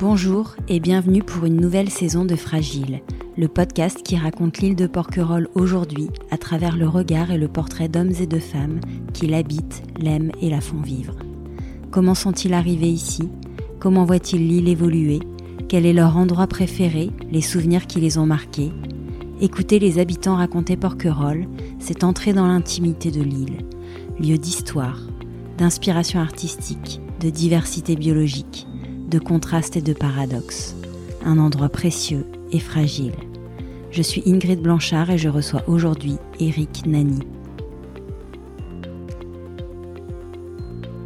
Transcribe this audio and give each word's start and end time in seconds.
Bonjour 0.00 0.56
et 0.66 0.80
bienvenue 0.80 1.22
pour 1.22 1.44
une 1.44 1.60
nouvelle 1.60 1.88
saison 1.88 2.24
de 2.24 2.34
Fragile, 2.34 3.00
le 3.38 3.46
podcast 3.46 4.02
qui 4.02 4.16
raconte 4.16 4.58
l'île 4.58 4.74
de 4.74 4.88
Porquerolles 4.88 5.48
aujourd'hui 5.54 6.08
à 6.32 6.36
travers 6.36 6.76
le 6.76 6.88
regard 6.88 7.30
et 7.30 7.38
le 7.38 7.46
portrait 7.46 7.88
d'hommes 7.88 8.12
et 8.20 8.26
de 8.26 8.40
femmes 8.40 8.80
qui 9.12 9.28
l'habitent, 9.28 9.84
l'aiment 9.96 10.32
et 10.42 10.50
la 10.50 10.60
font 10.60 10.80
vivre. 10.80 11.14
Comment 11.92 12.16
sont-ils 12.16 12.54
arrivés 12.54 12.90
ici? 12.90 13.28
Comment 13.78 14.04
voient-ils 14.04 14.48
l'île 14.48 14.68
évoluer? 14.68 15.20
Quel 15.68 15.86
est 15.86 15.92
leur 15.92 16.16
endroit 16.16 16.48
préféré? 16.48 17.10
Les 17.30 17.40
souvenirs 17.40 17.86
qui 17.86 18.00
les 18.00 18.18
ont 18.18 18.26
marqués? 18.26 18.72
Écouter 19.40 19.78
les 19.78 20.00
habitants 20.00 20.36
raconter 20.36 20.76
Porquerolles, 20.76 21.46
c'est 21.78 22.02
entrer 22.02 22.32
dans 22.32 22.48
l'intimité 22.48 23.12
de 23.12 23.22
l'île, 23.22 23.58
lieu 24.18 24.38
d'histoire, 24.38 24.98
d'inspiration 25.56 26.18
artistique, 26.18 27.00
de 27.20 27.30
diversité 27.30 27.94
biologique, 27.94 28.66
de 29.14 29.20
contraste 29.20 29.76
et 29.76 29.80
de 29.80 29.92
paradoxe. 29.92 30.74
Un 31.24 31.38
endroit 31.38 31.68
précieux 31.68 32.26
et 32.50 32.58
fragile. 32.58 33.14
Je 33.92 34.02
suis 34.02 34.24
Ingrid 34.26 34.60
Blanchard 34.60 35.08
et 35.08 35.18
je 35.18 35.28
reçois 35.28 35.62
aujourd'hui 35.68 36.16
Eric 36.40 36.84
Nani. 36.84 37.20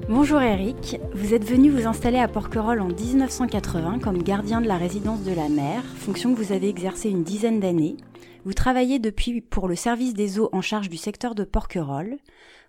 Bonjour 0.08 0.40
Eric, 0.40 0.98
vous 1.12 1.34
êtes 1.34 1.44
venu 1.44 1.68
vous 1.68 1.86
installer 1.86 2.16
à 2.16 2.28
Porquerolles 2.28 2.80
en 2.80 2.88
1980 2.88 3.98
comme 3.98 4.22
gardien 4.22 4.62
de 4.62 4.68
la 4.68 4.78
résidence 4.78 5.22
de 5.22 5.34
la 5.34 5.50
mer, 5.50 5.82
fonction 5.84 6.32
que 6.34 6.42
vous 6.42 6.52
avez 6.52 6.70
exercée 6.70 7.10
une 7.10 7.24
dizaine 7.24 7.60
d'années. 7.60 7.98
Vous 8.46 8.54
travaillez 8.54 8.98
depuis 8.98 9.42
pour 9.42 9.68
le 9.68 9.74
service 9.74 10.14
des 10.14 10.38
eaux 10.38 10.48
en 10.52 10.62
charge 10.62 10.88
du 10.88 10.96
secteur 10.96 11.34
de 11.34 11.44
Porquerolles. 11.44 12.16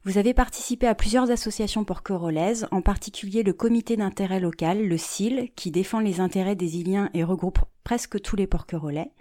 Vous 0.05 0.17
avez 0.17 0.33
participé 0.33 0.87
à 0.87 0.95
plusieurs 0.95 1.29
associations 1.29 1.83
porquerolaises, 1.83 2.67
en 2.71 2.81
particulier 2.81 3.43
le 3.43 3.51
comité 3.51 3.97
d'intérêt 3.97 4.39
local, 4.39 4.87
le 4.87 4.97
CIL, 4.97 5.49
qui 5.57 5.71
défend 5.71 5.99
les 5.99 6.21
intérêts 6.21 6.55
des 6.55 6.77
Iliens 6.77 7.09
et 7.13 7.25
regroupe 7.25 7.59
presque 7.83 8.21
tous 8.21 8.35
les 8.35 8.47
porquerolais. 8.47 9.11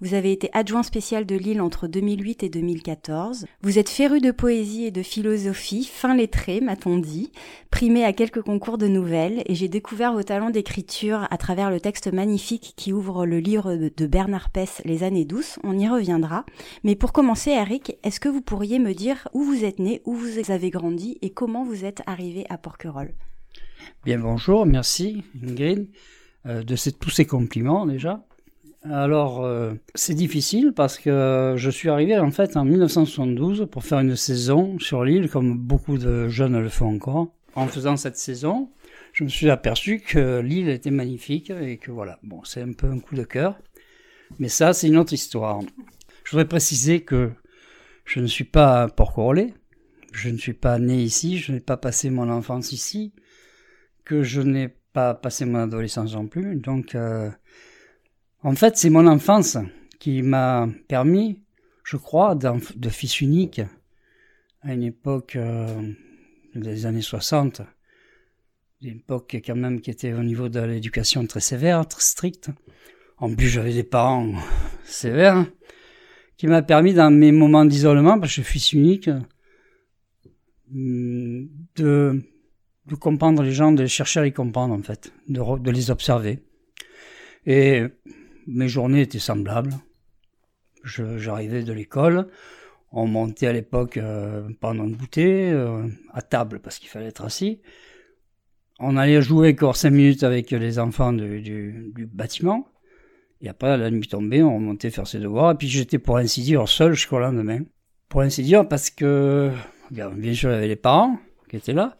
Vous 0.00 0.14
avez 0.14 0.32
été 0.32 0.50
adjoint 0.52 0.82
spécial 0.82 1.26
de 1.26 1.36
Lille 1.36 1.60
entre 1.60 1.86
2008 1.86 2.42
et 2.42 2.48
2014. 2.48 3.46
Vous 3.62 3.78
êtes 3.78 3.88
féru 3.88 4.20
de 4.20 4.30
poésie 4.30 4.84
et 4.84 4.90
de 4.90 5.02
philosophie, 5.02 5.84
fin 5.84 6.14
lettré, 6.14 6.60
m'a-t-on 6.60 6.98
dit, 6.98 7.32
primé 7.70 8.04
à 8.04 8.12
quelques 8.12 8.42
concours 8.42 8.78
de 8.78 8.88
nouvelles, 8.88 9.42
et 9.46 9.54
j'ai 9.54 9.68
découvert 9.68 10.12
vos 10.12 10.22
talents 10.22 10.50
d'écriture 10.50 11.26
à 11.30 11.38
travers 11.38 11.70
le 11.70 11.80
texte 11.80 12.12
magnifique 12.12 12.74
qui 12.76 12.92
ouvre 12.92 13.26
le 13.26 13.38
livre 13.38 13.74
de 13.74 14.06
Bernard 14.06 14.50
Pess, 14.50 14.82
Les 14.84 15.02
années 15.04 15.24
douces. 15.24 15.58
On 15.64 15.78
y 15.78 15.88
reviendra. 15.88 16.44
Mais 16.84 16.96
pour 16.96 17.12
commencer, 17.12 17.50
Eric, 17.50 17.96
est-ce 18.02 18.20
que 18.20 18.28
vous 18.28 18.42
pourriez 18.42 18.78
me 18.78 18.94
dire 18.94 19.28
où 19.32 19.42
vous 19.42 19.64
êtes 19.64 19.78
né, 19.78 20.02
où 20.04 20.14
vous 20.14 20.50
avez 20.50 20.70
grandi 20.70 21.18
et 21.22 21.30
comment 21.30 21.64
vous 21.64 21.84
êtes 21.84 22.02
arrivé 22.06 22.44
à 22.48 22.58
Porquerolles? 22.58 23.14
Bien 24.04 24.18
bonjour, 24.18 24.66
merci 24.66 25.22
Ingrid. 25.42 25.88
Euh, 26.46 26.64
de 26.64 26.74
tous 26.90 27.10
ces 27.10 27.24
compliments 27.24 27.86
déjà. 27.86 28.24
Alors, 28.82 29.44
euh, 29.44 29.74
c'est 29.94 30.14
difficile 30.14 30.72
parce 30.74 30.98
que 30.98 31.54
je 31.56 31.70
suis 31.70 31.88
arrivé 31.88 32.18
en 32.18 32.32
fait 32.32 32.56
en 32.56 32.64
1972 32.64 33.68
pour 33.70 33.84
faire 33.84 34.00
une 34.00 34.16
saison 34.16 34.76
sur 34.80 35.04
l'île, 35.04 35.30
comme 35.30 35.56
beaucoup 35.56 35.98
de 35.98 36.28
jeunes 36.28 36.58
le 36.58 36.68
font 36.68 36.92
encore. 36.92 37.32
En 37.54 37.68
faisant 37.68 37.96
cette 37.96 38.16
saison, 38.16 38.70
je 39.12 39.22
me 39.22 39.28
suis 39.28 39.50
aperçu 39.50 40.00
que 40.00 40.40
l'île 40.40 40.68
était 40.68 40.90
magnifique 40.90 41.50
et 41.50 41.76
que 41.76 41.92
voilà, 41.92 42.18
bon, 42.24 42.42
c'est 42.42 42.62
un 42.62 42.72
peu 42.72 42.88
un 42.88 42.98
coup 42.98 43.14
de 43.14 43.22
cœur. 43.22 43.56
Mais 44.40 44.48
ça, 44.48 44.72
c'est 44.72 44.88
une 44.88 44.96
autre 44.96 45.12
histoire. 45.12 45.60
Je 46.24 46.32
voudrais 46.32 46.48
préciser 46.48 47.02
que 47.02 47.30
je 48.04 48.18
ne 48.18 48.26
suis 48.26 48.44
pas 48.44 48.88
porcorolais, 48.88 49.54
je 50.12 50.28
ne 50.28 50.38
suis 50.38 50.54
pas 50.54 50.80
né 50.80 51.00
ici, 51.00 51.38
je 51.38 51.52
n'ai 51.52 51.60
pas 51.60 51.76
passé 51.76 52.10
mon 52.10 52.28
enfance 52.28 52.72
ici, 52.72 53.12
que 54.04 54.24
je 54.24 54.40
n'ai 54.40 54.74
pas 54.92 55.14
passé 55.14 55.44
mon 55.44 55.58
adolescence 55.58 56.14
non 56.14 56.26
plus. 56.26 56.56
Donc, 56.56 56.94
euh, 56.94 57.30
en 58.42 58.54
fait, 58.54 58.76
c'est 58.76 58.90
mon 58.90 59.06
enfance 59.06 59.56
qui 59.98 60.22
m'a 60.22 60.68
permis, 60.88 61.42
je 61.84 61.96
crois, 61.96 62.34
de 62.34 62.88
fils 62.88 63.20
unique 63.20 63.60
à 64.62 64.74
une 64.74 64.82
époque 64.82 65.36
euh, 65.36 65.92
des 66.54 66.86
années 66.86 67.02
60, 67.02 67.62
une 68.82 68.96
époque 68.96 69.36
quand 69.44 69.56
même 69.56 69.80
qui 69.80 69.90
était 69.90 70.12
au 70.12 70.22
niveau 70.22 70.48
de 70.48 70.60
l'éducation 70.60 71.26
très 71.26 71.40
sévère, 71.40 71.86
très 71.86 72.02
stricte. 72.02 72.50
En 73.18 73.34
plus, 73.34 73.48
j'avais 73.48 73.72
des 73.72 73.84
parents 73.84 74.32
sévères, 74.84 75.46
qui 76.36 76.46
m'a 76.46 76.62
permis 76.62 76.94
dans 76.94 77.10
mes 77.10 77.32
moments 77.32 77.64
d'isolement, 77.64 78.18
parce 78.18 78.34
que 78.34 78.42
je 78.42 78.46
suis 78.46 78.58
fils 78.58 78.72
unique, 78.72 79.10
de 80.68 82.22
de 82.86 82.94
comprendre 82.94 83.42
les 83.42 83.52
gens, 83.52 83.72
de 83.72 83.86
chercher 83.86 84.20
à 84.20 84.22
les 84.24 84.32
comprendre 84.32 84.74
en 84.74 84.82
fait, 84.82 85.12
de, 85.28 85.70
les 85.70 85.90
observer. 85.90 86.40
Et 87.46 87.84
mes 88.46 88.68
journées 88.68 89.02
étaient 89.02 89.18
semblables. 89.18 89.74
J'arrivais 90.84 91.62
de 91.62 91.72
l'école, 91.72 92.28
on 92.90 93.06
montait 93.06 93.46
à 93.46 93.52
l'époque 93.52 94.00
pendant 94.60 94.84
le 94.84 94.96
goûter, 94.96 95.52
à 96.12 96.22
table 96.22 96.58
parce 96.58 96.78
qu'il 96.78 96.88
fallait 96.88 97.06
être 97.06 97.24
assis. 97.24 97.60
On 98.80 98.96
allait 98.96 99.22
jouer 99.22 99.52
encore 99.52 99.76
cinq 99.76 99.90
minutes 99.90 100.24
avec 100.24 100.50
les 100.50 100.78
enfants 100.80 101.12
du, 101.12 101.40
du, 101.40 101.92
du, 101.94 102.06
bâtiment. 102.06 102.66
Et 103.40 103.48
après, 103.48 103.76
la 103.76 103.92
nuit 103.92 104.08
tombée, 104.08 104.42
on 104.42 104.58
montait 104.58 104.90
faire 104.90 105.06
ses 105.06 105.20
devoirs. 105.20 105.52
Et 105.52 105.54
puis 105.54 105.68
j'étais 105.68 105.98
pour 105.98 106.16
ainsi 106.16 106.42
dire 106.42 106.68
seul 106.68 106.94
jusqu'au 106.94 107.20
lendemain. 107.20 107.60
Pour 108.08 108.22
ainsi 108.22 108.42
dire 108.42 108.66
parce 108.66 108.90
que, 108.90 109.52
bien 109.90 110.34
sûr, 110.34 110.50
il 110.50 110.54
y 110.54 110.56
avait 110.56 110.68
les 110.68 110.76
parents 110.76 111.16
qui 111.48 111.56
étaient 111.56 111.72
là 111.72 111.96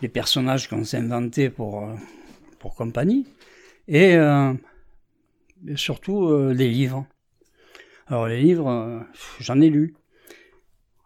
les 0.00 0.08
personnages 0.08 0.68
qu'on 0.68 0.84
s'est 0.84 0.98
inventés 0.98 1.50
pour, 1.50 1.84
euh, 1.84 1.94
pour 2.58 2.74
compagnie, 2.74 3.26
et, 3.86 4.14
euh, 4.14 4.54
surtout 5.76 6.26
euh, 6.26 6.52
les 6.52 6.68
livres. 6.68 7.06
Alors 8.06 8.26
les 8.26 8.40
livres, 8.40 9.04
j'en 9.40 9.60
ai 9.60 9.68
lu. 9.68 9.94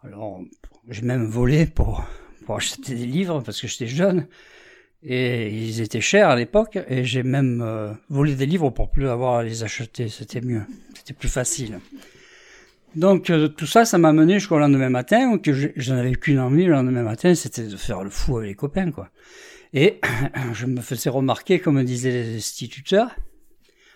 Alors 0.03 0.41
j'ai 0.89 1.01
même 1.01 1.25
volé 1.25 1.65
pour, 1.65 2.05
pour 2.45 2.55
acheter 2.55 2.95
des 2.95 3.05
livres 3.05 3.41
parce 3.41 3.59
que 3.59 3.67
j'étais 3.67 3.87
jeune 3.87 4.27
et 5.01 5.49
ils 5.49 5.81
étaient 5.81 6.01
chers 6.01 6.29
à 6.29 6.35
l'époque 6.35 6.79
et 6.87 7.03
j'ai 7.03 7.23
même 7.23 7.97
volé 8.09 8.35
des 8.35 8.45
livres 8.45 8.69
pour 8.69 8.89
plus 8.89 9.09
avoir 9.09 9.35
à 9.35 9.43
les 9.43 9.63
acheter. 9.63 10.07
C'était 10.07 10.39
mieux, 10.39 10.63
c'était 10.95 11.13
plus 11.13 11.27
facile. 11.27 11.79
Donc 12.95 13.29
euh, 13.29 13.47
tout 13.47 13.65
ça, 13.65 13.85
ça 13.85 13.97
m'a 13.97 14.13
mené 14.13 14.35
jusqu'au 14.35 14.59
lendemain 14.59 14.89
matin, 14.89 15.37
que 15.37 15.51
je, 15.53 15.93
n'avais 15.93 16.13
qu'une 16.13 16.39
envie 16.39 16.65
le 16.65 16.73
lendemain 16.73 17.03
matin, 17.03 17.33
c'était 17.35 17.63
de 17.63 17.75
faire 17.75 18.03
le 18.03 18.09
fou 18.09 18.37
avec 18.37 18.49
les 18.49 18.55
copains, 18.55 18.91
quoi. 18.91 19.09
Et 19.73 19.99
je 20.53 20.65
me 20.65 20.81
faisais 20.81 21.09
remarquer, 21.09 21.59
comme 21.59 21.83
disaient 21.83 22.11
les 22.11 22.37
instituteurs, 22.37 23.15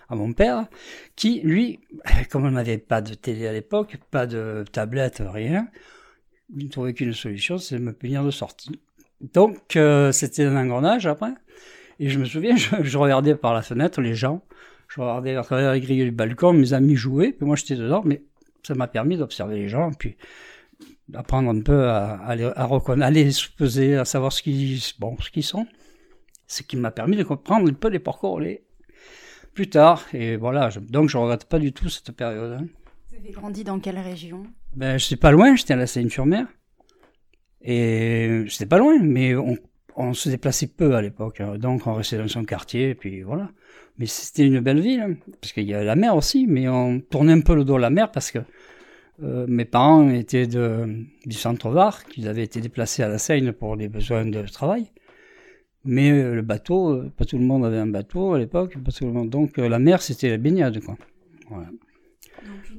à 0.08 0.16
mon 0.16 0.32
père, 0.32 0.66
qui, 1.14 1.40
lui, 1.44 1.80
comme 2.30 2.44
on 2.44 2.50
n'avait 2.50 2.78
pas 2.78 3.00
de 3.00 3.14
télé 3.14 3.46
à 3.46 3.52
l'époque, 3.52 3.98
pas 4.10 4.26
de 4.26 4.64
tablette, 4.72 5.22
rien, 5.24 5.68
il 6.56 6.64
ne 6.64 6.70
trouvait 6.70 6.94
qu'une 6.94 7.12
solution, 7.12 7.58
c'est 7.58 7.76
de 7.76 7.82
me 7.82 7.92
punir 7.92 8.24
de 8.24 8.30
sortie. 8.30 8.80
Donc 9.20 9.76
euh, 9.76 10.12
c'était 10.12 10.44
un 10.44 10.56
engrenage 10.56 11.06
après. 11.06 11.32
Et 12.00 12.08
je 12.08 12.18
me 12.18 12.24
souviens, 12.24 12.56
je, 12.56 12.98
regardais 12.98 13.34
par 13.34 13.54
la 13.54 13.62
fenêtre 13.62 14.00
les 14.00 14.14
gens, 14.14 14.42
je 14.88 15.00
regardais 15.00 15.36
à 15.36 15.42
travers 15.42 15.72
les 15.72 15.80
grilles 15.80 16.04
du 16.04 16.10
balcon, 16.10 16.52
mes 16.52 16.72
amis 16.72 16.94
jouaient, 16.94 17.32
puis 17.32 17.44
moi 17.44 17.56
j'étais 17.56 17.74
dedans, 17.74 18.02
mais 18.04 18.22
ça 18.66 18.74
m'a 18.74 18.88
permis 18.88 19.16
d'observer 19.16 19.56
les 19.56 19.68
gens, 19.68 19.92
puis 19.92 20.16
d'apprendre 21.08 21.50
un 21.50 21.60
peu 21.60 21.88
à, 21.88 22.20
à, 22.22 22.64
reconnaître, 22.64 23.06
à 23.06 23.10
les 23.10 23.30
peser, 23.56 23.96
à 23.96 24.04
savoir 24.04 24.32
ce 24.32 24.42
qu'ils, 24.42 24.80
bon, 24.98 25.16
ce 25.20 25.30
qu'ils 25.30 25.44
sont. 25.44 25.66
Ce 26.46 26.62
qui 26.62 26.76
m'a 26.76 26.90
permis 26.90 27.16
de 27.16 27.24
comprendre 27.24 27.68
un 27.68 27.74
peu 27.74 27.88
les 27.88 27.98
parcours 27.98 28.40
plus 29.54 29.68
tard. 29.68 30.06
Et 30.12 30.36
voilà, 30.36 30.70
donc 30.88 31.08
je 31.08 31.18
regrette 31.18 31.44
pas 31.44 31.58
du 31.58 31.72
tout 31.72 31.88
cette 31.88 32.12
période. 32.12 32.60
Hein. 32.60 32.66
Vous 33.10 33.16
avez 33.16 33.32
grandi 33.32 33.64
dans 33.64 33.80
quelle 33.80 33.98
région? 33.98 34.44
Ben, 34.74 34.98
je 34.98 35.04
sais 35.04 35.16
pas 35.16 35.30
loin, 35.30 35.56
j'étais 35.56 35.74
à 35.74 35.76
la 35.76 35.86
Seine-sur-Mer. 35.86 36.46
Et 37.60 38.44
j'étais 38.46 38.66
pas 38.66 38.78
loin, 38.78 38.98
mais 39.02 39.34
on, 39.34 39.56
on 39.96 40.14
se 40.14 40.28
déplaçait 40.28 40.68
peu 40.68 40.94
à 40.94 41.02
l'époque. 41.02 41.40
Hein. 41.40 41.58
Donc 41.58 41.86
on 41.86 41.94
restait 41.94 42.18
dans 42.18 42.28
son 42.28 42.44
quartier, 42.44 42.94
puis 42.94 43.22
voilà. 43.22 43.50
Mais 43.98 44.06
c'était 44.06 44.46
une 44.46 44.60
belle 44.60 44.80
ville, 44.80 45.00
hein, 45.00 45.14
parce 45.40 45.52
qu'il 45.52 45.64
y 45.64 45.74
a 45.74 45.82
la 45.82 45.96
mer 45.96 46.14
aussi, 46.14 46.46
mais 46.46 46.68
on 46.68 47.00
tournait 47.00 47.32
un 47.32 47.40
peu 47.40 47.54
le 47.54 47.64
dos 47.64 47.76
à 47.76 47.80
la 47.80 47.90
mer 47.90 48.12
parce 48.12 48.30
que 48.30 48.38
euh, 49.22 49.46
mes 49.48 49.64
parents 49.64 50.08
étaient 50.10 50.46
de, 50.46 51.04
du 51.26 51.36
centre-Var, 51.36 52.04
qu'ils 52.04 52.28
avaient 52.28 52.44
été 52.44 52.60
déplacés 52.60 53.02
à 53.02 53.08
la 53.08 53.18
Seine 53.18 53.52
pour 53.52 53.76
des 53.76 53.88
besoins 53.88 54.24
de 54.24 54.42
travail. 54.42 54.92
Mais 55.84 56.10
euh, 56.12 56.34
le 56.34 56.42
bateau, 56.42 56.90
euh, 56.90 57.12
pas 57.16 57.24
tout 57.24 57.38
le 57.38 57.44
monde 57.44 57.64
avait 57.64 57.78
un 57.78 57.86
bateau 57.88 58.34
à 58.34 58.38
l'époque, 58.38 58.78
pas 58.78 58.92
tout 58.92 59.06
le 59.06 59.12
monde. 59.12 59.30
Donc 59.30 59.56
la 59.56 59.78
mer, 59.80 60.00
c'était 60.02 60.30
la 60.30 60.36
baignade, 60.36 60.80
quoi. 60.80 60.96
Donc 61.50 61.66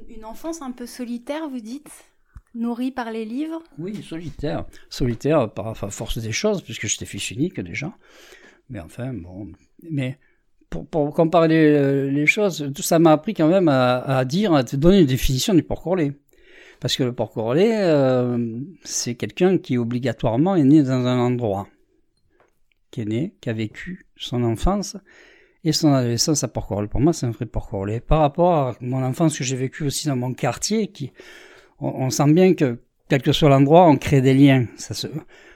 une, 0.07 0.23
enfance 0.23 0.61
un 0.61 0.71
peu 0.71 0.85
solitaire, 0.85 1.49
vous 1.49 1.59
dites 1.59 1.91
Nourrie 2.55 2.91
par 2.91 3.11
les 3.11 3.25
livres? 3.25 3.61
Oui, 3.77 4.01
solitaire. 4.01 4.65
Solitaire 4.89 5.51
par 5.53 5.75
force 5.75 6.17
des 6.17 6.31
choses, 6.31 6.61
puisque 6.61 6.87
j'étais 6.87 7.05
fils 7.05 7.31
unique 7.31 7.59
déjà. 7.59 7.93
Mais 8.69 8.79
enfin, 8.79 9.13
bon. 9.13 9.51
Mais 9.89 10.17
pour, 10.69 10.87
pour 10.87 11.13
comparer 11.13 11.47
les, 12.09 12.25
choses, 12.25 12.71
tout 12.75 12.81
ça 12.81 12.99
m'a 12.99 13.11
appris 13.11 13.33
quand 13.33 13.47
même 13.47 13.67
à, 13.67 13.97
à, 13.99 14.25
dire, 14.25 14.53
à 14.53 14.63
te 14.63 14.75
donner 14.75 14.99
une 14.99 15.05
définition 15.05 15.53
du 15.53 15.63
porc 15.63 15.97
Parce 16.79 16.95
que 16.95 17.03
le 17.03 17.13
porc 17.13 17.33
euh, 17.37 18.59
c'est 18.83 19.15
quelqu'un 19.15 19.57
qui 19.57 19.77
obligatoirement 19.77 20.55
est 20.55 20.63
né 20.63 20.83
dans 20.83 21.05
un 21.05 21.19
endroit, 21.19 21.67
qui 22.91 23.01
est 23.01 23.05
né, 23.05 23.35
qui 23.41 23.49
a 23.49 23.53
vécu 23.53 24.05
son 24.15 24.43
enfance, 24.43 24.97
et 25.63 25.71
son 25.71 25.93
adolescence 25.93 26.43
à 26.43 26.47
Port-Corolle. 26.47 26.87
Pour 26.87 27.01
moi, 27.01 27.11
c'est 27.11 27.25
un 27.25 27.31
vrai 27.31 27.45
Port-Corollais. 27.45 27.99
Par 27.99 28.19
rapport 28.19 28.53
à 28.53 28.75
mon 28.79 29.03
enfance 29.03 29.37
que 29.37 29.43
j'ai 29.43 29.57
vécue 29.57 29.83
aussi 29.83 30.07
dans 30.07 30.15
mon 30.15 30.33
quartier, 30.33 30.87
qui, 30.87 31.11
on, 31.79 32.09
sent 32.09 32.31
bien 32.31 32.53
que, 32.53 32.79
quel 33.09 33.21
que 33.21 33.33
soit 33.33 33.49
l'endroit, 33.49 33.85
on 33.87 33.97
crée 33.97 34.21
des 34.21 34.33
liens. 34.33 34.67
Ça 34.77 34.93
se, 34.93 35.07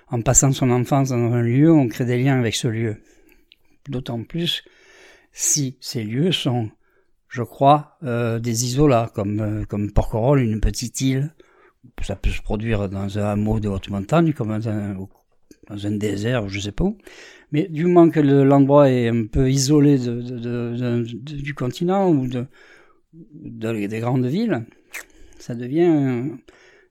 en 0.10 0.22
passant 0.22 0.52
son 0.52 0.70
enfance 0.72 1.10
dans 1.10 1.34
un 1.34 1.42
lieu, 1.42 1.72
on 1.72 1.88
crée 1.88 2.06
des 2.06 2.22
liens 2.22 2.38
avec 2.38 2.56
ce 2.56 2.68
lieu. 2.68 2.98
D'autant 3.88 4.24
plus 4.24 4.64
si 5.34 5.78
ces 5.82 6.04
lieux 6.04 6.32
sont, 6.32 6.70
je 7.28 7.42
crois, 7.42 7.98
euh, 8.04 8.40
des 8.40 8.66
isolats, 8.66 9.12
comme, 9.14 9.40
euh, 9.42 9.66
comme 9.66 9.92
Porquerolles, 9.92 10.42
une 10.42 10.62
petite 10.62 11.02
île. 11.02 11.34
Ça 12.02 12.16
peut 12.16 12.30
se 12.30 12.42
produire 12.42 12.88
dans 12.88 13.20
un 13.20 13.26
hameau 13.26 13.60
de 13.60 13.68
haute 13.68 13.90
montagne, 13.90 14.32
comme 14.32 14.58
dans 14.58 14.70
un, 14.70 15.92
désert, 15.92 16.48
je 16.48 16.60
sais 16.60 16.72
pas 16.72 16.86
où. 16.86 16.98
Mais 17.52 17.68
du 17.68 17.86
moment 17.86 18.10
que 18.10 18.20
l'endroit 18.20 18.90
est 18.90 19.10
un 19.10 19.26
peu 19.26 19.52
isolé 19.52 19.98
du 20.00 21.54
continent 21.56 22.10
ou 22.10 22.28
de, 22.28 22.48
des 23.12 24.00
grandes 24.00 24.26
villes, 24.26 24.66
ça 25.40 25.56
devient 25.56 26.32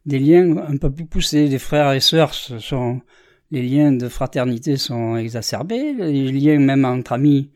des 0.05 0.19
liens 0.19 0.56
un 0.59 0.77
peu 0.77 0.91
plus 0.91 1.06
poussés. 1.06 1.47
Les 1.47 1.59
frères 1.59 1.93
et 1.93 2.00
sœurs 2.00 2.35
sont, 2.35 3.00
les 3.50 3.62
liens 3.62 3.93
de 3.93 4.09
fraternité 4.09 4.77
sont 4.77 5.17
exacerbés, 5.17 5.95
les 5.95 6.31
liens 6.31 6.59
même 6.59 6.85
entre 6.85 7.12
amis 7.12 7.50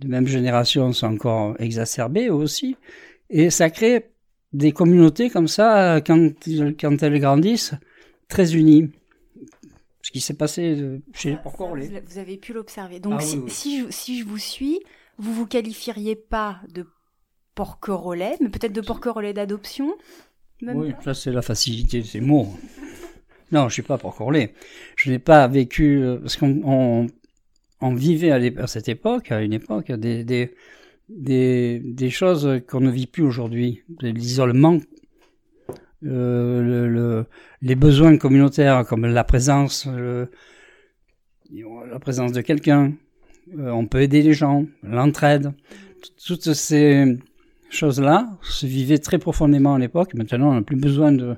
de 0.00 0.08
même 0.08 0.26
génération 0.26 0.92
sont 0.92 1.06
encore 1.06 1.56
exacerbés 1.60 2.30
aussi, 2.30 2.76
et 3.30 3.50
ça 3.50 3.70
crée 3.70 4.10
des 4.52 4.72
communautés 4.72 5.30
comme 5.30 5.48
ça 5.48 6.00
quand, 6.06 6.30
quand 6.80 7.02
elles 7.02 7.20
grandissent 7.20 7.74
très 8.28 8.54
unies 8.54 8.90
ce 10.04 10.10
qui 10.10 10.20
s'est 10.20 10.34
passé 10.34 10.78
euh, 10.78 11.00
chez 11.14 11.30
les 11.30 12.02
Vous 12.06 12.18
avez 12.18 12.36
pu 12.36 12.52
l'observer. 12.52 13.00
Donc, 13.00 13.14
ah 13.16 13.20
si, 13.48 13.80
je, 13.80 13.86
si, 13.90 14.20
je, 14.20 14.24
vous 14.26 14.36
suis, 14.36 14.80
vous 15.16 15.32
vous 15.32 15.46
qualifieriez 15.46 16.14
pas 16.14 16.60
de 16.70 16.86
porquerolais, 17.54 18.36
mais 18.40 18.50
peut-être 18.50 18.74
de 18.74 18.82
porquerolais 18.82 19.32
d'adoption 19.32 19.94
Oui, 20.60 20.92
ça 21.02 21.14
c'est 21.14 21.32
la 21.32 21.40
facilité 21.40 22.02
de 22.02 22.06
ces 22.06 22.20
mots. 22.20 22.54
non, 23.50 23.70
je 23.70 23.74
suis 23.74 23.82
pas 23.82 23.96
porquerolais. 23.96 24.52
Je 24.96 25.10
n'ai 25.10 25.18
pas 25.18 25.48
vécu 25.48 26.02
euh, 26.02 26.18
parce 26.18 26.36
qu'on 26.36 27.06
on, 27.84 27.94
vivait 27.94 28.30
à, 28.30 28.66
cette 28.66 28.88
époque, 28.88 29.30
à 29.32 29.42
une 29.42 29.52
époque, 29.52 29.92
des, 29.92 30.50
choses 32.10 32.60
qu'on 32.68 32.80
ne 32.80 32.90
vit 32.90 33.06
plus 33.06 33.22
aujourd'hui. 33.22 33.82
L'isolement 34.00 34.78
euh, 36.04 36.62
le, 36.62 36.88
le, 36.88 37.24
les 37.62 37.74
besoins 37.74 38.18
communautaires 38.18 38.84
comme 38.86 39.06
la 39.06 39.24
présence, 39.24 39.88
la 41.50 41.98
présence 41.98 42.32
de 42.32 42.40
quelqu'un, 42.40 42.92
euh, 43.58 43.70
on 43.70 43.86
peut 43.86 44.02
aider 44.02 44.22
les 44.22 44.32
gens, 44.32 44.66
l'entraide, 44.82 45.52
toutes 46.26 46.52
ces 46.52 47.18
choses-là 47.70 48.28
se 48.42 48.66
vivaient 48.66 48.98
très 48.98 49.18
profondément 49.18 49.74
à 49.74 49.78
l'époque. 49.78 50.14
Maintenant, 50.14 50.50
on 50.50 50.54
n'a 50.54 50.62
plus 50.62 50.76
besoin 50.76 51.12
de, 51.12 51.36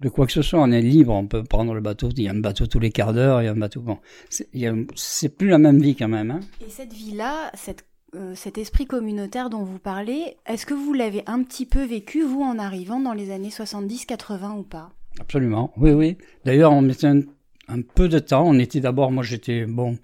de 0.00 0.08
quoi 0.08 0.26
que 0.26 0.32
ce 0.32 0.42
soit. 0.42 0.60
On 0.60 0.70
est 0.70 0.82
libre, 0.82 1.12
on 1.14 1.26
peut 1.26 1.44
prendre 1.44 1.74
le 1.74 1.80
bateau. 1.80 2.08
Il 2.16 2.22
y 2.22 2.28
a 2.28 2.32
un 2.32 2.38
bateau 2.38 2.66
tous 2.66 2.78
les 2.78 2.90
quarts 2.90 3.12
d'heure, 3.12 3.42
il 3.42 3.46
y 3.46 3.48
a 3.48 3.52
un 3.52 3.56
bateau. 3.56 3.80
Bon, 3.80 3.98
c'est 4.30 5.36
plus 5.36 5.48
la 5.48 5.58
même 5.58 5.80
vie 5.80 5.96
quand 5.96 6.08
même. 6.08 6.30
Hein. 6.30 6.40
Et 6.66 6.70
cette 6.70 6.92
vie-là, 6.92 7.50
cette 7.54 7.84
euh, 8.14 8.32
cet 8.34 8.56
esprit 8.56 8.86
communautaire 8.86 9.50
dont 9.50 9.64
vous 9.64 9.78
parlez, 9.78 10.38
est-ce 10.46 10.64
que 10.64 10.72
vous 10.72 10.94
l'avez 10.94 11.22
un 11.26 11.42
petit 11.42 11.66
peu 11.66 11.84
vécu, 11.84 12.22
vous, 12.22 12.40
en 12.40 12.58
arrivant 12.58 13.00
dans 13.00 13.12
les 13.12 13.30
années 13.30 13.50
70-80 13.50 14.60
ou 14.60 14.62
pas? 14.62 14.92
Absolument, 15.20 15.74
oui, 15.76 15.90
oui. 15.90 16.16
D'ailleurs, 16.46 16.72
on 16.72 16.80
mettait 16.80 17.08
un, 17.08 17.82
peu 17.94 18.08
de 18.08 18.18
temps. 18.18 18.48
On 18.48 18.58
était 18.58 18.80
d'abord, 18.80 19.12
moi 19.12 19.22
j'étais, 19.22 19.66
bon, 19.66 19.98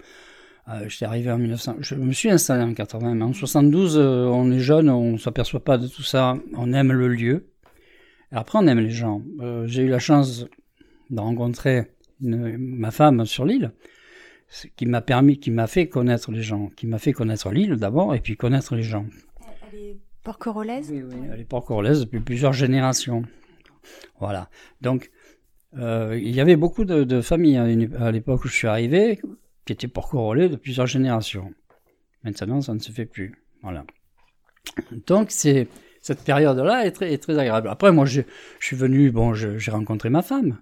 euh, 0.67 0.87
j'étais 0.87 1.05
arrivé 1.05 1.31
en 1.31 1.39
1900, 1.39 1.77
je 1.79 1.95
me 1.95 2.11
suis 2.11 2.29
installé 2.29 2.63
en 2.63 2.75
80, 2.75 3.15
mais 3.15 3.23
en 3.23 3.33
72, 3.33 3.97
euh, 3.97 4.27
on 4.27 4.51
est 4.51 4.59
jeune, 4.59 4.87
on 4.91 5.17
s'aperçoit 5.17 5.63
pas 5.63 5.79
de 5.79 5.87
tout 5.87 6.03
ça, 6.03 6.37
on 6.55 6.73
aime 6.73 6.91
le 6.91 7.07
lieu. 7.07 7.47
Après, 8.35 8.59
on 8.59 8.67
aime 8.67 8.79
les 8.79 8.89
gens. 8.89 9.21
J'ai 9.65 9.83
eu 9.83 9.87
la 9.87 9.99
chance 9.99 10.45
de 11.09 11.19
rencontrer 11.19 11.91
ma 12.19 12.91
femme 12.91 13.25
sur 13.25 13.45
l'île 13.45 13.71
qui 14.75 14.85
m'a 14.85 15.01
permis, 15.01 15.39
qui 15.39 15.51
m'a 15.51 15.67
fait 15.67 15.87
connaître 15.87 16.31
les 16.31 16.41
gens, 16.41 16.69
qui 16.75 16.87
m'a 16.87 16.99
fait 16.99 17.13
connaître 17.13 17.51
l'île 17.51 17.75
d'abord 17.75 18.13
et 18.15 18.19
puis 18.19 18.37
connaître 18.37 18.75
les 18.75 18.83
gens. 18.83 19.05
Elle 19.71 19.79
est 19.79 19.97
porcorolaise 20.23 20.91
Oui, 20.91 21.03
oui, 21.03 21.15
elle 21.31 21.39
est 21.39 21.45
porcorolaise 21.45 22.01
depuis 22.01 22.19
plusieurs 22.19 22.53
générations. 22.53 23.23
Voilà. 24.19 24.49
Donc, 24.81 25.11
euh, 25.77 26.19
il 26.21 26.33
y 26.33 26.41
avait 26.41 26.55
beaucoup 26.55 26.85
de, 26.85 27.21
familles 27.21 27.57
à 27.57 28.11
l'époque 28.11 28.45
où 28.45 28.47
je 28.47 28.53
suis 28.53 28.67
arrivé 28.67 29.19
qui 29.65 29.73
étaient 29.73 29.87
porcorolais 29.87 30.49
de 30.49 30.55
plusieurs 30.55 30.87
générations. 30.87 31.53
Maintenant, 32.23 32.61
ça 32.61 32.73
ne 32.73 32.79
se 32.79 32.91
fait 32.91 33.05
plus. 33.05 33.43
Voilà. 33.61 33.85
Donc, 35.07 35.31
c'est 35.31 35.67
cette 36.05 36.23
période-là 36.23 36.85
est 36.85 36.91
très, 36.91 37.17
très 37.17 37.35
agréable. 37.39 37.67
Après, 37.67 37.91
moi, 37.91 38.05
je, 38.05 38.21
je 38.59 38.65
suis 38.67 38.75
venu, 38.75 39.09
bon, 39.09 39.33
j'ai 39.33 39.71
rencontré 39.71 40.11
ma 40.11 40.21
femme. 40.21 40.59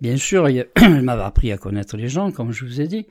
Bien 0.00 0.16
sûr, 0.16 0.48
elle 0.48 1.02
m'avait 1.02 1.22
appris 1.22 1.52
à 1.52 1.58
connaître 1.58 1.98
les 1.98 2.08
gens, 2.08 2.32
comme 2.32 2.50
je 2.50 2.64
vous 2.64 2.80
ai 2.80 2.88
dit. 2.88 3.06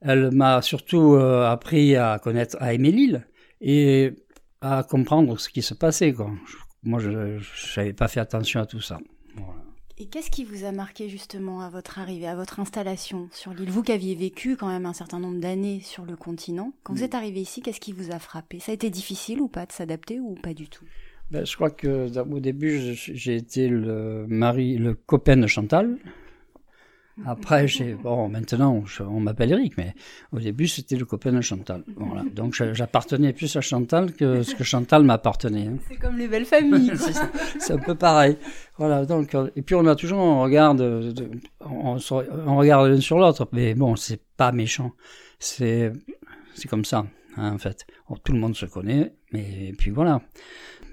Elle 0.00 0.30
m'a 0.30 0.62
surtout 0.62 1.12
euh, 1.12 1.46
appris 1.46 1.94
à 1.94 2.18
connaître, 2.18 2.56
à 2.58 2.72
aimer 2.72 2.90
l'île 2.90 3.26
et 3.60 4.14
à 4.62 4.82
comprendre 4.82 5.38
ce 5.38 5.50
qui 5.50 5.60
se 5.60 5.74
passait. 5.74 6.14
Quoi. 6.14 6.30
Moi, 6.84 7.00
je 7.00 7.10
n'avais 7.76 7.92
pas 7.92 8.08
fait 8.08 8.20
attention 8.20 8.60
à 8.60 8.64
tout 8.64 8.80
ça. 8.80 8.98
Et 9.98 10.06
qu'est-ce 10.06 10.30
qui 10.30 10.44
vous 10.44 10.64
a 10.64 10.72
marqué 10.72 11.10
justement 11.10 11.60
à 11.60 11.68
votre 11.68 11.98
arrivée, 11.98 12.28
à 12.28 12.34
votre 12.34 12.60
installation 12.60 13.28
sur 13.30 13.52
l'île 13.52 13.70
Vous 13.70 13.82
qui 13.82 13.92
aviez 13.92 14.14
vécu 14.14 14.56
quand 14.56 14.68
même 14.68 14.86
un 14.86 14.94
certain 14.94 15.18
nombre 15.18 15.40
d'années 15.40 15.80
sur 15.80 16.06
le 16.06 16.16
continent, 16.16 16.72
quand 16.82 16.94
vous 16.94 17.04
êtes 17.04 17.14
arrivé 17.14 17.40
ici, 17.42 17.60
qu'est-ce 17.60 17.80
qui 17.80 17.92
vous 17.92 18.10
a 18.10 18.18
frappé? 18.18 18.58
Ça 18.58 18.72
a 18.72 18.74
été 18.74 18.88
difficile 18.88 19.42
ou 19.42 19.48
pas 19.48 19.66
de 19.66 19.72
s'adapter 19.72 20.18
ou 20.18 20.34
pas 20.34 20.54
du 20.54 20.70
tout? 20.70 20.86
Ben, 21.30 21.44
Je 21.44 21.54
crois 21.56 21.70
que 21.70 22.08
au 22.18 22.40
début, 22.40 22.94
j'ai 22.94 23.36
été 23.36 23.68
le 23.68 24.26
mari, 24.28 24.76
le 24.78 24.94
copain 24.94 25.36
de 25.36 25.46
Chantal, 25.46 25.98
après, 27.24 27.66
j'ai 27.66 27.94
bon, 27.94 28.28
maintenant, 28.28 28.84
on 29.00 29.20
m'appelle 29.20 29.52
Eric, 29.52 29.78
mais 29.78 29.94
au 30.32 30.38
début, 30.38 30.68
c'était 30.68 30.96
le 30.96 31.06
copain 31.06 31.32
de 31.32 31.40
Chantal. 31.40 31.82
Voilà. 31.96 32.24
Donc, 32.34 32.54
j'appartenais 32.54 33.32
plus 33.32 33.56
à 33.56 33.62
Chantal 33.62 34.12
que 34.12 34.42
ce 34.42 34.54
que 34.54 34.64
Chantal 34.64 35.02
m'appartenait. 35.02 35.68
Hein. 35.68 35.78
C'est 35.88 35.96
comme 35.96 36.18
les 36.18 36.28
belles 36.28 36.44
familles. 36.44 36.92
c'est 37.58 37.72
un 37.72 37.78
peu 37.78 37.94
pareil. 37.94 38.36
Voilà. 38.76 39.06
Donc, 39.06 39.34
euh, 39.34 39.48
et 39.56 39.62
puis 39.62 39.74
on 39.74 39.86
a 39.86 39.94
toujours 39.96 40.20
un 40.20 40.42
regard, 40.42 40.74
de, 40.74 41.14
on, 41.60 41.96
on, 42.46 42.56
regarde 42.56 42.88
l'un 42.88 43.00
sur 43.00 43.18
l'autre, 43.18 43.48
mais 43.52 43.74
bon, 43.74 43.96
c'est 43.96 44.20
pas 44.36 44.52
méchant. 44.52 44.92
C'est, 45.38 45.92
c'est 46.54 46.68
comme 46.68 46.84
ça, 46.84 47.06
hein, 47.38 47.52
en 47.54 47.58
fait. 47.58 47.86
tout 48.24 48.32
le 48.32 48.38
monde 48.38 48.54
se 48.54 48.66
connaît, 48.66 49.14
mais 49.32 49.72
puis 49.78 49.90
voilà. 49.90 50.20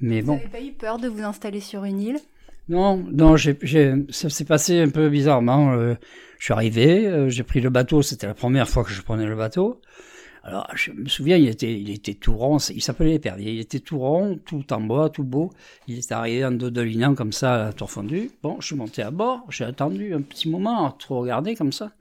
Mais 0.04 0.20
vous 0.20 0.28
bon. 0.28 0.36
n'avez 0.36 0.50
pas 0.50 0.62
eu 0.62 0.74
peur 0.74 1.00
de 1.00 1.08
vous 1.08 1.24
installer 1.24 1.62
sur 1.62 1.86
une 1.86 2.02
île? 2.02 2.20
Non, 2.68 2.98
non, 2.98 3.38
ça 3.38 4.30
s'est 4.30 4.46
passé 4.46 4.82
un 4.82 4.90
peu 4.90 5.10
bizarrement. 5.10 5.72
Euh, 5.72 5.96
je 6.40 6.44
suis 6.46 6.54
arrivé, 6.54 7.08
euh, 7.08 7.30
j'ai 7.30 7.44
pris 7.44 7.62
le 7.62 7.70
bateau, 7.70 8.02
c'était 8.02 8.28
la 8.28 8.34
première 8.34 8.68
fois 8.68 8.84
que 8.84 8.92
je 8.92 9.02
prenais 9.02 9.26
le 9.26 9.36
bateau. 9.38 9.80
Alors, 10.44 10.68
je 10.76 10.92
me 10.92 11.08
souviens, 11.08 11.38
il 11.38 11.48
était, 11.48 11.74
il 11.74 11.90
était 11.90 12.16
tout 12.16 12.36
rond, 12.36 12.58
il 12.58 12.82
s'appelait 12.82 13.12
l'épervier, 13.12 13.54
il 13.54 13.62
était 13.62 13.80
tout 13.80 13.98
rond, 13.98 14.38
tout 14.46 14.74
en 14.74 14.82
bois, 14.82 15.10
tout 15.10 15.24
beau. 15.24 15.54
Il 15.88 15.98
était 15.98 16.14
arrivé 16.14 16.44
en 16.44 16.52
dos 16.52 16.70
de 16.70 17.14
comme 17.16 17.32
ça, 17.32 17.54
à 17.54 17.66
la 17.68 17.74
tour 17.74 17.90
fondue. 17.90 18.30
Bon, 18.44 18.58
je 18.60 18.68
suis 18.68 18.76
monté 18.76 19.04
à 19.04 19.12
bord, 19.12 19.46
j'ai 19.50 19.64
attendu 19.64 20.14
un 20.14 20.22
petit 20.22 20.50
moment, 20.50 20.86
à 20.86 20.98
trop 21.00 21.22
regarder 21.22 21.56
comme 21.56 21.72
ça. 21.72 21.94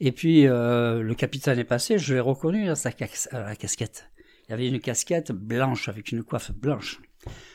Et 0.00 0.12
puis, 0.12 0.46
euh, 0.46 1.02
le 1.02 1.14
capitaine 1.14 1.58
est 1.58 1.64
passé, 1.64 1.98
je 1.98 2.14
l'ai 2.14 2.20
reconnu 2.20 2.70
à, 2.70 2.74
sa 2.74 2.88
à 3.32 3.40
la 3.40 3.54
casquette. 3.54 4.08
Il 4.48 4.54
avait 4.54 4.68
une 4.68 4.80
casquette 4.80 5.30
blanche 5.30 5.90
avec 5.90 6.10
une 6.10 6.22
coiffe 6.22 6.52
blanche. 6.52 7.02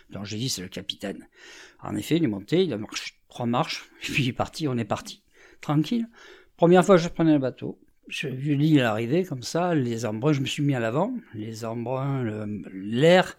Donc 0.09 0.25
j'ai 0.25 0.37
dit, 0.37 0.49
c'est 0.49 0.61
le 0.61 0.67
capitaine. 0.67 1.27
En 1.81 1.95
effet, 1.95 2.17
il 2.17 2.23
est 2.23 2.27
monté, 2.27 2.63
il 2.63 2.73
a 2.73 2.77
marché 2.77 3.13
trois 3.29 3.45
marches, 3.45 3.89
puis 4.01 4.23
il 4.23 4.29
est 4.29 4.33
parti, 4.33 4.67
on 4.67 4.77
est 4.77 4.85
parti. 4.85 5.21
Tranquille. 5.61 6.07
Première 6.57 6.85
fois 6.85 6.97
je 6.97 7.09
prenais 7.09 7.33
le 7.33 7.39
bateau, 7.39 7.79
j'ai 8.07 8.29
vu 8.29 8.55
l'île 8.55 8.81
arriver 8.81 9.23
comme 9.23 9.43
ça, 9.43 9.73
les 9.73 10.05
embruns, 10.05 10.33
je 10.33 10.41
me 10.41 10.45
suis 10.45 10.63
mis 10.63 10.75
à 10.75 10.79
l'avant, 10.79 11.13
les 11.33 11.65
embruns, 11.65 12.47
l'air. 12.71 13.35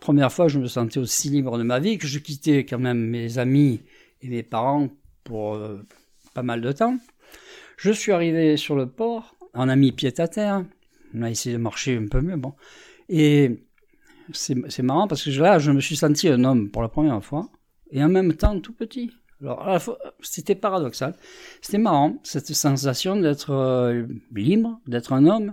Première 0.00 0.32
fois, 0.32 0.48
je 0.48 0.58
me 0.58 0.66
sentais 0.66 0.98
aussi 0.98 1.30
libre 1.30 1.58
de 1.58 1.62
ma 1.62 1.80
vie 1.80 1.98
que 1.98 2.06
je 2.06 2.18
quittais 2.18 2.64
quand 2.64 2.78
même 2.78 2.98
mes 2.98 3.38
amis 3.38 3.80
et 4.22 4.28
mes 4.28 4.42
parents 4.42 4.88
pour 5.24 5.54
euh, 5.54 5.82
pas 6.34 6.42
mal 6.42 6.60
de 6.60 6.72
temps. 6.72 6.98
Je 7.76 7.90
suis 7.90 8.12
arrivé 8.12 8.56
sur 8.56 8.76
le 8.76 8.88
port, 8.88 9.34
on 9.54 9.68
a 9.68 9.76
mis 9.76 9.92
pied 9.92 10.12
à 10.20 10.28
terre, 10.28 10.64
on 11.14 11.22
a 11.22 11.30
essayé 11.30 11.56
de 11.56 11.60
marcher 11.60 11.96
un 11.96 12.06
peu 12.06 12.20
mieux, 12.20 12.36
bon. 12.36 12.54
Et 13.08 13.64
c'est 14.32 14.82
marrant 14.82 15.06
parce 15.08 15.24
que 15.24 15.30
là, 15.30 15.58
je 15.58 15.70
me 15.70 15.80
suis 15.80 15.96
senti 15.96 16.28
un 16.28 16.44
homme 16.44 16.70
pour 16.70 16.82
la 16.82 16.88
première 16.88 17.22
fois 17.24 17.48
et 17.90 18.02
en 18.02 18.08
même 18.08 18.34
temps 18.34 18.58
tout 18.60 18.72
petit. 18.72 19.10
Alors, 19.40 19.98
c'était 20.20 20.54
paradoxal. 20.54 21.14
C'était 21.60 21.78
marrant, 21.78 22.16
cette 22.22 22.52
sensation 22.54 23.16
d'être 23.16 23.50
euh, 23.50 24.06
libre, 24.34 24.80
d'être 24.86 25.12
un 25.12 25.26
homme, 25.26 25.52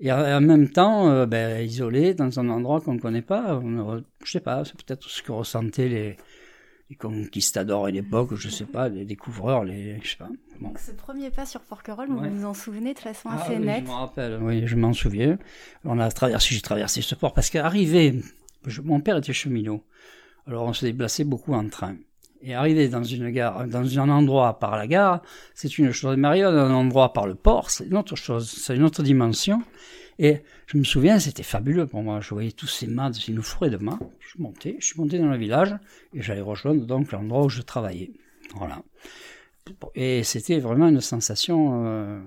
et 0.00 0.10
en 0.10 0.40
même 0.40 0.68
temps 0.70 1.08
euh, 1.08 1.24
ben, 1.24 1.64
isolé 1.64 2.14
dans 2.14 2.40
un 2.40 2.48
endroit 2.48 2.80
qu'on 2.80 2.94
ne 2.94 3.00
connaît 3.00 3.22
pas. 3.22 3.62
Je 4.24 4.30
sais 4.30 4.40
pas, 4.40 4.64
c'est 4.64 4.76
peut-être 4.82 5.08
ce 5.08 5.22
que 5.22 5.30
ressentaient 5.30 5.88
les, 5.88 6.16
les 6.90 6.96
conquistadors 6.96 7.86
à 7.86 7.90
l'époque, 7.90 8.34
je 8.34 8.48
sais 8.48 8.66
pas, 8.66 8.88
les 8.88 9.04
découvreurs, 9.04 9.64
les, 9.64 9.98
je 10.02 10.10
sais 10.10 10.16
pas. 10.16 10.28
Donc 10.60 10.78
ce 10.78 10.92
premier 10.92 11.30
pas 11.30 11.46
sur 11.46 11.60
Porquerolles, 11.60 12.08
vous 12.08 12.18
vous 12.18 12.44
en 12.44 12.54
souvenez 12.54 12.94
de 12.94 12.98
façon 12.98 13.30
ah 13.32 13.42
assez 13.42 13.58
nette 13.58 13.84
Je 13.84 13.90
m'en 13.90 14.00
rappelle, 14.00 14.38
oui, 14.42 14.66
je 14.66 14.76
m'en 14.76 14.92
souviens. 14.92 15.38
On 15.84 15.98
a 15.98 16.10
traversé, 16.10 16.54
j'ai 16.54 16.60
traversé 16.60 17.00
ce 17.00 17.14
port 17.14 17.32
parce 17.32 17.50
qu'arrivé, 17.50 18.20
mon 18.82 19.00
père 19.00 19.16
était 19.16 19.32
cheminot, 19.32 19.82
alors 20.46 20.64
on 20.64 20.72
se 20.72 20.84
déplaçait 20.84 21.24
beaucoup 21.24 21.54
en 21.54 21.68
train. 21.68 21.96
Et 22.46 22.54
arriver 22.54 22.88
dans 22.88 23.02
une 23.02 23.30
gare, 23.30 23.66
dans 23.66 23.98
un 23.98 24.10
endroit 24.10 24.58
par 24.58 24.76
la 24.76 24.86
gare, 24.86 25.22
c'est 25.54 25.78
une 25.78 25.92
chose. 25.92 26.18
Mais 26.18 26.28
arriver 26.28 26.44
dans 26.44 26.58
un 26.58 26.74
endroit 26.74 27.14
par 27.14 27.26
le 27.26 27.34
port, 27.34 27.70
c'est 27.70 27.86
une 27.86 27.96
autre 27.96 28.16
chose, 28.16 28.50
c'est 28.50 28.76
une 28.76 28.82
autre 28.82 29.02
dimension. 29.02 29.62
Et 30.18 30.38
je 30.66 30.78
me 30.78 30.84
souviens, 30.84 31.18
c'était 31.18 31.42
fabuleux 31.42 31.86
pour 31.86 32.02
moi. 32.02 32.20
Je 32.20 32.30
voyais 32.30 32.52
tous 32.52 32.66
ces 32.66 32.86
mâts, 32.86 33.10
une 33.28 33.42
forêt 33.42 33.70
de 33.70 33.76
mâts. 33.76 33.98
Je 34.20 34.40
montais, 34.40 34.76
je 34.78 34.86
suis 34.86 35.00
monté 35.00 35.18
dans 35.18 35.28
le 35.28 35.36
village 35.36 35.74
et 36.12 36.22
j'allais 36.22 36.40
rejoindre 36.40 36.84
donc 36.86 37.12
l'endroit 37.12 37.44
où 37.44 37.48
je 37.48 37.62
travaillais. 37.62 38.12
Voilà. 38.54 38.82
Et 39.94 40.22
c'était 40.22 40.58
vraiment 40.58 40.88
une 40.88 41.00
sensation 41.00 41.84
euh, 41.86 42.20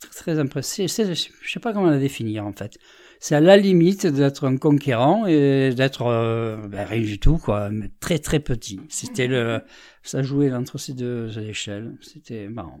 très, 0.00 0.10
très 0.10 0.38
impressionnante. 0.38 0.92
Je 0.96 1.10
ne 1.10 1.48
sais 1.48 1.60
pas 1.60 1.72
comment 1.72 1.90
la 1.90 1.98
définir 1.98 2.46
en 2.46 2.52
fait. 2.52 2.78
C'est 3.22 3.34
à 3.34 3.40
la 3.40 3.58
limite 3.58 4.06
d'être 4.06 4.46
un 4.46 4.56
conquérant 4.56 5.26
et 5.26 5.74
d'être 5.74 6.06
euh, 6.06 6.56
ben, 6.68 6.86
rien 6.86 7.02
du 7.02 7.18
tout, 7.18 7.36
quoi, 7.36 7.68
mais 7.68 7.90
très 8.00 8.18
très 8.18 8.40
petit. 8.40 8.80
C'était 8.88 9.26
le, 9.26 9.60
ça 10.02 10.22
jouait 10.22 10.50
entre 10.52 10.78
ces 10.78 10.94
deux 10.94 11.38
échelles. 11.38 11.96
C'était 12.00 12.48
marrant 12.48 12.80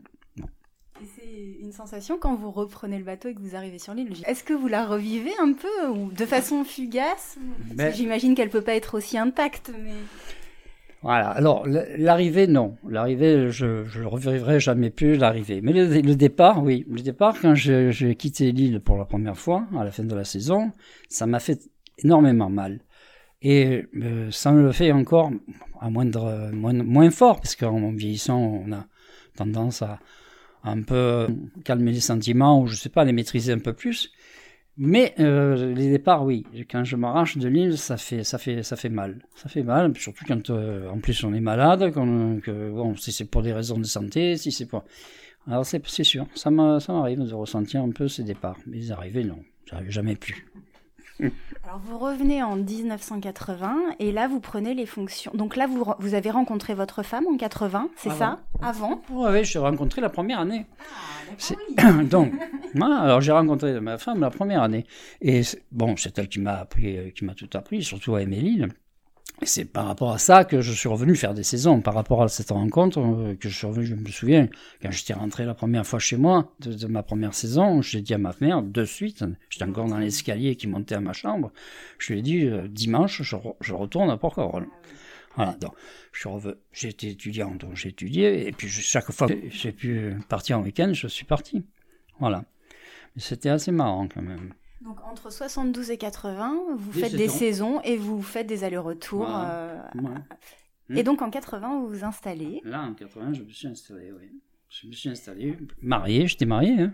c'est 1.16 1.62
une 1.62 1.72
sensation 1.72 2.18
quand 2.18 2.34
vous 2.34 2.50
reprenez 2.50 2.98
le 2.98 3.04
bateau 3.04 3.28
et 3.28 3.34
que 3.34 3.40
vous 3.40 3.56
arrivez 3.56 3.78
sur 3.78 3.94
l'île. 3.94 4.12
Est-ce 4.26 4.44
que 4.44 4.52
vous 4.52 4.68
la 4.68 4.86
revivez 4.86 5.32
un 5.40 5.52
peu 5.52 5.88
ou 5.88 6.10
de 6.10 6.26
façon 6.26 6.64
fugace? 6.64 7.38
J'imagine 7.94 8.34
qu'elle 8.34 8.50
peut 8.50 8.62
pas 8.62 8.74
être 8.74 8.96
aussi 8.96 9.18
intacte, 9.18 9.72
mais. 9.82 9.92
Voilà. 11.02 11.30
Alors 11.30 11.66
l'arrivée, 11.66 12.46
non. 12.46 12.76
L'arrivée, 12.86 13.50
je 13.50 13.84
je 13.84 14.02
revivrai 14.02 14.60
jamais 14.60 14.90
plus 14.90 15.16
l'arrivée. 15.16 15.60
Mais 15.62 15.72
le, 15.72 16.14
départ, 16.14 16.62
oui. 16.62 16.84
Le 16.90 17.00
départ, 17.00 17.40
quand 17.40 17.54
j'ai 17.54 18.14
quitté 18.16 18.52
l'île 18.52 18.80
pour 18.80 18.98
la 18.98 19.04
première 19.04 19.38
fois 19.38 19.66
à 19.78 19.84
la 19.84 19.90
fin 19.90 20.04
de 20.04 20.14
la 20.14 20.24
saison, 20.24 20.72
ça 21.08 21.26
m'a 21.26 21.40
fait 21.40 21.60
énormément 21.98 22.50
mal. 22.50 22.80
Et 23.42 23.86
euh, 23.96 24.30
ça 24.30 24.52
me 24.52 24.62
le 24.62 24.72
fait 24.72 24.92
encore 24.92 25.30
à 25.80 25.88
moindre, 25.88 26.50
moins, 26.52 26.74
moins 26.74 27.10
fort, 27.10 27.40
parce 27.40 27.56
qu'en 27.56 27.92
vieillissant, 27.92 28.38
on 28.38 28.70
a 28.72 28.84
tendance 29.34 29.80
à, 29.80 29.98
un 30.64 30.82
peu 30.82 31.28
calmer 31.64 31.92
les 31.92 32.00
sentiments 32.00 32.60
ou 32.60 32.66
je 32.66 32.76
sais 32.76 32.88
pas 32.88 33.04
les 33.04 33.12
maîtriser 33.12 33.52
un 33.52 33.58
peu 33.58 33.72
plus. 33.72 34.12
Mais 34.76 35.14
euh, 35.20 35.74
les 35.74 35.90
départs, 35.90 36.24
oui. 36.24 36.46
Quand 36.70 36.84
je 36.84 36.96
m'arrache 36.96 37.36
de 37.36 37.48
l'île, 37.48 37.76
ça 37.76 37.96
fait, 37.96 38.24
ça 38.24 38.38
fait, 38.38 38.62
ça 38.62 38.76
fait 38.76 38.88
mal. 38.88 39.18
Ça 39.34 39.48
fait 39.48 39.62
mal, 39.62 39.94
surtout 39.96 40.24
quand 40.26 40.48
euh, 40.48 40.88
en 40.88 40.98
plus 40.98 41.22
on 41.24 41.34
est 41.34 41.40
malade, 41.40 41.92
que, 41.92 42.70
bon, 42.70 42.96
si 42.96 43.12
c'est 43.12 43.26
pour 43.26 43.42
des 43.42 43.52
raisons 43.52 43.78
de 43.78 43.84
santé, 43.84 44.36
si 44.36 44.52
c'est 44.52 44.66
pour. 44.66 44.84
Alors 45.46 45.66
c'est 45.66 46.04
sûr, 46.04 46.26
ça 46.34 46.50
m'arrive 46.50 47.24
de 47.24 47.34
ressentir 47.34 47.82
un 47.82 47.90
peu 47.90 48.08
ces 48.08 48.22
départs. 48.22 48.56
Mais 48.66 48.78
les 48.78 48.92
arrivées, 48.92 49.24
non, 49.24 49.40
j'arrive 49.66 49.90
jamais 49.90 50.16
plus. 50.16 50.46
Alors 51.64 51.80
vous 51.84 51.98
revenez 51.98 52.42
en 52.42 52.56
1980 52.56 53.96
et 53.98 54.12
là 54.12 54.28
vous 54.28 54.40
prenez 54.40 54.74
les 54.74 54.86
fonctions. 54.86 55.30
Donc 55.34 55.56
là 55.56 55.66
vous, 55.66 55.84
vous 55.98 56.14
avez 56.14 56.30
rencontré 56.30 56.74
votre 56.74 57.02
femme 57.02 57.26
en 57.26 57.36
80, 57.36 57.90
c'est 57.96 58.10
ça? 58.10 58.40
Avant 58.62 59.02
Oui, 59.10 59.44
je 59.44 59.54
l'ai 59.54 59.64
rencontrée 59.64 60.00
la 60.00 60.08
première 60.08 60.40
année. 60.40 60.66
Ah, 61.76 61.92
Donc, 62.02 62.32
alors 62.74 63.20
j'ai 63.20 63.32
rencontré 63.32 63.80
ma 63.80 63.98
femme 63.98 64.20
la 64.20 64.30
première 64.30 64.62
année. 64.62 64.86
Et 65.20 65.42
bon, 65.70 65.96
c'est 65.96 66.18
elle 66.18 66.28
qui 66.28 66.40
m'a 66.40 66.56
appris, 66.56 67.12
qui 67.14 67.24
m'a 67.24 67.34
tout 67.34 67.50
appris, 67.54 67.82
surtout 67.82 68.14
à 68.14 68.22
c'est 69.46 69.64
par 69.64 69.86
rapport 69.86 70.12
à 70.12 70.18
ça 70.18 70.44
que 70.44 70.60
je 70.60 70.72
suis 70.72 70.88
revenu 70.88 71.16
faire 71.16 71.34
des 71.34 71.42
saisons, 71.42 71.80
par 71.80 71.94
rapport 71.94 72.22
à 72.22 72.28
cette 72.28 72.50
rencontre 72.50 72.98
euh, 73.00 73.34
que 73.34 73.48
je 73.48 73.56
suis 73.56 73.66
revenu, 73.66 73.86
je 73.86 73.94
me 73.94 74.08
souviens, 74.08 74.48
quand 74.82 74.90
j'étais 74.90 75.14
rentré 75.14 75.44
la 75.44 75.54
première 75.54 75.86
fois 75.86 75.98
chez 75.98 76.16
moi, 76.16 76.52
de, 76.60 76.86
ma 76.86 77.02
première 77.02 77.34
saison, 77.34 77.80
j'ai 77.80 78.02
dit 78.02 78.14
à 78.14 78.18
ma 78.18 78.34
mère, 78.40 78.62
de 78.62 78.84
suite, 78.84 79.24
j'étais 79.48 79.64
encore 79.64 79.86
dans 79.86 79.98
l'escalier 79.98 80.56
qui 80.56 80.66
montait 80.66 80.94
à 80.94 81.00
ma 81.00 81.12
chambre, 81.12 81.52
je 81.98 82.12
lui 82.12 82.20
ai 82.20 82.22
dit, 82.22 82.46
euh, 82.46 82.68
dimanche, 82.68 83.22
je, 83.22 83.36
je, 83.60 83.74
retourne 83.74 84.10
à 84.10 84.16
Porquerolles. 84.16 84.68
Voilà, 85.36 85.56
donc, 85.60 85.74
j'étais 86.72 87.08
étudiant, 87.08 87.54
donc 87.54 87.76
j'ai 87.76 87.90
étudié, 87.90 88.48
et 88.48 88.52
puis 88.52 88.68
chaque 88.68 89.10
fois 89.12 89.28
que 89.28 89.34
j'ai 89.48 89.72
pu 89.72 90.16
partir 90.28 90.58
en 90.58 90.62
week-end, 90.62 90.90
je 90.92 91.06
suis 91.06 91.24
parti. 91.24 91.64
Voilà. 92.18 92.44
C'était 93.16 93.48
assez 93.48 93.72
marrant 93.72 94.08
quand 94.08 94.22
même. 94.22 94.54
Donc 94.80 94.98
entre 95.04 95.30
72 95.30 95.90
et 95.90 95.98
80, 95.98 96.56
vous 96.76 96.92
faites 96.92 97.14
des 97.14 97.28
saisons 97.28 97.80
et 97.82 97.96
vous 97.96 98.22
faites 98.22 98.46
des 98.46 98.64
allers-retours. 98.64 99.28
Euh, 99.28 99.78
et 100.88 101.02
donc 101.02 101.20
en 101.22 101.30
80, 101.30 101.80
vous 101.80 101.88
vous 101.88 102.04
installez. 102.04 102.60
Là, 102.64 102.82
en 102.82 102.94
80, 102.94 103.34
je 103.34 103.42
me 103.42 103.48
suis 103.50 103.68
installé, 103.68 104.12
oui. 104.12 104.40
Je 104.70 104.86
me 104.86 104.92
suis 104.92 105.08
installé, 105.08 105.58
marié, 105.82 106.28
j'étais 106.28 106.46
marié. 106.46 106.80
Hein, 106.80 106.92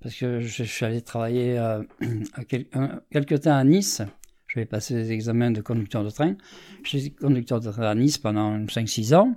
Parce 0.00 0.14
que 0.14 0.40
je, 0.40 0.62
suis 0.64 0.84
allé 0.84 1.00
travailler 1.00 1.58
euh, 1.58 1.82
quelques 3.10 3.40
temps 3.40 3.56
à 3.56 3.64
Nice. 3.64 4.02
Je 4.46 4.60
vais 4.60 4.66
passer 4.66 4.94
des 4.94 5.12
examens 5.12 5.50
de 5.50 5.60
conducteur 5.60 6.04
de 6.04 6.10
train. 6.10 6.36
J'étais 6.84 7.10
conducteur 7.10 7.60
de 7.60 7.70
train 7.70 7.82
à 7.82 7.94
Nice 7.94 8.18
pendant 8.18 8.56
5-6 8.58 9.14
ans. 9.14 9.34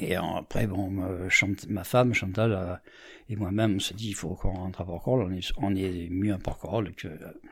Et 0.00 0.16
après, 0.16 0.66
bon, 0.66 0.90
ma 1.68 1.84
femme, 1.84 2.14
Chantal, 2.14 2.80
et 3.28 3.36
moi-même, 3.36 3.76
on 3.76 3.78
s'est 3.78 3.94
dit, 3.94 4.08
il 4.08 4.14
faut 4.14 4.34
qu'on 4.34 4.54
rentre 4.54 4.80
à 4.80 4.84
Porquerolles. 4.84 5.26
On 5.26 5.32
est, 5.32 5.52
on 5.58 5.74
est 5.74 6.08
mieux 6.10 6.32
à 6.32 6.38
Porquerolles 6.38 6.92
que, 6.94 7.08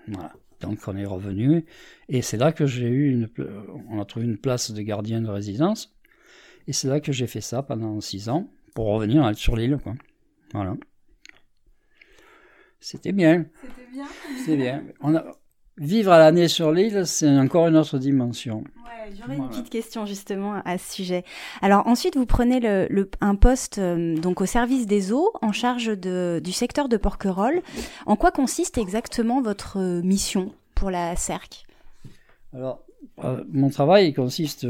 voilà. 0.08 0.32
Donc, 0.60 0.78
on 0.86 0.96
est 0.96 1.06
revenu. 1.06 1.64
Et 2.08 2.22
c'est 2.22 2.36
là 2.36 2.52
que 2.52 2.66
j'ai 2.66 2.88
eu 2.88 3.10
une, 3.10 3.28
on 3.90 4.00
a 4.00 4.04
trouvé 4.04 4.26
une 4.26 4.38
place 4.38 4.70
de 4.70 4.80
gardien 4.82 5.20
de 5.20 5.28
résidence. 5.28 5.94
Et 6.68 6.72
c'est 6.72 6.88
là 6.88 7.00
que 7.00 7.10
j'ai 7.12 7.26
fait 7.26 7.40
ça 7.40 7.62
pendant 7.62 8.00
six 8.00 8.28
ans 8.28 8.48
pour 8.74 8.86
revenir 8.86 9.36
sur 9.36 9.56
l'île, 9.56 9.78
quoi. 9.82 9.94
Voilà. 10.52 10.76
C'était 12.78 13.12
bien. 13.12 13.46
C'était 13.60 13.90
bien. 13.92 14.06
C'était 14.38 14.56
bien. 14.56 14.84
On 15.00 15.16
a, 15.16 15.24
vivre 15.78 16.12
à 16.12 16.18
l'année 16.18 16.48
sur 16.48 16.72
l'île, 16.72 17.06
c'est 17.06 17.28
encore 17.28 17.68
une 17.68 17.76
autre 17.76 17.98
dimension. 17.98 18.64
J'aurais 19.18 19.36
une 19.36 19.48
petite 19.48 19.70
question 19.70 20.06
justement 20.06 20.60
à 20.64 20.78
ce 20.78 20.92
sujet. 20.92 21.24
Alors 21.60 21.86
ensuite, 21.86 22.16
vous 22.16 22.26
prenez 22.26 22.60
le, 22.60 23.10
un 23.20 23.34
poste 23.34 23.78
euh, 23.78 24.16
donc 24.16 24.40
au 24.40 24.46
service 24.46 24.86
des 24.86 25.12
eaux 25.12 25.32
en 25.42 25.52
charge 25.52 25.98
de, 25.98 26.40
du 26.42 26.52
secteur 26.52 26.88
de 26.88 26.96
Porquerolles. 26.96 27.62
En 28.06 28.16
quoi 28.16 28.30
consiste 28.30 28.78
exactement 28.78 29.40
votre 29.40 29.78
euh, 29.78 30.02
mission 30.02 30.52
pour 30.74 30.90
la 30.90 31.16
CERC 31.16 31.64
Alors, 32.54 32.84
euh, 33.24 33.42
mon 33.50 33.70
travail 33.70 34.12
consiste 34.12 34.66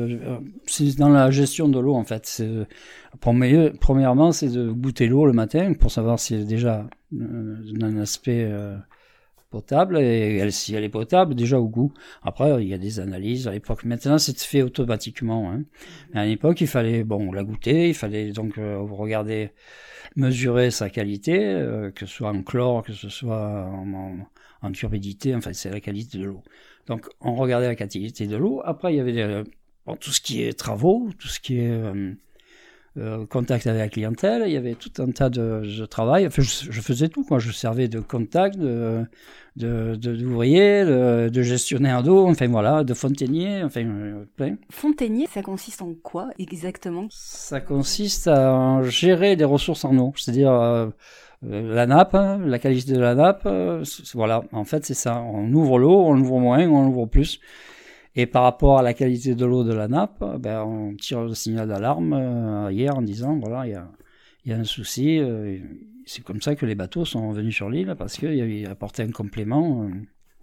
c'est 0.66 0.96
dans 0.96 1.10
la 1.10 1.30
gestion 1.30 1.68
de 1.68 1.78
l'eau 1.78 1.94
en 1.94 2.04
fait. 2.04 2.42
premièrement, 3.20 4.32
c'est 4.32 4.48
de 4.48 4.70
goûter 4.70 5.06
l'eau 5.06 5.26
le 5.26 5.32
matin 5.32 5.74
pour 5.74 5.90
savoir 5.90 6.18
si 6.18 6.34
elle 6.34 6.42
est 6.42 6.44
déjà 6.44 6.86
d'un 7.10 7.98
aspect 7.98 8.50
potable 9.52 9.98
et 9.98 10.50
si 10.50 10.74
elle 10.74 10.82
est 10.82 10.88
potable 10.88 11.34
déjà 11.34 11.60
au 11.60 11.68
goût. 11.68 11.92
Après 12.22 12.62
il 12.62 12.68
y 12.68 12.74
a 12.74 12.78
des 12.78 12.98
analyses 12.98 13.46
à 13.46 13.52
l'époque. 13.52 13.84
Maintenant 13.84 14.18
c'est 14.18 14.38
fait 14.40 14.62
automatiquement. 14.62 15.52
Hein. 15.52 15.62
Mais 16.12 16.20
à 16.20 16.26
l'époque 16.26 16.60
il 16.60 16.66
fallait 16.66 17.04
bon 17.04 17.30
la 17.32 17.44
goûter, 17.44 17.90
il 17.90 17.94
fallait 17.94 18.32
donc 18.32 18.58
euh, 18.58 18.78
regarder, 18.78 19.50
mesurer 20.16 20.70
sa 20.70 20.90
qualité, 20.90 21.38
euh, 21.38 21.90
que 21.90 22.06
ce 22.06 22.14
soit 22.16 22.30
en 22.30 22.42
chlore, 22.42 22.82
que 22.82 22.92
ce 22.92 23.08
soit 23.08 23.68
en, 23.70 24.16
en, 24.62 24.72
turbidité. 24.72 25.34
Enfin 25.34 25.52
c'est 25.52 25.70
la 25.70 25.80
qualité 25.80 26.18
de 26.18 26.24
l'eau. 26.24 26.42
Donc 26.86 27.08
on 27.20 27.34
regardait 27.34 27.68
la 27.68 27.76
qualité 27.76 28.26
de 28.26 28.36
l'eau. 28.36 28.62
Après 28.64 28.92
il 28.92 28.96
y 28.96 29.00
avait 29.00 29.44
bon, 29.86 29.96
tout 29.96 30.10
ce 30.10 30.20
qui 30.20 30.42
est 30.42 30.58
travaux, 30.58 31.10
tout 31.18 31.28
ce 31.28 31.38
qui 31.38 31.58
est 31.58 31.80
euh, 32.98 33.22
euh, 33.22 33.26
contact 33.26 33.66
avec 33.66 33.80
la 33.80 33.88
clientèle, 33.88 34.44
il 34.46 34.52
y 34.52 34.56
avait 34.56 34.74
tout 34.74 34.90
un 35.02 35.10
tas 35.10 35.30
de, 35.30 35.62
de 35.78 35.86
travail. 35.86 36.26
Enfin, 36.26 36.42
je, 36.42 36.70
je, 36.70 36.80
faisais 36.80 37.08
tout, 37.08 37.24
quoi. 37.24 37.38
Je 37.38 37.50
servais 37.50 37.88
de 37.88 38.00
contact, 38.00 38.58
de, 38.58 39.06
d'ouvrier, 39.56 40.84
de, 40.84 41.24
de, 41.24 41.28
de, 41.28 41.42
gestionnaire 41.42 42.02
d'eau, 42.02 42.26
enfin 42.26 42.48
voilà, 42.48 42.84
de 42.84 42.94
fontainier, 42.94 43.62
enfin 43.64 43.84
euh, 43.84 44.24
plein. 44.36 44.56
Fontainier, 44.70 45.26
ça 45.32 45.42
consiste 45.42 45.82
en 45.82 45.94
quoi 46.02 46.30
exactement? 46.38 47.06
Ça 47.10 47.60
consiste 47.60 48.28
à 48.28 48.80
gérer 48.84 49.36
des 49.36 49.44
ressources 49.44 49.84
en 49.84 49.96
eau, 49.98 50.12
c'est-à-dire 50.16 50.52
euh, 50.52 50.88
la 51.42 51.86
nappe, 51.86 52.16
la 52.44 52.58
qualité 52.58 52.92
de 52.92 53.00
la 53.00 53.14
nappe, 53.14 53.48
voilà. 54.14 54.44
En 54.52 54.64
fait, 54.64 54.84
c'est 54.84 54.94
ça. 54.94 55.20
On 55.22 55.52
ouvre 55.52 55.78
l'eau, 55.78 56.04
on 56.06 56.16
ouvre 56.18 56.38
moins, 56.38 56.66
on 56.68 56.86
ouvre 56.86 57.06
plus. 57.06 57.40
Et 58.14 58.26
par 58.26 58.42
rapport 58.42 58.78
à 58.78 58.82
la 58.82 58.92
qualité 58.92 59.34
de 59.34 59.46
l'eau 59.46 59.64
de 59.64 59.72
la 59.72 59.88
nappe, 59.88 60.22
ben, 60.38 60.62
on 60.64 60.94
tire 60.94 61.22
le 61.22 61.34
signal 61.34 61.68
d'alarme 61.68 62.12
euh, 62.12 62.72
hier 62.72 62.96
en 62.96 63.02
disant 63.02 63.38
voilà, 63.38 63.66
il 63.66 64.50
y 64.50 64.52
a, 64.52 64.56
un 64.56 64.64
souci. 64.64 65.18
Euh, 65.18 65.58
c'est 66.04 66.22
comme 66.22 66.42
ça 66.42 66.54
que 66.54 66.66
les 66.66 66.74
bateaux 66.74 67.04
sont 67.04 67.30
venus 67.30 67.54
sur 67.54 67.70
l'île 67.70 67.94
parce 67.96 68.18
qu'ils 68.18 68.66
apportaient 68.66 69.04
un 69.04 69.12
complément. 69.12 69.88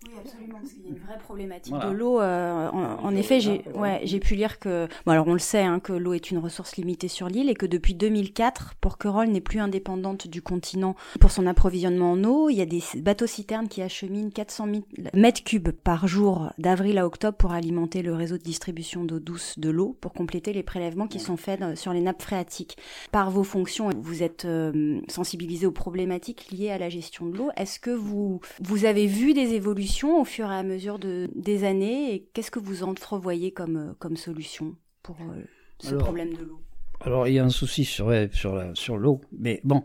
Euh, 0.05 0.09
Oui, 0.09 0.15
absolument, 0.19 0.59
parce 0.59 0.73
qu'il 0.73 0.83
y 0.83 0.87
a 0.87 0.89
une 0.89 0.97
vraie 0.97 1.17
problématique 1.17 1.73
de 1.73 1.89
l'eau. 1.89 2.21
Euh, 2.21 2.69
en, 2.69 3.15
effet, 3.15 3.39
j'ai 3.39 3.63
ouais, 3.75 4.05
pu 4.19 4.35
lire 4.35 4.59
que, 4.59 4.87
bon, 5.05 5.11
alors 5.11 5.27
on 5.27 5.33
le 5.33 5.39
sait, 5.39 5.61
hein, 5.61 5.79
que 5.79 5.93
l'eau 5.93 6.13
est 6.13 6.31
une 6.31 6.37
ressource 6.37 6.77
limitée 6.77 7.07
sur 7.07 7.27
l'île 7.27 7.49
et 7.49 7.53
que 7.53 7.65
depuis 7.65 7.93
2004, 7.95 8.75
Porquerolles 8.81 9.29
n'est 9.29 9.41
plus 9.41 9.59
indépendante 9.59 10.27
du 10.27 10.41
continent 10.41 10.95
pour 11.19 11.31
son 11.31 11.47
approvisionnement 11.47 12.13
en 12.13 12.23
eau. 12.23 12.49
Il 12.49 12.55
y 12.55 12.61
a 12.61 12.65
des 12.65 12.81
bateaux-citernes 12.97 13.67
qui 13.67 13.81
acheminent 13.81 14.29
400 14.29 14.67
000 14.97 15.09
mètres 15.13 15.43
cubes 15.43 15.69
par 15.71 16.07
jour 16.07 16.51
d'avril 16.57 16.97
à 16.97 17.05
octobre 17.05 17.37
pour 17.37 17.51
alimenter 17.51 18.01
le 18.01 18.13
réseau 18.13 18.37
de 18.37 18.43
distribution 18.43 19.03
d'eau 19.03 19.19
douce 19.19 19.59
de 19.59 19.69
l'eau, 19.69 19.97
pour 19.99 20.13
compléter 20.13 20.53
les 20.53 20.63
prélèvements 20.63 21.07
qui 21.07 21.19
sont 21.19 21.37
faits 21.37 21.77
sur 21.77 21.93
les 21.93 22.01
nappes 22.01 22.21
phréatiques. 22.21 22.77
Par 23.11 23.31
vos 23.31 23.43
fonctions, 23.43 23.89
vous 24.01 24.23
êtes 24.23 24.45
euh, 24.45 25.01
sensibilisé 25.07 25.65
aux 25.65 25.71
problématiques 25.71 26.51
liées 26.51 26.71
à 26.71 26.77
la 26.77 26.89
gestion 26.89 27.25
de 27.25 27.37
l'eau. 27.37 27.49
Est-ce 27.57 27.79
que 27.79 27.91
vous, 27.91 28.39
vous 28.61 28.85
avez 28.85 29.07
vu 29.07 29.33
des 29.33 29.53
évolutions 29.53 29.88
au 30.03 30.25
fur 30.25 30.51
et 30.51 30.55
à 30.55 30.63
mesure 30.63 30.99
de, 30.99 31.29
des 31.35 31.63
années 31.63 32.13
et 32.13 32.29
qu'est-ce 32.33 32.51
que 32.51 32.59
vous 32.59 32.83
entrevoyez 32.83 33.51
comme, 33.51 33.77
euh, 33.77 33.93
comme 33.99 34.17
solution 34.17 34.75
pour 35.03 35.17
euh, 35.21 35.43
ce 35.79 35.95
problème 35.95 36.33
de 36.33 36.43
l'eau? 36.43 36.61
Alors 37.01 37.27
il 37.27 37.33
y 37.33 37.39
a 37.39 37.45
un 37.45 37.49
souci 37.49 37.85
sur, 37.85 38.11
sur, 38.31 38.71
sur 38.73 38.97
l'eau, 38.97 39.21
mais 39.31 39.61
bon, 39.63 39.83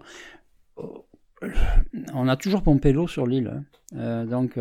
euh, 0.79 1.49
on 2.13 2.27
a 2.29 2.37
toujours 2.37 2.63
pompé 2.63 2.93
l'eau 2.93 3.07
sur 3.07 3.27
l'île. 3.27 3.63
Hein. 3.93 4.25
donc 4.25 4.59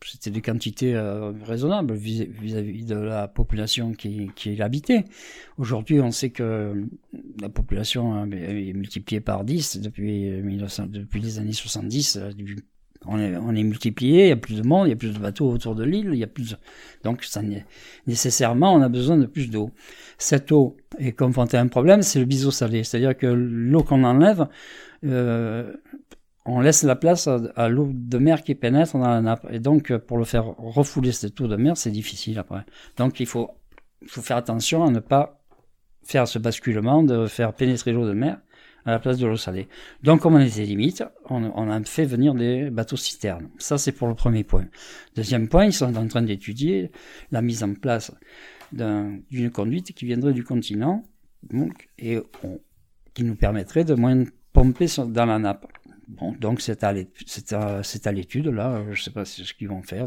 c'était 0.00 0.30
des 0.30 0.40
quantités 0.40 0.98
raisonnables 1.42 1.94
vis-à-vis 1.94 2.84
de 2.84 2.96
la 2.96 3.28
population 3.28 3.92
qui, 3.92 4.30
qui 4.34 4.56
l'habitait. 4.56 5.04
Aujourd'hui, 5.58 6.00
on 6.00 6.10
sait 6.10 6.30
que 6.30 6.88
la 7.40 7.48
population 7.48 8.24
est 8.32 8.72
multipliée 8.72 9.20
par 9.20 9.44
10 9.44 9.80
depuis, 9.82 10.30
1900, 10.30 10.86
depuis 10.88 11.20
les 11.20 11.38
années 11.38 11.52
70, 11.52 12.18
on 13.08 13.18
est, 13.18 13.36
on 13.36 13.54
est 13.54 13.62
multiplié, 13.62 14.24
il 14.24 14.28
y 14.28 14.32
a 14.32 14.36
plus 14.36 14.60
de 14.60 14.66
monde, 14.66 14.86
il 14.86 14.90
y 14.90 14.92
a 14.92 14.96
plus 14.96 15.12
de 15.12 15.18
bateaux 15.18 15.50
autour 15.50 15.74
de 15.74 15.84
l'île, 15.84 16.10
il 16.12 16.18
y 16.18 16.24
a 16.24 16.26
plus 16.26 16.56
donc 17.04 17.24
ça, 17.24 17.40
nécessairement 18.06 18.74
on 18.74 18.82
a 18.82 18.88
besoin 18.88 19.16
de 19.16 19.26
plus 19.26 19.50
d'eau. 19.50 19.70
Cette 20.18 20.50
eau 20.52 20.76
est 20.98 21.12
confrontée 21.12 21.56
à 21.56 21.60
un 21.60 21.68
problème, 21.68 22.02
c'est 22.02 22.18
le 22.18 22.24
biseau 22.24 22.50
salé, 22.50 22.84
c'est-à-dire 22.84 23.16
que 23.16 23.26
l'eau 23.26 23.82
qu'on 23.82 24.02
enlève, 24.04 24.48
euh, 25.04 25.72
on 26.44 26.60
laisse 26.60 26.82
la 26.82 26.96
place 26.96 27.28
à, 27.28 27.68
l'eau 27.68 27.90
de 27.92 28.18
mer 28.18 28.42
qui 28.42 28.54
pénètre 28.54 28.96
dans 28.96 29.08
la 29.08 29.20
nappe, 29.20 29.46
et 29.50 29.60
donc 29.60 29.96
pour 29.96 30.18
le 30.18 30.24
faire 30.24 30.46
refouler 30.58 31.12
cette 31.12 31.40
eau 31.40 31.48
de 31.48 31.56
mer, 31.56 31.76
c'est 31.76 31.90
difficile 31.90 32.38
après. 32.38 32.64
Donc 32.96 33.20
il 33.20 33.26
faut, 33.26 33.50
il 34.02 34.08
faut 34.08 34.22
faire 34.22 34.36
attention 34.36 34.84
à 34.84 34.90
ne 34.90 35.00
pas 35.00 35.42
faire 36.02 36.28
ce 36.28 36.38
basculement 36.38 37.02
de 37.02 37.26
faire 37.26 37.52
pénétrer 37.52 37.92
l'eau 37.92 38.06
de 38.06 38.12
mer 38.12 38.38
à 38.86 38.92
la 38.92 38.98
place 39.00 39.18
de 39.18 39.26
l'eau 39.26 39.36
salée. 39.36 39.68
Donc, 40.02 40.20
comme 40.20 40.34
on 40.34 40.40
était 40.40 40.64
limite, 40.64 41.04
on, 41.28 41.44
on, 41.44 41.70
a 41.70 41.82
fait 41.82 42.04
venir 42.04 42.34
des 42.34 42.70
bateaux 42.70 42.96
citernes. 42.96 43.48
Ça, 43.58 43.78
c'est 43.78 43.92
pour 43.92 44.06
le 44.06 44.14
premier 44.14 44.44
point. 44.44 44.66
Deuxième 45.16 45.48
point, 45.48 45.66
ils 45.66 45.72
sont 45.72 45.94
en 45.96 46.06
train 46.06 46.22
d'étudier 46.22 46.92
la 47.32 47.42
mise 47.42 47.62
en 47.64 47.74
place 47.74 48.12
d'une 48.72 49.50
conduite 49.52 49.92
qui 49.92 50.06
viendrait 50.06 50.32
du 50.32 50.44
continent, 50.44 51.04
donc, 51.42 51.88
et 51.98 52.18
qui 53.12 53.24
nous 53.24 53.34
permettrait 53.34 53.84
de 53.84 53.94
moins 53.94 54.24
pomper 54.52 54.86
dans 55.08 55.26
la 55.26 55.38
nappe. 55.38 55.66
Bon, 56.08 56.32
donc 56.38 56.60
c'est 56.60 56.84
à 56.84 56.92
l'étude 58.12 58.46
là. 58.46 58.84
Je 58.92 59.02
sais 59.02 59.10
pas 59.10 59.24
ce 59.24 59.52
qu'ils 59.52 59.68
vont 59.68 59.82
faire. 59.82 60.04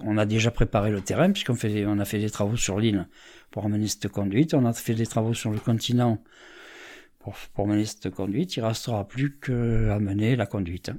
On 0.00 0.18
a 0.18 0.26
déjà 0.26 0.50
préparé 0.50 0.90
le 0.90 1.00
terrain 1.00 1.30
puisqu'on 1.30 1.54
on 1.86 1.98
a 2.00 2.04
fait 2.04 2.18
des 2.18 2.30
travaux 2.30 2.56
sur 2.56 2.80
l'île 2.80 3.06
pour 3.52 3.64
amener 3.64 3.86
cette 3.86 4.08
conduite. 4.08 4.52
On 4.52 4.64
a 4.64 4.72
fait 4.72 4.94
des 4.94 5.06
travaux 5.06 5.32
sur 5.32 5.52
le 5.52 5.60
continent 5.60 6.20
pour, 7.22 7.34
pour 7.54 7.66
mener 7.66 7.84
cette 7.84 8.10
conduite, 8.10 8.56
il 8.56 8.64
restera 8.64 9.06
plus 9.06 9.38
qu'à 9.38 9.98
mener 9.98 10.36
la 10.36 10.46
conduite 10.46 10.90
hein, 10.90 10.96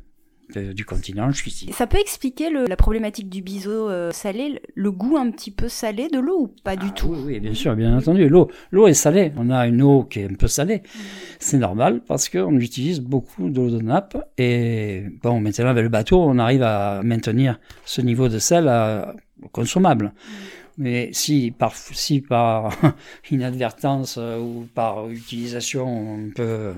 du 0.73 0.85
continent 0.85 1.31
jusqu'ici. 1.31 1.71
Ça 1.73 1.87
peut 1.87 1.99
expliquer 1.99 2.49
le, 2.49 2.65
la 2.65 2.75
problématique 2.75 3.29
du 3.29 3.41
biseau 3.41 3.89
euh, 3.89 4.11
salé, 4.11 4.61
le 4.75 4.91
goût 4.91 5.17
un 5.17 5.31
petit 5.31 5.51
peu 5.51 5.67
salé 5.67 6.07
de 6.09 6.19
l'eau 6.19 6.43
ou 6.43 6.47
pas 6.63 6.75
du 6.75 6.87
ah 6.89 6.91
tout 6.91 7.09
oui, 7.09 7.23
oui, 7.25 7.39
bien 7.39 7.53
sûr, 7.53 7.75
bien 7.75 7.97
entendu. 7.97 8.29
L'eau, 8.29 8.49
l'eau 8.71 8.87
est 8.87 8.93
salée. 8.93 9.31
On 9.37 9.49
a 9.49 9.67
une 9.67 9.81
eau 9.81 10.03
qui 10.03 10.19
est 10.19 10.29
un 10.29 10.35
peu 10.35 10.47
salée. 10.47 10.77
Mmh. 10.77 10.99
C'est 11.39 11.57
normal 11.57 12.01
parce 12.07 12.29
qu'on 12.29 12.57
utilise 12.57 13.01
beaucoup 13.01 13.49
d'eau 13.49 13.69
de 13.69 13.81
nappe 13.81 14.17
et 14.37 15.05
bon, 15.21 15.39
maintenant 15.39 15.69
avec 15.69 15.83
le 15.83 15.89
bateau, 15.89 16.21
on 16.21 16.37
arrive 16.39 16.63
à 16.63 17.01
maintenir 17.03 17.59
ce 17.85 18.01
niveau 18.01 18.29
de 18.29 18.39
sel 18.39 18.67
à, 18.67 19.09
euh, 19.09 19.13
consommable. 19.51 20.05
Mmh. 20.05 20.62
Mais 20.77 21.09
si 21.13 21.51
par, 21.51 21.75
si 21.75 22.21
par 22.21 22.75
inadvertance 23.31 24.17
euh, 24.17 24.39
ou 24.39 24.67
par 24.73 25.09
utilisation 25.09 25.85
on 25.85 26.29
peut, 26.31 26.73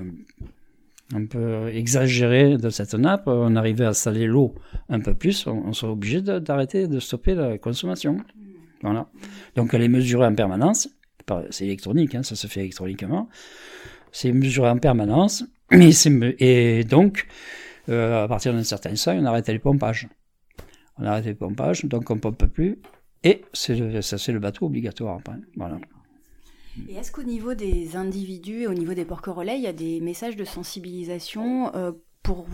on 1.14 1.26
peut 1.26 1.68
exagérer 1.68 2.58
de 2.58 2.68
cette 2.68 2.94
nappe, 2.94 3.26
on 3.26 3.56
arrivait 3.56 3.86
à 3.86 3.94
saler 3.94 4.26
l'eau 4.26 4.54
un 4.88 5.00
peu 5.00 5.14
plus, 5.14 5.46
on, 5.46 5.72
serait 5.72 5.92
obligé 5.92 6.20
d'arrêter, 6.20 6.88
de, 6.88 7.00
stopper 7.00 7.34
la 7.34 7.58
consommation. 7.58 8.18
Voilà. 8.82 9.06
Donc 9.54 9.72
elle 9.72 9.82
est 9.82 9.88
mesurée 9.88 10.26
en 10.26 10.34
permanence. 10.34 10.88
C'est 11.50 11.64
électronique, 11.64 12.14
hein, 12.14 12.22
ça 12.22 12.36
se 12.36 12.46
fait 12.46 12.60
électroniquement. 12.60 13.28
C'est 14.12 14.32
mesuré 14.32 14.68
en 14.70 14.78
permanence. 14.78 15.44
Et, 15.72 16.84
donc, 16.84 17.26
euh, 17.88 18.24
à 18.24 18.28
partir 18.28 18.52
d'un 18.52 18.62
certain 18.62 18.94
seuil, 18.94 19.18
on 19.20 19.24
arrête 19.24 19.48
les 19.48 19.58
pompages. 19.58 20.08
On 20.98 21.04
arrête 21.04 21.24
les 21.24 21.34
pompages, 21.34 21.84
donc 21.84 22.10
on 22.10 22.18
pompe 22.18 22.46
plus. 22.46 22.78
Et 23.26 23.42
c'est 23.52 24.02
ça, 24.02 24.18
c'est 24.18 24.30
le 24.30 24.38
bateau 24.38 24.66
obligatoire 24.66 25.16
après. 25.16 25.38
Voilà. 25.56 25.78
Et 26.88 26.94
est-ce 26.94 27.10
qu'au 27.10 27.24
niveau 27.24 27.54
des 27.54 27.96
individus 27.96 28.62
et 28.62 28.66
au 28.68 28.74
niveau 28.74 28.94
des 28.94 29.04
porcs-relais, 29.04 29.56
il 29.56 29.62
y 29.64 29.66
a 29.66 29.72
des 29.72 30.00
messages 30.00 30.36
de 30.36 30.44
sensibilisation 30.44 31.74
euh, 31.74 31.90
pour 32.22 32.46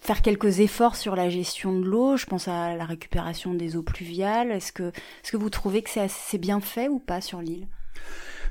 faire 0.00 0.22
quelques 0.22 0.60
efforts 0.60 0.94
sur 0.94 1.16
la 1.16 1.30
gestion 1.30 1.76
de 1.76 1.84
l'eau? 1.84 2.16
Je 2.16 2.26
pense 2.26 2.46
à 2.46 2.76
la 2.76 2.84
récupération 2.84 3.54
des 3.54 3.74
eaux 3.74 3.82
pluviales. 3.82 4.52
Est-ce 4.52 4.70
que, 4.70 4.90
est-ce 4.90 5.32
que 5.32 5.36
vous 5.36 5.50
trouvez 5.50 5.82
que 5.82 5.90
c'est 5.90 6.02
assez 6.02 6.38
bien 6.38 6.60
fait 6.60 6.86
ou 6.88 7.00
pas 7.00 7.20
sur 7.20 7.40
l'île? 7.40 7.66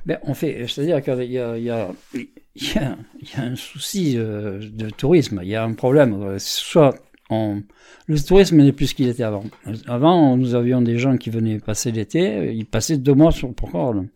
Ben, 0.05 0.19
on 0.23 0.33
fait, 0.33 0.67
c'est-à-dire 0.67 1.01
qu'il 1.01 1.31
y 1.31 1.35
y, 1.35 1.39
a, 1.39 1.57
y, 1.57 2.27
y 2.55 3.37
un 3.37 3.55
souci 3.55 4.17
euh, 4.17 4.59
de 4.59 4.89
tourisme, 4.89 5.39
il 5.43 5.47
y 5.47 5.55
a 5.55 5.63
un 5.63 5.75
problème. 5.75 6.37
Soit 6.39 6.93
le 7.29 8.25
tourisme 8.25 8.61
n'est 8.61 8.71
plus 8.71 8.87
ce 8.87 8.95
qu'il 8.95 9.07
était 9.07 9.23
avant. 9.23 9.43
Avant, 9.87 10.37
nous 10.37 10.55
avions 10.55 10.81
des 10.81 10.97
gens 10.97 11.17
qui 11.17 11.29
venaient 11.29 11.59
passer 11.59 11.91
l'été, 11.91 12.53
ils 12.53 12.65
passaient 12.65 12.97
deux 12.97 13.13
mois 13.13 13.31
sur 13.31 13.53
Porquerolles. 13.53 14.07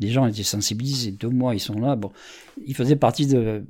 Des 0.00 0.08
gens 0.08 0.26
étaient 0.26 0.42
sensibilisés, 0.42 1.12
deux 1.12 1.28
mois, 1.28 1.54
ils 1.54 1.60
sont 1.60 1.78
là. 1.78 1.96
Bon, 1.96 2.10
ils 2.66 2.74
faisaient 2.74 2.96
partie 2.96 3.26
de 3.26 3.64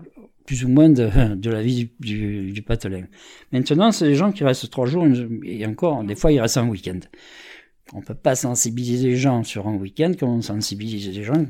plus 0.47 0.65
ou 0.65 0.69
moins 0.69 0.91
de, 0.91 1.11
la 1.49 1.63
vie 1.63 1.91
du, 2.01 2.53
du, 2.53 2.63
patelin. 2.63 3.05
Maintenant, 3.53 3.93
c'est 3.93 4.07
des 4.07 4.15
gens 4.15 4.33
qui 4.33 4.45
restent 4.45 4.71
trois 4.71 4.87
jours 4.87 5.07
et 5.45 5.67
encore, 5.67 6.05
des 6.05 6.15
fois, 6.15 6.33
ils 6.33 6.41
restent 6.41 6.59
un 6.59 6.69
week-end. 6.69 7.01
On 7.93 8.01
peut 8.01 8.15
pas 8.15 8.35
sensibiliser 8.35 9.09
les 9.09 9.17
gens 9.17 9.43
sur 9.45 9.69
un 9.69 9.75
week-end 9.75 10.13
comme 10.19 10.31
on 10.31 10.43
sensibilise 10.43 11.15
les 11.15 11.23
gens 11.23 11.45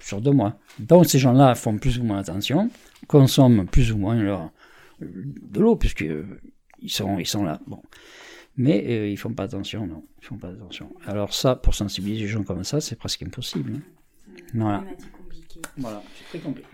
sur 0.00 0.20
deux 0.20 0.30
mois. 0.30 0.58
Donc, 0.78 1.06
ces 1.06 1.18
gens-là 1.18 1.54
font 1.54 1.76
plus 1.76 1.98
ou 1.98 2.04
moins 2.04 2.18
attention, 2.18 2.70
consomment 3.08 3.66
plus 3.66 3.92
ou 3.92 3.98
moins 3.98 4.16
leur, 4.16 4.50
de 5.00 5.60
l'eau, 5.60 5.76
puisque 5.76 6.04
ils 6.82 6.90
sont, 6.90 7.18
ils 7.18 7.26
sont 7.26 7.44
là. 7.44 7.60
Bon. 7.66 7.80
Mais 8.56 8.84
euh, 8.86 9.08
ils 9.08 9.16
font 9.16 9.32
pas 9.32 9.44
attention, 9.44 9.86
non. 9.86 10.02
Ils 10.20 10.26
font 10.26 10.36
pas 10.36 10.48
attention. 10.48 10.90
Alors 11.06 11.32
ça, 11.32 11.56
pour 11.56 11.74
sensibiliser 11.74 12.22
les 12.22 12.28
gens 12.28 12.42
comme 12.42 12.64
ça, 12.64 12.80
c'est 12.80 12.96
presque 12.96 13.22
impossible. 13.22 13.74
Hein. 13.76 13.80
Voilà. 14.54 14.84
Voilà, 15.78 16.02
c'est 16.16 16.38
très 16.38 16.38
compliqué. 16.38 16.68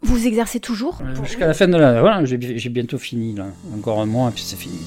Vous 0.00 0.26
exercez 0.26 0.58
toujours 0.58 1.00
euh, 1.02 1.14
Jusqu'à 1.22 1.46
la 1.46 1.54
fin 1.54 1.68
de 1.68 1.76
la... 1.76 2.00
Voilà, 2.00 2.24
j'ai 2.24 2.68
bientôt 2.70 2.98
fini, 2.98 3.34
là. 3.34 3.48
Encore 3.74 4.00
un 4.00 4.06
mois, 4.06 4.30
et 4.30 4.32
puis 4.32 4.42
c'est 4.42 4.56
fini. 4.56 4.78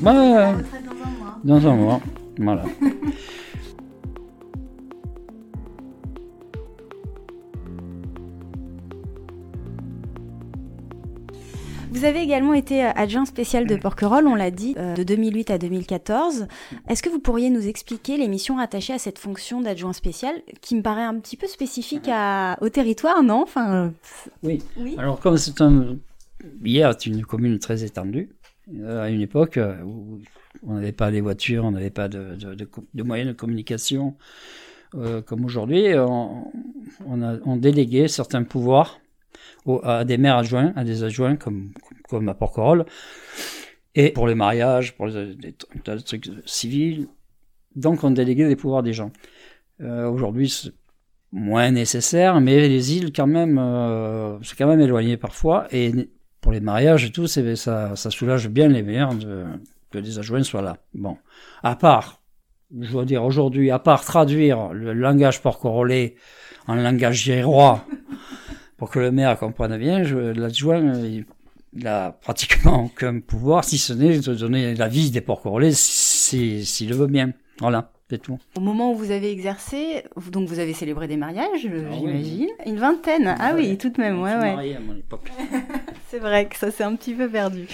Vrai 0.00 0.12
ouais, 0.12 0.34
ouais. 0.34 0.64
Dans 1.44 1.66
un 1.66 1.76
mois. 1.76 2.00
Voilà. 2.38 2.64
Vous 11.92 12.04
avez 12.04 12.20
également 12.20 12.54
été 12.54 12.84
euh, 12.84 12.90
adjoint 12.94 13.24
spécial 13.24 13.66
de 13.66 13.74
Porquerolles, 13.74 14.28
on 14.28 14.36
l'a 14.36 14.52
dit, 14.52 14.74
euh, 14.78 14.94
de 14.94 15.02
2008 15.02 15.50
à 15.50 15.58
2014. 15.58 16.46
Est-ce 16.88 17.02
que 17.02 17.08
vous 17.08 17.18
pourriez 17.18 17.50
nous 17.50 17.66
expliquer 17.66 18.16
les 18.16 18.28
missions 18.28 18.56
rattachées 18.56 18.92
à 18.92 18.98
cette 18.98 19.18
fonction 19.18 19.60
d'adjoint 19.60 19.92
spécial, 19.92 20.34
qui 20.60 20.76
me 20.76 20.82
paraît 20.82 21.02
un 21.02 21.18
petit 21.18 21.36
peu 21.36 21.48
spécifique 21.48 22.08
au 22.60 22.68
territoire, 22.68 23.22
non? 23.24 23.42
Enfin, 23.42 23.92
oui. 24.44 24.62
oui. 24.78 24.94
Alors, 24.98 25.18
comme 25.18 25.36
c'est 25.36 25.60
un... 25.60 25.96
Hier, 26.64 26.94
c'est 26.96 27.10
une 27.10 27.26
commune 27.26 27.58
très 27.58 27.82
étendue, 27.82 28.30
euh, 28.78 29.02
à 29.02 29.10
une 29.10 29.20
époque 29.20 29.58
où 29.84 30.20
on 30.64 30.74
n'avait 30.74 30.92
pas 30.92 31.10
les 31.10 31.20
voitures, 31.20 31.64
on 31.64 31.72
n'avait 31.72 31.90
pas 31.90 32.08
de, 32.08 32.36
de, 32.36 33.02
moyens 33.02 33.28
de 33.28 33.36
communication 33.36 34.14
comme 35.26 35.44
aujourd'hui, 35.44 35.94
on, 35.96 36.50
on, 37.06 37.22
a, 37.22 37.36
on 37.44 37.56
déléguait 37.56 38.08
certains 38.08 38.42
pouvoirs 38.42 38.99
à 39.78 40.04
des 40.04 40.18
maires 40.18 40.38
adjoints, 40.38 40.72
à 40.76 40.84
des 40.84 41.04
adjoints 41.04 41.36
comme, 41.36 41.72
comme 42.08 42.28
à 42.28 42.34
Porquerolles. 42.34 42.84
Et 43.94 44.10
pour 44.10 44.26
les 44.26 44.34
mariages, 44.34 44.96
pour 44.96 45.06
les, 45.06 45.36
trucs 46.04 46.30
civils, 46.46 47.08
donc 47.74 48.04
on 48.04 48.10
déléguait 48.10 48.48
des 48.48 48.56
pouvoirs 48.56 48.82
des 48.82 48.92
gens. 48.92 49.10
Euh, 49.80 50.08
Aujourd'hui, 50.08 50.48
c'est 50.48 50.72
moins 51.32 51.70
nécessaire, 51.70 52.40
mais 52.40 52.68
les 52.68 52.96
îles, 52.96 53.12
quand 53.12 53.26
même, 53.26 53.58
euh, 53.58 54.38
c'est 54.42 54.56
quand 54.56 54.66
même 54.66 54.80
éloigné 54.80 55.16
parfois. 55.16 55.66
Et 55.72 55.92
pour 56.40 56.52
les 56.52 56.60
mariages 56.60 57.04
et 57.04 57.10
tout, 57.10 57.26
ça, 57.26 57.96
soulage 57.96 58.48
bien 58.48 58.68
les 58.68 58.82
maires 58.82 59.10
que 59.90 59.98
les 59.98 60.18
adjoints 60.18 60.42
soient 60.42 60.62
là. 60.62 60.78
Bon, 60.94 61.16
à 61.62 61.76
part, 61.76 62.20
je 62.78 62.90
dois 62.92 63.04
dire 63.04 63.24
aujourd'hui, 63.24 63.70
à 63.70 63.78
part 63.78 64.04
traduire 64.04 64.72
le 64.72 64.92
langage 64.92 65.42
porcorolais 65.42 66.14
en 66.66 66.74
langage 66.76 67.24
girois 67.24 67.84
pour 68.80 68.88
que 68.88 68.98
le 68.98 69.10
maire 69.12 69.38
comprenne 69.38 69.76
bien, 69.76 70.02
l'adjoint, 70.32 70.80
il 71.04 71.26
n'a 71.74 72.12
pratiquement 72.12 72.84
aucun 72.86 73.20
pouvoir, 73.20 73.62
si 73.62 73.76
ce 73.76 73.92
n'est 73.92 74.20
de 74.20 74.34
donner 74.34 74.74
l'avis 74.74 75.10
des 75.10 75.20
porcorolais 75.20 75.72
s'il 75.74 76.88
le 76.88 76.96
veut 76.96 77.06
bien. 77.06 77.34
Voilà. 77.60 77.92
Tout. 78.24 78.38
Au 78.56 78.60
moment 78.60 78.90
où 78.90 78.96
vous 78.96 79.12
avez 79.12 79.30
exercé, 79.30 80.02
donc 80.32 80.48
vous 80.48 80.58
avez 80.58 80.72
célébré 80.72 81.06
des 81.06 81.16
mariages, 81.16 81.46
ah 81.64 81.92
j'imagine. 81.92 82.48
Une 82.66 82.78
vingtaine. 82.78 83.36
Ah 83.38 83.52
oui, 83.54 83.78
tout 83.78 83.90
de 83.90 84.00
même, 84.00 84.20
ouais, 84.20 84.34
ouais. 84.34 84.74
à 84.74 84.80
mon 84.80 84.96
époque. 84.96 85.30
C'est 86.08 86.18
vrai 86.18 86.48
que 86.48 86.56
ça 86.56 86.72
s'est 86.72 86.82
un 86.82 86.96
petit 86.96 87.14
peu 87.14 87.28
perdu. 87.28 87.68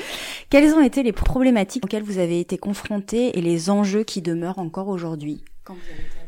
Quelles 0.50 0.74
ont 0.74 0.82
été 0.82 1.02
les 1.02 1.12
problématiques 1.12 1.86
auxquelles 1.86 2.02
vous 2.02 2.18
avez 2.18 2.38
été 2.38 2.58
confrontés 2.58 3.38
et 3.38 3.40
les 3.40 3.70
enjeux 3.70 4.04
qui 4.04 4.20
demeurent 4.20 4.58
encore 4.58 4.88
aujourd'hui? 4.88 5.42
Quand 5.64 5.72
vous 5.72 5.80
avez 5.90 6.02
été 6.02 6.25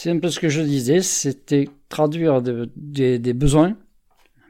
C'est 0.00 0.10
un 0.10 0.20
peu 0.20 0.30
ce 0.30 0.38
que 0.38 0.48
je 0.48 0.60
disais, 0.60 1.02
c'était 1.02 1.68
traduire 1.88 2.40
des 2.40 3.32
besoins. 3.34 3.76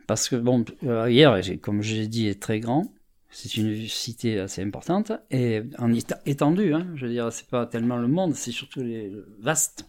Parce 0.07 0.29
que, 0.29 0.37
bon, 0.37 0.63
euh, 0.85 1.11
hier, 1.11 1.41
comme 1.63 1.81
je 1.81 1.95
l'ai 1.95 2.07
dit, 2.07 2.29
est 2.29 2.39
très 2.39 2.61
grand. 2.61 2.93
C'est 3.31 3.57
une 3.57 3.89
cité 3.89 4.41
assez 4.41 4.63
importante 4.63 5.11
et 5.31 5.63
en 5.79 5.91
étendue. 6.27 6.75
Hein, 6.75 6.89
je 6.97 7.07
veux 7.07 7.13
dire, 7.13 7.33
c'est 7.33 7.47
pas 7.47 7.65
tellement 7.65 7.97
le 7.97 8.09
monde, 8.09 8.35
c'est 8.35 8.51
surtout 8.51 8.83
les 8.83 9.11
vaste. 9.41 9.87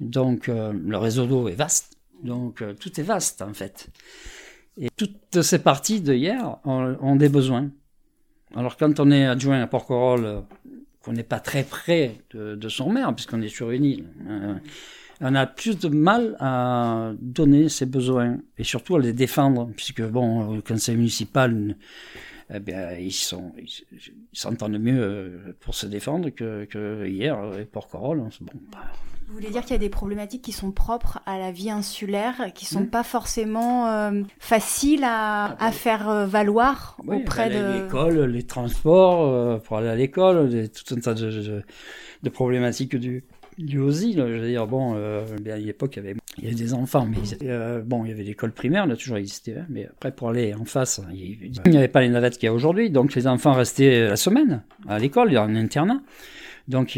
Donc, 0.00 0.48
euh, 0.48 0.72
le 0.72 0.96
réseau 0.96 1.26
d'eau 1.26 1.48
est 1.48 1.54
vaste. 1.54 1.98
Donc, 2.22 2.62
euh, 2.62 2.72
tout 2.72 2.98
est 2.98 3.04
vaste 3.04 3.42
en 3.42 3.52
fait. 3.52 3.90
Et 4.80 4.88
toutes 4.96 5.42
ces 5.42 5.58
parties 5.58 6.00
de 6.00 6.14
hier 6.14 6.56
ont, 6.64 7.16
des 7.16 7.28
besoins. 7.28 7.68
Alors 8.56 8.78
quand 8.78 8.98
on 8.98 9.10
est 9.10 9.26
adjoint 9.26 9.60
à 9.60 9.66
Porquerolles, 9.66 10.42
qu'on 11.02 11.12
n'est 11.12 11.22
pas 11.22 11.40
très 11.40 11.64
près 11.64 12.16
de, 12.34 12.68
son 12.68 12.90
maire, 12.90 13.14
puisqu'on 13.14 13.40
est 13.42 13.48
sur 13.48 13.70
une 13.70 13.84
île, 13.84 14.04
hein, 14.28 14.60
on 15.22 15.34
a 15.34 15.46
plus 15.46 15.78
de 15.78 15.88
mal 15.88 16.36
à 16.40 17.12
donner 17.20 17.68
ses 17.68 17.86
besoins 17.86 18.38
et 18.56 18.64
surtout 18.64 18.96
à 18.96 19.00
les 19.00 19.12
défendre, 19.12 19.70
puisque 19.76 20.02
bon, 20.02 20.54
le 20.54 20.62
conseil 20.62 20.96
municipal, 20.96 21.76
eh 22.52 22.60
bien, 22.60 22.92
ils 22.92 23.12
sont, 23.12 23.52
ils 23.58 24.12
s'entendent 24.32 24.78
mieux 24.78 25.00
euh, 25.00 25.56
pour 25.60 25.74
se 25.74 25.86
défendre 25.86 26.30
que, 26.30 26.64
que 26.64 27.06
hier, 27.06 27.38
et 27.58 27.64
Porquerolles. 27.64 28.28
Bon, 28.40 28.52
bah, 28.72 28.78
vous 29.30 29.36
voulez 29.36 29.50
dire 29.50 29.62
qu'il 29.62 29.70
y 29.70 29.74
a 29.76 29.78
des 29.78 29.88
problématiques 29.88 30.42
qui 30.42 30.50
sont 30.50 30.72
propres 30.72 31.20
à 31.24 31.38
la 31.38 31.52
vie 31.52 31.70
insulaire, 31.70 32.52
qui 32.52 32.66
sont 32.66 32.80
hmm. 32.80 32.90
pas 32.90 33.04
forcément 33.04 33.86
euh, 33.86 34.22
faciles 34.40 35.04
à, 35.04 35.56
à, 35.62 35.70
faire 35.70 36.08
euh, 36.08 36.26
valoir 36.26 36.96
auprès 37.06 37.48
de 37.48 37.84
l'école, 37.84 38.24
les 38.24 38.42
transports 38.42 39.28
euh, 39.28 39.58
pour 39.58 39.76
aller 39.76 39.88
à 39.88 39.94
l'école, 39.94 40.68
tout 40.70 40.96
un 40.96 41.00
tas 41.00 41.14
de, 41.14 41.62
de, 42.24 42.28
problématiques 42.28 42.96
du 42.96 43.22
du 43.64 43.78
OSI, 43.78 44.14
je 44.14 44.22
veux 44.22 44.48
dire, 44.48 44.66
bon, 44.66 44.94
à 44.94 45.56
l'époque, 45.56 45.96
il 45.96 46.04
y 46.04 46.06
avait, 46.06 46.16
il 46.38 46.44
y 46.44 46.46
avait 46.48 46.56
des 46.56 46.74
enfants, 46.74 47.06
mais 47.06 47.18
bon, 47.82 48.04
il 48.04 48.10
y 48.10 48.12
avait 48.12 48.22
l'école 48.22 48.52
primaire, 48.52 48.84
elle 48.84 48.92
a 48.92 48.96
toujours 48.96 49.16
existé, 49.16 49.56
hein, 49.56 49.66
mais 49.68 49.86
après, 49.86 50.12
pour 50.12 50.30
aller 50.30 50.54
en 50.54 50.64
face, 50.64 51.00
il 51.12 51.52
n'y 51.66 51.76
avait 51.76 51.88
pas 51.88 52.00
les 52.00 52.08
navettes 52.08 52.34
qu'il 52.34 52.46
y 52.46 52.48
a 52.48 52.54
aujourd'hui, 52.54 52.90
donc 52.90 53.14
les 53.14 53.26
enfants 53.26 53.52
restaient 53.52 54.08
la 54.08 54.16
semaine 54.16 54.62
à 54.88 54.98
l'école, 54.98 55.36
en 55.36 55.54
internat. 55.54 56.00
Donc, 56.68 56.96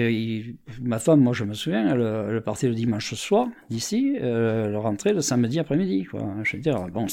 ma 0.83 0.99
femme, 0.99 1.21
moi, 1.21 1.33
je 1.33 1.45
me 1.45 1.55
souviens, 1.55 1.95
elle, 1.95 2.43
partait 2.43 2.69
le 2.69 2.75
dimanche 2.75 3.15
soir 3.15 3.49
d'ici, 3.71 4.19
euh, 4.21 4.67
elle 4.67 4.77
rentrait 4.77 5.15
le 5.15 5.23
samedi 5.23 5.59
après-midi, 5.59 6.05
quoi. 6.05 6.21
Je 6.43 6.57
veux 6.57 6.63
dire, 6.63 6.89
bon, 6.89 7.07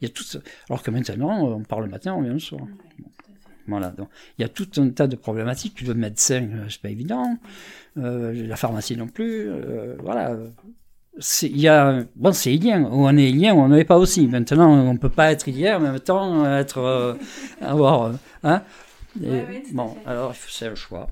il 0.00 0.08
y 0.08 0.10
a 0.10 0.12
tout, 0.12 0.24
alors 0.68 0.82
que 0.82 0.90
maintenant, 0.90 1.46
on 1.46 1.62
part 1.62 1.80
le 1.80 1.86
matin, 1.88 2.14
on 2.14 2.22
vient 2.22 2.32
le 2.32 2.40
soir. 2.40 2.62
Voilà, 3.68 3.90
donc 3.90 4.08
il 4.38 4.42
y 4.42 4.44
a 4.44 4.48
tout 4.48 4.68
un 4.78 4.90
tas 4.90 5.06
de 5.06 5.14
problématiques. 5.14 5.82
Le 5.82 5.94
médecin, 5.94 6.48
euh, 6.52 6.66
c'est 6.68 6.82
pas 6.82 6.90
évident. 6.90 7.38
Euh, 7.98 8.46
la 8.46 8.56
pharmacie 8.56 8.96
non 8.96 9.06
plus. 9.06 9.50
voilà. 10.02 10.36
Il 11.42 11.60
y 11.60 11.68
a, 11.68 12.04
bon, 12.16 12.32
c'est 12.32 12.54
ilien. 12.54 12.88
On 12.90 13.16
est 13.16 13.30
ilien, 13.30 13.54
ou 13.54 13.58
on 13.58 13.68
n'est 13.68 13.84
pas 13.84 13.98
aussi. 13.98 14.26
Maintenant, 14.26 14.72
on 14.72 14.96
peut 14.96 15.10
pas 15.10 15.30
être 15.30 15.46
ilien, 15.48 15.78
mais 15.78 15.88
en 15.88 15.92
même 15.92 16.00
temps, 16.00 16.46
être, 16.56 17.18
avoir, 17.60 18.12
hein. 18.44 18.62
bon, 19.72 19.94
alors, 20.06 20.34
c'est 20.48 20.70
le 20.70 20.74
choix. 20.74 21.08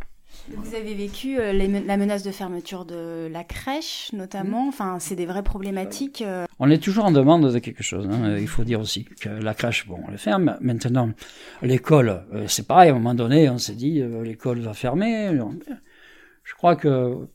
Vous 0.48 0.74
avez 0.74 0.94
vécu 0.94 1.38
euh, 1.38 1.52
la 1.52 1.96
menace 1.96 2.22
de 2.22 2.30
fermeture 2.30 2.84
de 2.84 3.28
la 3.30 3.44
crèche, 3.44 4.10
notamment. 4.12 4.68
Enfin, 4.68 4.98
c'est 4.98 5.14
des 5.14 5.26
vraies 5.26 5.42
problématiques. 5.42 6.22
Euh. 6.22 6.46
On 6.58 6.70
est 6.70 6.82
toujours 6.82 7.04
en 7.04 7.12
demande 7.12 7.52
de 7.52 7.58
quelque 7.58 7.82
chose. 7.82 8.08
Hein. 8.10 8.36
Il 8.38 8.48
faut 8.48 8.64
dire 8.64 8.80
aussi 8.80 9.04
que 9.04 9.28
la 9.28 9.54
crèche, 9.54 9.86
bon, 9.86 9.98
on 10.06 10.10
le 10.10 10.16
ferme. 10.16 10.56
Maintenant, 10.60 11.10
l'école, 11.62 12.24
euh, 12.34 12.44
c'est 12.48 12.66
pareil. 12.66 12.90
À 12.90 12.92
un 12.92 12.96
moment 12.96 13.14
donné, 13.14 13.48
on 13.48 13.58
s'est 13.58 13.74
dit, 13.74 14.02
l'école 14.22 14.60
va 14.60 14.74
fermer. 14.74 15.38
Je 16.50 16.54
crois 16.56 16.74
que 16.74 17.28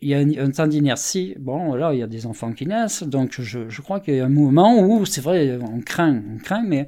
il 0.00 0.10
y 0.10 0.14
a 0.14 0.18
un, 0.18 0.50
temps 0.50 0.68
d'inertie. 0.68 1.34
Bon, 1.38 1.74
là, 1.74 1.92
il 1.92 1.98
y 1.98 2.02
a 2.02 2.06
des 2.06 2.26
enfants 2.26 2.52
qui 2.52 2.64
naissent, 2.66 3.02
donc 3.02 3.40
je, 3.40 3.80
crois 3.80 3.98
qu'il 3.98 4.14
y 4.14 4.20
a 4.20 4.26
un 4.26 4.28
mouvement 4.28 4.78
où, 4.78 5.04
c'est 5.04 5.20
vrai, 5.20 5.58
on 5.60 5.80
craint, 5.80 6.22
on 6.32 6.38
craint, 6.38 6.62
mais 6.64 6.86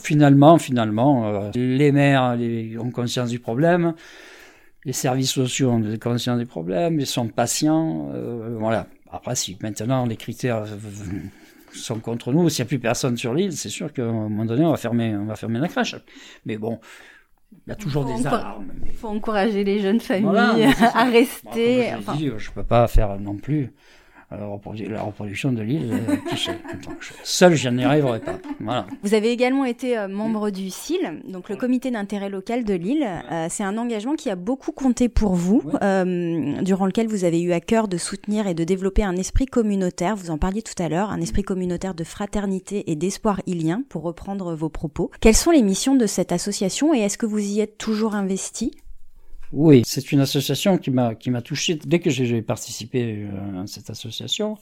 finalement, 0.00 0.58
finalement, 0.58 1.26
euh, 1.26 1.50
les 1.54 1.90
maires 1.90 2.38
ont 2.78 2.90
conscience 2.90 3.30
du 3.30 3.40
problème, 3.40 3.94
les 4.84 4.92
services 4.92 5.32
sociaux 5.32 5.70
ont 5.70 5.98
conscience 5.98 6.38
du 6.38 6.46
problème, 6.46 7.00
ils 7.00 7.06
sont 7.06 7.26
patients. 7.26 8.10
Euh, 8.14 8.56
voilà. 8.60 8.86
Après, 9.10 9.34
si 9.34 9.58
maintenant 9.60 10.06
les 10.06 10.16
critères 10.16 10.64
sont 11.72 11.98
contre 11.98 12.32
nous, 12.32 12.48
s'il 12.48 12.62
n'y 12.64 12.66
a 12.66 12.68
plus 12.68 12.78
personne 12.78 13.16
sur 13.16 13.34
l'île, 13.34 13.52
c'est 13.52 13.70
sûr 13.70 13.92
qu'à 13.92 14.04
un 14.04 14.12
moment 14.12 14.44
donné, 14.44 14.64
on 14.64 14.70
va 14.70 14.76
fermer, 14.76 15.16
on 15.16 15.24
va 15.24 15.36
fermer 15.36 15.58
la 15.58 15.68
crèche. 15.68 15.96
Mais 16.46 16.58
bon, 16.58 16.78
il 17.66 17.70
y 17.70 17.72
a 17.72 17.76
toujours 17.76 18.04
des 18.04 18.26
alarmes. 18.26 18.72
Il 18.86 18.92
faut 18.92 19.08
encourager 19.08 19.64
les 19.64 19.80
jeunes 19.80 20.00
familles 20.00 20.68
à 20.94 21.04
rester. 21.04 21.92
je 22.16 22.48
ne 22.50 22.54
peux 22.54 22.64
pas 22.64 22.86
faire 22.88 23.18
non 23.18 23.36
plus 23.36 23.72
la 24.38 25.02
reproduction 25.02 25.52
de 25.52 25.62
l'île 25.62 25.92
euh, 25.92 26.16
tout 26.30 26.36
seul. 26.36 26.56
Seul, 27.22 27.54
je 27.54 27.68
n'y 27.68 27.84
arriverai 27.84 28.20
pas. 28.20 28.38
Voilà. 28.60 28.86
Vous 29.02 29.14
avez 29.14 29.30
également 29.30 29.64
été 29.64 29.98
euh, 29.98 30.08
membre 30.08 30.50
du 30.50 30.70
CIL, 30.70 31.20
donc 31.28 31.48
le 31.48 31.56
comité 31.56 31.90
d'intérêt 31.90 32.28
local 32.28 32.64
de 32.64 32.74
l'île. 32.74 33.06
Euh, 33.30 33.46
c'est 33.50 33.64
un 33.64 33.78
engagement 33.78 34.14
qui 34.14 34.30
a 34.30 34.36
beaucoup 34.36 34.72
compté 34.72 35.08
pour 35.08 35.34
vous, 35.34 35.62
durant 36.62 36.86
lequel 36.86 37.08
vous 37.08 37.24
avez 37.24 37.40
eu 37.40 37.52
à 37.52 37.60
cœur 37.60 37.88
de 37.88 37.96
soutenir 37.96 38.46
et 38.46 38.54
de 38.54 38.64
développer 38.64 39.04
un 39.04 39.16
esprit 39.16 39.46
communautaire. 39.46 40.16
Vous 40.16 40.30
en 40.30 40.38
parliez 40.38 40.62
tout 40.62 40.80
à 40.82 40.88
l'heure, 40.88 41.10
un 41.10 41.20
esprit 41.20 41.42
communautaire 41.42 41.94
de 41.94 42.04
fraternité 42.04 42.90
et 42.90 42.96
d'espoir 42.96 43.40
ilien, 43.46 43.82
pour 43.88 44.02
reprendre 44.02 44.54
vos 44.54 44.68
propos. 44.68 45.10
Quelles 45.20 45.36
sont 45.36 45.50
les 45.50 45.62
missions 45.62 45.94
de 45.94 46.06
cette 46.06 46.32
association 46.32 46.94
et 46.94 47.00
est-ce 47.00 47.18
que 47.18 47.26
vous 47.26 47.38
y 47.38 47.60
êtes 47.60 47.78
toujours 47.78 48.14
investi? 48.14 48.72
Oui, 49.52 49.82
c'est 49.84 50.12
une 50.12 50.20
association 50.20 50.78
qui 50.78 50.90
m'a 50.90 51.14
qui 51.14 51.30
m'a 51.30 51.42
touché 51.42 51.78
dès 51.84 51.98
que 51.98 52.08
j'ai 52.08 52.40
participé 52.40 53.26
euh, 53.30 53.62
à 53.62 53.66
cette 53.66 53.90
association. 53.90 54.56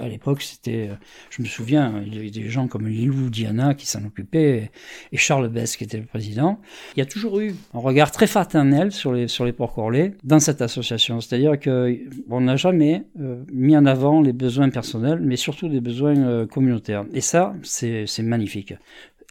À 0.00 0.08
l'époque, 0.08 0.42
c'était, 0.42 0.90
euh, 0.90 0.94
je 1.30 1.42
me 1.42 1.48
souviens, 1.48 2.00
il 2.06 2.14
y 2.14 2.18
avait 2.18 2.30
des 2.30 2.48
gens 2.48 2.68
comme 2.68 2.86
Lilou 2.86 3.28
Diana 3.28 3.74
qui 3.74 3.86
s'en 3.86 4.04
occupaient 4.04 4.70
et 5.10 5.16
Charles 5.16 5.48
Bess 5.48 5.76
qui 5.76 5.82
était 5.82 5.98
le 5.98 6.04
président. 6.04 6.60
Il 6.94 7.00
y 7.00 7.02
a 7.02 7.06
toujours 7.06 7.40
eu 7.40 7.56
un 7.74 7.80
regard 7.80 8.12
très 8.12 8.28
fraternel 8.28 8.92
sur 8.92 9.12
les 9.12 9.26
sur 9.26 9.44
les 9.44 9.52
porcs-corlais 9.52 10.14
dans 10.22 10.38
cette 10.38 10.62
association. 10.62 11.20
C'est-à-dire 11.20 11.58
que 11.58 11.98
on 12.28 12.42
n'a 12.42 12.54
jamais 12.54 13.02
euh, 13.20 13.42
mis 13.52 13.76
en 13.76 13.84
avant 13.84 14.20
les 14.20 14.32
besoins 14.32 14.70
personnels, 14.70 15.18
mais 15.20 15.36
surtout 15.36 15.68
des 15.68 15.80
besoins 15.80 16.46
communautaires. 16.46 17.04
Et 17.12 17.20
ça, 17.20 17.54
c'est 17.62 18.06
magnifique 18.22 18.74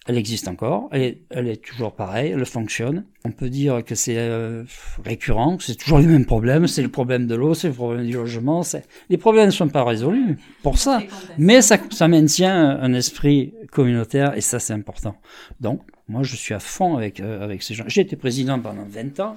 elle 0.09 0.17
existe 0.17 0.47
encore, 0.47 0.89
elle 0.91 1.01
est, 1.03 1.21
elle 1.29 1.47
est, 1.47 1.63
toujours 1.63 1.93
pareille, 1.93 2.31
elle 2.31 2.43
fonctionne. 2.43 3.05
On 3.25 3.31
peut 3.31 3.51
dire 3.51 3.85
que 3.85 3.93
c'est 3.93 4.17
euh, 4.17 4.63
récurrent, 5.05 5.59
c'est 5.59 5.75
toujours 5.75 5.99
les 5.99 6.07
mêmes 6.07 6.25
problèmes, 6.25 6.65
c'est 6.65 6.81
le 6.81 6.89
problème 6.89 7.27
de 7.27 7.35
l'eau, 7.35 7.53
c'est 7.53 7.67
le 7.67 7.75
problème 7.75 8.07
du 8.07 8.13
logement. 8.13 8.63
Les 9.11 9.17
problèmes 9.19 9.45
ne 9.45 9.51
sont 9.51 9.67
pas 9.67 9.83
résolus 9.83 10.39
pour 10.63 10.79
ça, 10.79 10.99
mais 11.37 11.61
ça, 11.61 11.77
ça 11.91 12.07
maintient 12.07 12.79
un 12.81 12.91
esprit 12.95 13.53
communautaire 13.71 14.35
et 14.35 14.41
ça 14.41 14.57
c'est 14.57 14.73
important. 14.73 15.15
Donc, 15.61 15.81
moi 16.07 16.23
je 16.23 16.35
suis 16.35 16.55
à 16.55 16.59
fond 16.59 16.97
avec, 16.97 17.19
euh, 17.19 17.43
avec 17.43 17.61
ces 17.61 17.75
gens. 17.75 17.83
J'ai 17.85 18.01
été 18.01 18.15
président 18.15 18.59
pendant 18.59 18.85
20 18.89 19.19
ans, 19.19 19.35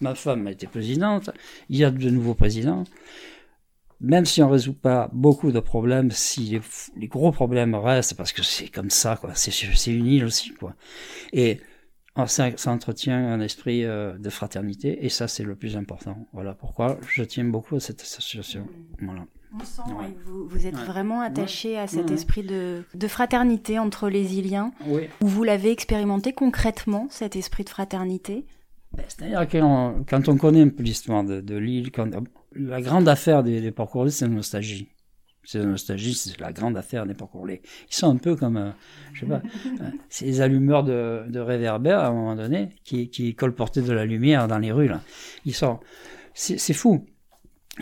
ma 0.00 0.16
femme 0.16 0.48
a 0.48 0.50
été 0.50 0.66
présidente, 0.66 1.30
il 1.70 1.76
y 1.76 1.84
a 1.84 1.92
de 1.92 2.10
nouveaux 2.10 2.34
présidents 2.34 2.82
même 4.00 4.24
si 4.24 4.42
on 4.42 4.48
résout 4.48 4.74
pas 4.74 5.10
beaucoup 5.12 5.50
de 5.50 5.60
problèmes, 5.60 6.10
si 6.10 6.60
les, 6.96 7.08
gros 7.08 7.32
problèmes 7.32 7.74
restent, 7.74 8.14
parce 8.14 8.32
que 8.32 8.42
c'est 8.42 8.68
comme 8.68 8.90
ça, 8.90 9.16
quoi. 9.16 9.32
C'est 9.34 9.90
une 9.90 10.06
île 10.06 10.24
aussi, 10.24 10.54
quoi. 10.54 10.74
Et 11.32 11.60
ça, 12.26 12.56
ça 12.56 12.70
entretient 12.72 13.16
un 13.16 13.40
esprit 13.40 13.84
euh, 13.84 14.16
de 14.18 14.30
fraternité, 14.30 15.04
et 15.04 15.08
ça, 15.08 15.28
c'est 15.28 15.44
le 15.44 15.56
plus 15.56 15.76
important. 15.76 16.28
Voilà 16.32 16.54
pourquoi 16.54 16.98
je 17.08 17.22
tiens 17.22 17.44
beaucoup 17.44 17.76
à 17.76 17.80
cette 17.80 18.00
association. 18.00 18.66
Voilà. 19.00 19.24
On 19.54 19.64
sent, 19.64 19.82
vous, 20.26 20.46
vous, 20.46 20.66
êtes 20.66 20.76
vraiment 20.76 21.22
attaché 21.22 21.78
à 21.78 21.86
cet 21.86 22.10
esprit 22.10 22.42
de, 22.42 22.84
de, 22.94 23.08
fraternité 23.08 23.78
entre 23.78 24.10
les 24.10 24.38
Iliens. 24.38 24.72
Oui. 24.86 25.08
Vous 25.20 25.42
l'avez 25.42 25.70
expérimenté 25.70 26.34
concrètement, 26.34 27.06
cet 27.10 27.34
esprit 27.34 27.64
de 27.64 27.70
fraternité? 27.70 28.44
Ben, 28.92 29.04
C'est-à-dire 29.08 29.48
que 29.48 30.02
quand 30.04 30.28
on 30.28 30.36
connaît 30.36 30.62
un 30.62 30.68
peu 30.68 30.82
l'histoire 30.82 31.24
de, 31.24 31.40
de 31.40 31.56
l'île, 31.56 31.90
la 32.58 32.80
grande 32.80 33.08
affaire 33.08 33.42
des, 33.42 33.60
des 33.60 33.74
c'est 34.10 34.26
la 34.26 34.32
nostalgie. 34.32 34.88
C'est 35.44 35.60
la 35.60 35.64
nostalgie, 35.64 36.12
c'est 36.14 36.38
la 36.40 36.52
grande 36.52 36.76
affaire 36.76 37.06
des 37.06 37.14
Porquerolais. 37.14 37.62
Ils 37.90 37.94
sont 37.94 38.10
un 38.10 38.16
peu 38.16 38.36
comme, 38.36 38.58
euh, 38.58 38.70
je 39.14 39.20
sais 39.20 39.26
pas, 39.26 39.40
euh, 39.80 39.90
c'est 40.10 40.26
les 40.26 40.40
allumeurs 40.40 40.84
de, 40.84 41.24
de 41.28 41.40
réverbères 41.40 42.00
à 42.00 42.08
un 42.08 42.12
moment 42.12 42.36
donné 42.36 42.70
qui, 42.84 43.08
qui 43.08 43.34
colportaient 43.34 43.80
de 43.80 43.92
la 43.92 44.04
lumière 44.04 44.46
dans 44.46 44.58
les 44.58 44.72
rues. 44.72 44.88
Là. 44.88 45.00
Ils 45.46 45.54
sont, 45.54 45.80
c'est 46.34 46.74
fou. 46.74 47.06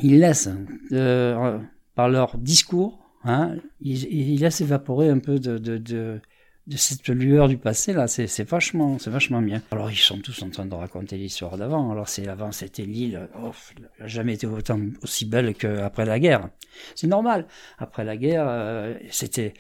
Ils 0.03 0.21
laissent, 0.21 0.51
euh, 0.93 1.59
par 1.95 2.09
leur 2.09 2.39
discours, 2.39 3.01
hein, 3.25 3.57
ils, 3.81 4.05
ils, 4.05 4.41
laissent 4.41 4.61
évaporer 4.61 5.09
un 5.09 5.19
peu 5.19 5.41
de, 5.41 5.59
de, 5.59 5.79
de 5.79 6.21
de 6.67 6.77
cette 6.77 7.09
lueur 7.09 7.49
du 7.49 7.59
passé 7.59 7.93
là, 7.93 8.09
c'est 8.09 8.43
vachement, 8.43 8.99
c'est 8.99 9.11
vachement 9.11 9.41
bien. 9.41 9.63
Alors 9.71 9.91
ils 9.91 9.97
sont 9.97 10.19
tous 10.19 10.43
en 10.43 10.51
train 10.51 10.67
de 10.67 10.75
raconter 10.75 11.17
l'histoire 11.17 11.57
d'avant. 11.57 11.93
Alors 11.93 12.09
c'est 12.09 12.27
avant, 12.27 12.51
c'était 12.51 12.83
l'île, 12.83 13.29
oh, 13.41 13.53
n'a 14.01 14.07
jamais 14.09 14.35
été 14.35 14.47
autant 14.49 14.81
aussi 15.03 15.27
belle 15.27 15.55
qu'après 15.55 16.05
la 16.05 16.19
guerre. 16.19 16.49
C'est 16.97 17.07
normal. 17.07 17.47
Après 17.79 18.05
la 18.05 18.17
guerre, 18.17 18.47
euh, 18.49 18.95
c'était, 19.11 19.55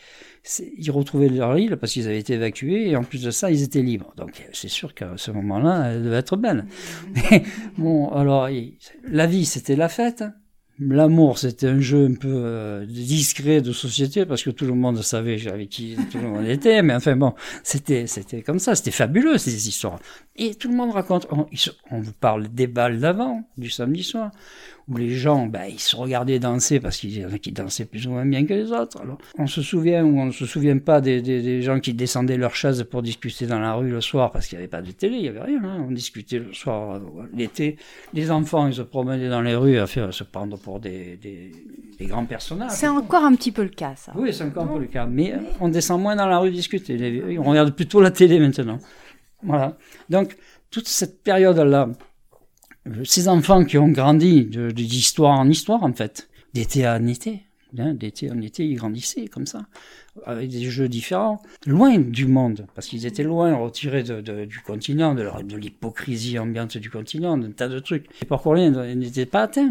ils 0.76 0.90
retrouvaient 0.90 1.28
leur 1.28 1.56
île 1.56 1.76
parce 1.76 1.92
qu'ils 1.92 2.06
avaient 2.06 2.18
été 2.18 2.34
évacués 2.34 2.88
et 2.90 2.96
en 2.96 3.04
plus 3.04 3.22
de 3.22 3.30
ça, 3.30 3.52
ils 3.52 3.62
étaient 3.62 3.82
libres. 3.82 4.12
Donc 4.16 4.44
c'est 4.52 4.68
sûr 4.68 4.92
qu'à 4.92 5.12
ce 5.16 5.30
moment-là, 5.30 5.92
elle 5.92 6.02
devait 6.02 6.16
être 6.16 6.36
belle. 6.36 6.66
bon, 7.78 8.10
alors 8.10 8.48
la 9.04 9.26
vie, 9.26 9.44
c'était 9.44 9.76
la 9.76 9.88
fête. 9.88 10.24
L'amour, 10.78 11.38
c'était 11.38 11.68
un 11.68 11.80
jeu 11.80 12.04
un 12.04 12.14
peu 12.14 12.28
euh, 12.28 12.84
discret 12.84 13.62
de 13.62 13.72
société 13.72 14.26
parce 14.26 14.42
que 14.42 14.50
tout 14.50 14.66
le 14.66 14.74
monde 14.74 15.00
savait 15.02 15.48
avec 15.48 15.70
qui 15.70 15.96
tout 16.12 16.18
le 16.18 16.28
monde 16.28 16.46
était. 16.46 16.82
Mais 16.82 16.94
enfin 16.94 17.16
bon, 17.16 17.32
c'était 17.62 18.06
c'était 18.06 18.42
comme 18.42 18.58
ça, 18.58 18.74
c'était 18.74 18.90
fabuleux 18.90 19.38
ces 19.38 19.68
histoires. 19.68 19.98
Et 20.36 20.54
tout 20.54 20.68
le 20.68 20.74
monde 20.74 20.92
raconte. 20.92 21.26
On, 21.30 21.46
on 21.90 22.00
vous 22.00 22.12
parle 22.12 22.48
des 22.48 22.66
balles 22.66 23.00
d'avant, 23.00 23.48
du 23.56 23.70
samedi 23.70 24.02
soir 24.02 24.32
où 24.88 24.96
les 24.96 25.10
gens, 25.10 25.46
ben, 25.46 25.64
ils 25.68 25.80
se 25.80 25.96
regardaient 25.96 26.38
danser 26.38 26.78
parce 26.78 26.98
qu'il 26.98 27.18
y 27.18 27.24
en 27.24 27.32
a 27.32 27.38
qui 27.38 27.50
dansaient 27.50 27.86
plus 27.86 28.06
ou 28.06 28.10
moins 28.10 28.24
bien 28.24 28.46
que 28.46 28.54
les 28.54 28.70
autres. 28.70 29.00
Alors, 29.00 29.18
on 29.36 29.48
se 29.48 29.60
souvient 29.60 30.04
ou 30.04 30.20
on 30.20 30.26
ne 30.26 30.30
se 30.30 30.46
souvient 30.46 30.78
pas 30.78 31.00
des, 31.00 31.20
des, 31.20 31.42
des, 31.42 31.60
gens 31.62 31.80
qui 31.80 31.92
descendaient 31.92 32.36
leur 32.36 32.54
chaise 32.54 32.84
pour 32.84 33.02
discuter 33.02 33.46
dans 33.46 33.58
la 33.58 33.74
rue 33.74 33.90
le 33.90 34.00
soir 34.00 34.30
parce 34.30 34.46
qu'il 34.46 34.58
n'y 34.58 34.62
avait 34.62 34.70
pas 34.70 34.82
de 34.82 34.92
télé, 34.92 35.16
il 35.16 35.22
n'y 35.22 35.28
avait 35.28 35.40
rien. 35.40 35.62
Hein. 35.64 35.84
On 35.88 35.90
discutait 35.90 36.38
le 36.38 36.52
soir, 36.52 36.96
euh, 36.96 37.00
l'été. 37.34 37.78
Les 38.14 38.30
enfants, 38.30 38.68
ils 38.68 38.74
se 38.74 38.82
promenaient 38.82 39.28
dans 39.28 39.42
les 39.42 39.56
rues 39.56 39.78
à 39.78 39.88
faire 39.88 40.14
se 40.14 40.22
prendre 40.22 40.56
pour 40.56 40.78
des, 40.78 41.16
des, 41.16 41.50
des 41.98 42.06
grands 42.06 42.26
personnages. 42.26 42.70
C'est 42.70 42.86
encore 42.86 43.24
un 43.24 43.34
petit 43.34 43.50
peu 43.50 43.64
le 43.64 43.70
cas, 43.70 43.94
ça. 43.96 44.12
Oui, 44.14 44.32
c'est 44.32 44.44
encore 44.44 44.64
un 44.64 44.74
peu 44.74 44.80
le 44.80 44.86
cas. 44.86 45.06
Mais 45.06 45.34
on 45.60 45.68
descend 45.68 46.00
moins 46.00 46.14
dans 46.14 46.28
la 46.28 46.38
rue 46.38 46.52
discuter. 46.52 47.38
On 47.40 47.50
regarde 47.50 47.74
plutôt 47.74 48.00
la 48.00 48.12
télé 48.12 48.38
maintenant. 48.38 48.78
Voilà. 49.42 49.76
Donc, 50.10 50.36
toute 50.70 50.86
cette 50.86 51.24
période-là, 51.24 51.88
ces 53.04 53.28
enfants 53.28 53.64
qui 53.64 53.78
ont 53.78 53.88
grandi 53.88 54.44
d'histoire 54.44 55.38
en 55.38 55.48
histoire, 55.48 55.82
en 55.82 55.92
fait, 55.92 56.28
d'été 56.54 56.86
en 56.86 57.06
été, 57.06 57.42
hein, 57.78 57.94
d'été 57.94 58.30
en 58.30 58.40
été, 58.40 58.64
ils 58.64 58.76
grandissaient 58.76 59.26
comme 59.26 59.46
ça, 59.46 59.66
avec 60.24 60.50
des 60.50 60.70
jeux 60.70 60.88
différents, 60.88 61.42
loin 61.66 61.98
du 61.98 62.26
monde, 62.26 62.66
parce 62.74 62.86
qu'ils 62.86 63.06
étaient 63.06 63.22
loin, 63.22 63.54
retirés 63.56 64.02
de, 64.02 64.44
du 64.44 64.60
continent, 64.60 65.14
de, 65.14 65.56
l'hypocrisie 65.56 66.38
ambiante 66.38 66.76
du 66.78 66.90
continent, 66.90 67.36
d'un 67.36 67.50
tas 67.50 67.68
de 67.68 67.78
trucs. 67.78 68.06
Les 68.20 68.26
Porcoliens 68.26 68.70
n'étaient 68.94 69.26
pas 69.26 69.42
atteints 69.42 69.70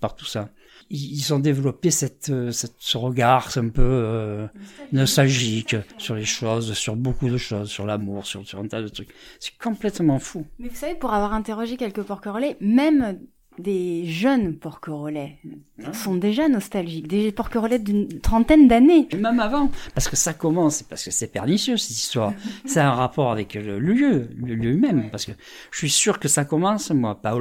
par 0.00 0.16
tout 0.16 0.26
ça 0.26 0.50
ils 0.90 1.34
ont 1.34 1.38
développé 1.38 1.90
cette, 1.90 2.30
euh, 2.30 2.50
cette, 2.50 2.74
ce 2.78 2.96
regard 2.96 3.50
un 3.56 3.68
peu 3.68 3.82
euh, 3.82 4.46
nostalgique 4.92 5.76
sur 5.98 6.14
les 6.14 6.24
choses, 6.24 6.74
sur 6.74 6.96
beaucoup 6.96 7.28
de 7.28 7.36
choses, 7.36 7.70
sur 7.70 7.86
l'amour, 7.86 8.26
sur, 8.26 8.46
sur 8.46 8.58
un 8.58 8.66
tas 8.66 8.82
de 8.82 8.88
trucs. 8.88 9.10
C'est 9.40 9.56
complètement 9.58 10.18
fou. 10.18 10.46
Mais 10.58 10.68
vous 10.68 10.76
savez, 10.76 10.94
pour 10.94 11.12
avoir 11.12 11.32
interrogé 11.34 11.76
quelques 11.76 12.02
porquerolais, 12.02 12.56
même 12.60 13.18
des 13.58 14.04
jeunes 14.06 14.56
porquerolais 14.56 15.38
hein 15.84 15.92
sont 15.92 16.16
déjà 16.16 16.48
nostalgiques, 16.48 17.06
des 17.06 17.30
porquerolais 17.30 17.78
d'une 17.78 18.20
trentaine 18.20 18.66
d'années. 18.66 19.08
Même 19.16 19.38
avant, 19.38 19.70
parce 19.94 20.08
que 20.08 20.16
ça 20.16 20.34
commence, 20.34 20.82
parce 20.82 21.04
que 21.04 21.10
c'est 21.10 21.28
pernicieux 21.28 21.76
cette 21.76 21.96
histoire. 21.96 22.32
c'est 22.66 22.80
un 22.80 22.92
rapport 22.92 23.30
avec 23.30 23.54
le 23.54 23.78
lieu, 23.78 24.28
le 24.36 24.54
lieu 24.54 24.76
même, 24.76 25.10
parce 25.10 25.24
que 25.24 25.32
je 25.70 25.78
suis 25.78 25.90
sûr 25.90 26.18
que 26.18 26.28
ça 26.28 26.44
commence, 26.44 26.90
moi, 26.90 27.20
pas 27.20 27.34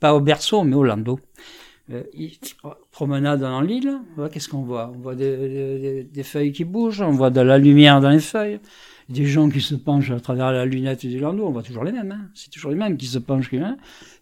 pas 0.00 0.14
au 0.14 0.20
berceau, 0.20 0.62
mais 0.64 0.76
au 0.76 0.84
landau. 0.84 1.18
Euh, 1.92 2.02
promenade 2.90 3.40
dans 3.40 3.60
l'île, 3.60 3.98
qu'est-ce 4.32 4.48
qu'on 4.48 4.62
voit? 4.62 4.92
On 4.94 4.98
voit 4.98 5.14
des, 5.14 6.04
des, 6.04 6.22
feuilles 6.22 6.52
qui 6.52 6.64
bougent, 6.64 7.02
on 7.02 7.10
voit 7.10 7.30
de 7.30 7.40
la 7.40 7.58
lumière 7.58 8.00
dans 8.00 8.10
les 8.10 8.20
feuilles, 8.20 8.60
des 9.12 9.26
gens 9.26 9.48
qui 9.48 9.60
se 9.60 9.74
penchent 9.74 10.10
à 10.10 10.20
travers 10.20 10.52
la 10.52 10.64
lunette 10.64 11.06
du 11.06 11.18
landau, 11.18 11.46
on 11.46 11.52
voit 11.52 11.62
toujours 11.62 11.84
les 11.84 11.92
mêmes, 11.92 12.12
hein. 12.12 12.28
c'est 12.34 12.50
toujours 12.50 12.70
les 12.70 12.76
mêmes 12.76 12.96
qui 12.96 13.06
se 13.06 13.18
penchent. 13.18 13.52
Hein 13.54 13.76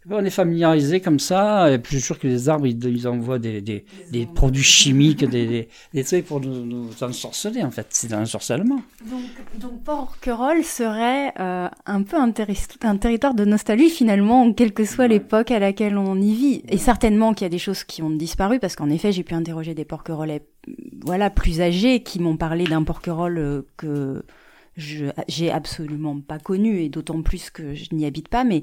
on 0.09 0.25
est 0.25 0.31
familiarisé 0.31 1.01
comme 1.01 1.19
ça, 1.19 1.71
et 1.71 1.79
puis 1.79 1.93
je 1.93 1.97
suis 1.99 2.07
sûr 2.07 2.19
que 2.19 2.27
les 2.27 2.49
arbres, 2.49 2.67
ils, 2.67 3.07
envoient 3.07 3.39
des, 3.39 3.61
des, 3.61 3.85
des 4.11 4.27
produits 4.27 4.63
chimiques, 4.63 5.25
des, 5.31 5.69
des, 5.93 6.05
trucs 6.05 6.25
pour 6.25 6.41
nous, 6.41 6.65
nous 6.65 6.91
ensorceler, 7.03 7.63
en 7.63 7.71
fait. 7.71 7.87
C'est 7.91 8.13
un 8.13 8.23
ensorcellement. 8.23 8.81
Donc, 9.09 9.23
donc 9.59 9.85
Porquerolles 9.85 10.65
serait 10.65 11.33
euh, 11.39 11.69
un 11.87 12.03
peu 12.03 12.17
un, 12.17 12.33
un, 12.83 12.97
territoire 12.97 13.35
de 13.35 13.45
nostalgie, 13.45 13.91
finalement, 13.91 14.53
quelle 14.53 14.73
que 14.73 14.85
soit 14.85 15.07
l'époque 15.07 15.51
à 15.51 15.59
laquelle 15.59 15.99
on 15.99 16.21
y 16.21 16.35
vit. 16.35 16.63
Et 16.69 16.79
certainement 16.79 17.35
qu'il 17.35 17.45
y 17.45 17.47
a 17.47 17.51
des 17.51 17.59
choses 17.59 17.85
qui 17.85 18.03
ont 18.03 18.11
disparu, 18.11 18.59
parce 18.59 18.77
qu'en 18.77 18.89
effet, 18.89 19.13
j'ai 19.13 19.23
pu 19.23 19.35
interroger 19.35 19.75
des 19.75 19.85
porquerolles 19.85 20.41
voilà, 21.05 21.31
plus 21.31 21.61
âgés 21.61 22.03
qui 22.03 22.21
m'ont 22.21 22.37
parlé 22.37 22.65
d'un 22.65 22.85
porquerolles 22.85 23.39
euh, 23.39 23.63
que 23.77 24.23
j'ai 24.77 25.51
absolument 25.51 26.21
pas 26.21 26.39
connu, 26.39 26.81
et 26.81 26.89
d'autant 26.89 27.23
plus 27.23 27.51
que 27.51 27.75
je 27.75 27.95
n'y 27.95 28.07
habite 28.07 28.29
pas, 28.29 28.45
mais 28.45 28.63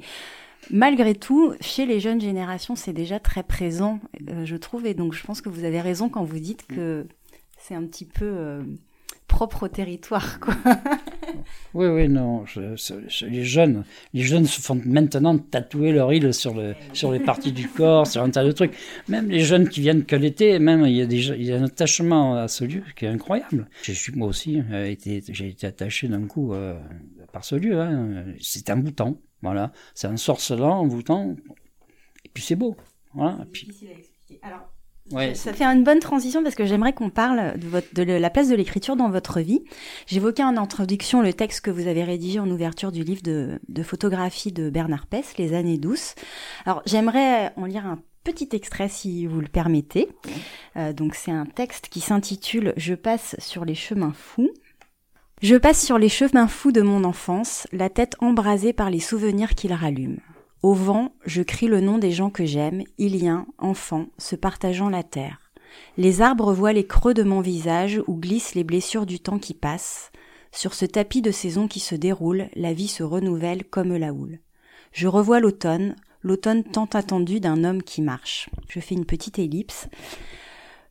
malgré 0.72 1.15
tout, 1.15 1.54
chez 1.62 1.86
les 1.86 2.00
jeunes 2.00 2.22
générations, 2.22 2.76
c'est 2.76 2.93
déjà 2.93 3.20
très 3.20 3.43
présent, 3.43 4.00
euh, 4.30 4.46
je 4.46 4.56
trouve. 4.56 4.86
Et 4.86 4.93
donc, 4.93 5.13
je 5.13 5.24
pense 5.24 5.41
que 5.41 5.50
vous 5.50 5.63
avez 5.63 5.82
raison 5.82 6.10
quand 6.10 6.24
vous 6.24 6.39
dites 6.39 6.65
que 6.67 7.08
c'est 7.58 7.76
un 7.76 7.84
petit 7.86 8.06
peu 8.06 8.26
euh, 8.26 8.63
propre 9.28 9.63
au 9.63 9.67
territoire, 9.67 10.39
quoi. 10.39 10.56
oui, 11.74 11.88
oui, 11.88 12.08
non. 12.08 12.46
les 13.22 13.43
jeunes, 13.43 13.84
les 14.13 14.24
jeunes 14.24 14.46
se 14.46 14.62
font 14.62 14.82
maintenant 14.86 15.38
tatouer 15.38 15.91
leur 15.91 16.12
île 16.12 16.34
sur 16.34 16.54
le, 16.54 16.76
sur 16.93 17.12
les 17.12 17.20
parties 17.20 17.52
du 17.52 17.67
corps, 17.67 18.08
sur 18.08 18.24
un 18.24 18.30
tas 18.30 18.43
de 18.43 18.52
trucs. 18.52 18.76
Même 19.08 19.30
les 19.30 19.41
jeunes 19.41 19.70
qui 19.70 19.82
viennent 19.82 20.06
que 20.06 20.15
l'été, 20.15 20.60
même 20.60 20.86
il 20.86 20.96
y 20.96 21.02
a 21.02 21.06
déjà, 21.06 21.36
il 21.36 21.43
y 21.43 21.54
a 21.54 21.58
un 21.58 21.65
attachement 21.65 22.36
à 22.36 22.48
ce 22.48 22.63
lieu 22.63 22.84
qui 22.96 23.06
est 23.06 23.10
incroyable. 23.10 23.70
Je 23.84 23.91
suis 23.91 24.13
moi 24.13 24.28
aussi, 24.28 24.62
euh, 24.72 24.86
été, 24.86 25.24
j'ai 25.28 25.50
été 25.50 25.67
attaché 25.67 26.08
d'un 26.08 26.26
coup 26.26 26.54
par 27.32 27.46
ce 27.46 27.56
lieu. 27.56 27.80
Hein. 27.80 28.26
C'est 28.39 28.70
un 28.70 28.78
bouton. 28.78 29.20
Voilà, 29.43 29.72
c'est 29.93 30.08
un 30.08 30.17
sorcelant 30.17 30.80
envoûtant, 30.80 31.36
et 32.26 32.30
puis 32.34 32.43
c'est 32.43 32.56
beau. 32.56 32.76
Voilà. 33.13 33.46
puis... 33.52 33.70
Alors, 34.41 34.72
ouais. 35.12 35.36
ça 35.36 35.54
fait 35.54 35.63
une 35.63 35.84
bonne 35.84 36.00
transition 36.00 36.43
parce 36.43 36.56
que 36.56 36.65
j'aimerais 36.65 36.93
qu'on 36.93 37.10
parle 37.10 37.58
de, 37.58 37.67
votre, 37.67 37.93
de 37.93 38.04
la 38.04 38.30
place 38.30 38.50
de 38.50 38.56
l'écriture 38.56 38.96
dans 38.96 39.10
votre 39.10 39.39
vie. 39.39 39.63
J'évoquais 40.06 40.43
en 40.43 40.58
introduction 40.58 41.22
le 41.22 41.34
texte 41.34 41.62
que 41.62 41.72
vous 41.72 41.88
avez 41.88 42.04
rédigé 42.04 42.39
en 42.39 42.50
ouverture 42.50 42.91
du 42.91 43.04
livre 43.04 43.22
de, 43.22 43.60
de 43.67 43.84
photographie 43.84 44.52
de 44.52 44.70
Bernard 44.70 45.08
Pess, 45.08 45.38
Les 45.38 45.54
années 45.54 45.78
douces. 45.78 46.15
Alors 46.65 46.82
j'aimerais 46.86 47.54
en 47.56 47.65
lire 47.65 47.86
un 47.86 48.00
petit 48.24 48.50
extrait 48.52 48.89
si 48.89 49.26
vous 49.26 49.39
le 49.39 49.48
permettez. 49.48 50.10
Euh, 50.76 50.91
donc 50.91 51.15
c'est 51.15 51.32
un 51.32 51.46
texte 51.46 51.88
qui 51.89 52.02
s'intitule 52.02 52.74
Je 52.76 52.93
passe 52.93 53.36
sur 53.39 53.63
les 53.63 53.76
chemins 53.76 54.13
fous. 54.13 54.50
Je 55.41 55.56
passe 55.56 55.86
sur 55.86 55.98
les 55.98 56.10
chemins 56.10 56.48
fous 56.48 56.72
de 56.72 56.82
mon 56.82 57.04
enfance, 57.04 57.67
la 57.72 57.89
tête 57.89 58.15
embrasée 58.20 58.74
par 58.74 58.89
les 58.89 59.00
souvenirs 59.00 59.54
qu'ils 59.54 59.74
rallument. 59.74 60.17
Au 60.63 60.74
vent, 60.74 61.13
je 61.26 61.43
crie 61.43 61.67
le 61.67 61.82
nom 61.82 62.00
des 62.00 62.12
gens 62.12 62.32
que 62.32 62.46
j'aime, 62.46 62.84
Iliens, 62.98 63.46
enfants, 63.60 64.08
se 64.17 64.36
partageant 64.36 64.89
la 64.89 65.04
terre. 65.04 65.52
Les 65.98 66.22
arbres 66.22 66.52
voient 66.52 66.74
les 66.74 66.88
creux 66.88 67.13
de 67.13 67.24
mon 67.24 67.41
visage 67.41 68.02
où 68.08 68.15
glissent 68.15 68.56
les 68.56 68.63
blessures 68.63 69.06
du 69.06 69.20
temps 69.20 69.38
qui 69.38 69.54
passe. 69.54 70.12
Sur 70.52 70.74
ce 70.74 70.86
tapis 70.86 71.22
de 71.22 71.30
saison 71.30 71.67
qui 71.67 71.80
se 71.80 71.93
déroule, 71.93 72.50
la 72.56 72.74
vie 72.74 72.88
se 72.88 73.04
renouvelle 73.04 73.65
comme 73.65 73.96
la 73.96 74.13
houle. 74.13 74.39
Je 74.93 75.08
revois 75.08 75.39
l'automne, 75.39 75.96
l'automne 76.24 76.63
tant 76.63 76.86
attendu 76.86 77.39
d'un 77.39 77.63
homme 77.63 77.84
qui 77.84 78.02
marche. 78.02 78.50
Je 78.67 78.80
fais 78.80 78.96
une 78.96 79.06
petite 79.06 79.38
ellipse. 79.38 79.88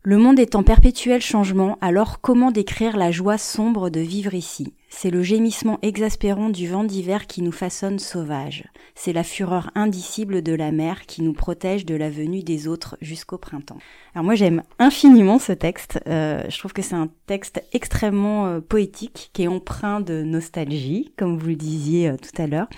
Le 0.03 0.19
monde 0.19 0.39
est 0.39 0.55
en 0.55 0.63
perpétuel 0.63 1.21
changement, 1.21 1.77
alors 1.81 2.21
comment 2.21 2.53
décrire 2.53 2.97
la 2.97 3.11
joie 3.11 3.39
sombre 3.39 3.91
de 3.91 3.99
vivre 3.99 4.35
ici? 4.35 4.76
C'est 4.89 5.11
le 5.11 5.23
gémissement 5.23 5.79
exaspérant 5.83 6.49
du 6.49 6.69
vent 6.69 6.85
d'hiver 6.85 7.27
qui 7.27 7.43
nous 7.43 7.53
façonne 7.53 7.99
sauvages. 7.99 8.65
C'est 8.95 9.13
la 9.13 9.25
fureur 9.25 9.71
indicible 9.75 10.43
de 10.43 10.55
la 10.55 10.71
mer 10.71 11.07
qui 11.07 11.23
nous 11.23 11.33
protège 11.33 11.85
de 11.85 11.97
la 11.97 12.09
venue 12.09 12.43
des 12.43 12.69
autres 12.69 12.97
jusqu'au 13.01 13.37
printemps. 13.37 13.79
Alors 14.15 14.25
moi 14.25 14.37
j'aime 14.37 14.63
infiniment 14.79 15.39
ce 15.39 15.53
texte. 15.53 16.01
Euh, 16.07 16.45
je 16.49 16.59
trouve 16.59 16.73
que 16.73 16.83
c'est 16.83 16.95
un 16.95 17.11
texte 17.27 17.63
extrêmement 17.73 18.47
euh, 18.47 18.61
poétique, 18.61 19.31
qui 19.33 19.43
est 19.43 19.49
empreint 19.49 20.01
de 20.01 20.23
nostalgie, 20.23 21.13
comme 21.17 21.37
vous 21.37 21.49
le 21.49 21.57
disiez 21.57 22.09
euh, 22.09 22.17
tout 22.17 22.41
à 22.41 22.47
l'heure, 22.47 22.69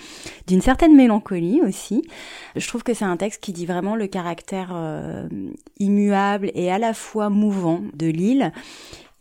d'une 0.47 0.61
certaine 0.61 0.95
mélancolie 0.95 1.61
aussi. 1.61 2.07
Je 2.55 2.67
trouve 2.67 2.83
que 2.83 2.93
c'est 2.93 3.05
un 3.05 3.17
texte 3.17 3.41
qui 3.41 3.53
dit 3.53 3.67
vraiment 3.67 3.95
le 3.95 4.07
caractère 4.07 4.75
immuable 5.79 6.51
et 6.55 6.71
à 6.71 6.79
la 6.79 6.93
fois 6.93 7.29
mouvant 7.29 7.81
de 7.93 8.07
l'île 8.07 8.51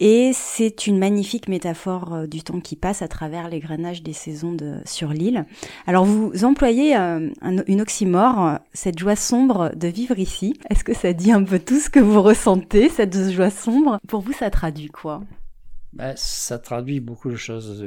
Et 0.00 0.30
c'est 0.32 0.87
une 0.87 0.98
magnifique 0.98 1.48
métaphore 1.48 2.14
euh, 2.14 2.26
du 2.26 2.42
temps 2.42 2.61
qui 2.61 2.76
passe 2.76 3.02
à 3.02 3.08
travers 3.08 3.48
l'égrenage 3.48 4.02
des 4.02 4.12
saisons 4.12 4.52
de, 4.52 4.76
sur 4.84 5.08
l'île. 5.08 5.44
Alors 5.87 6.04
vous 6.04 6.44
employez 6.44 6.96
euh, 6.96 7.30
une 7.66 7.80
oxymore, 7.80 8.58
cette 8.72 8.98
joie 8.98 9.16
sombre 9.16 9.72
de 9.74 9.88
vivre 9.88 10.18
ici. 10.18 10.54
Est-ce 10.70 10.84
que 10.84 10.94
ça 10.94 11.12
dit 11.12 11.32
un 11.32 11.42
peu 11.42 11.58
tout 11.58 11.80
ce 11.80 11.90
que 11.90 12.00
vous 12.00 12.22
ressentez, 12.22 12.88
cette 12.88 13.16
joie 13.30 13.50
sombre? 13.50 13.98
Pour 14.06 14.20
vous, 14.20 14.32
ça 14.32 14.50
traduit 14.50 14.88
quoi? 14.88 15.22
Ben, 15.92 16.14
Ça 16.16 16.58
traduit 16.58 17.00
beaucoup 17.00 17.30
de 17.30 17.37
choses 17.37 17.84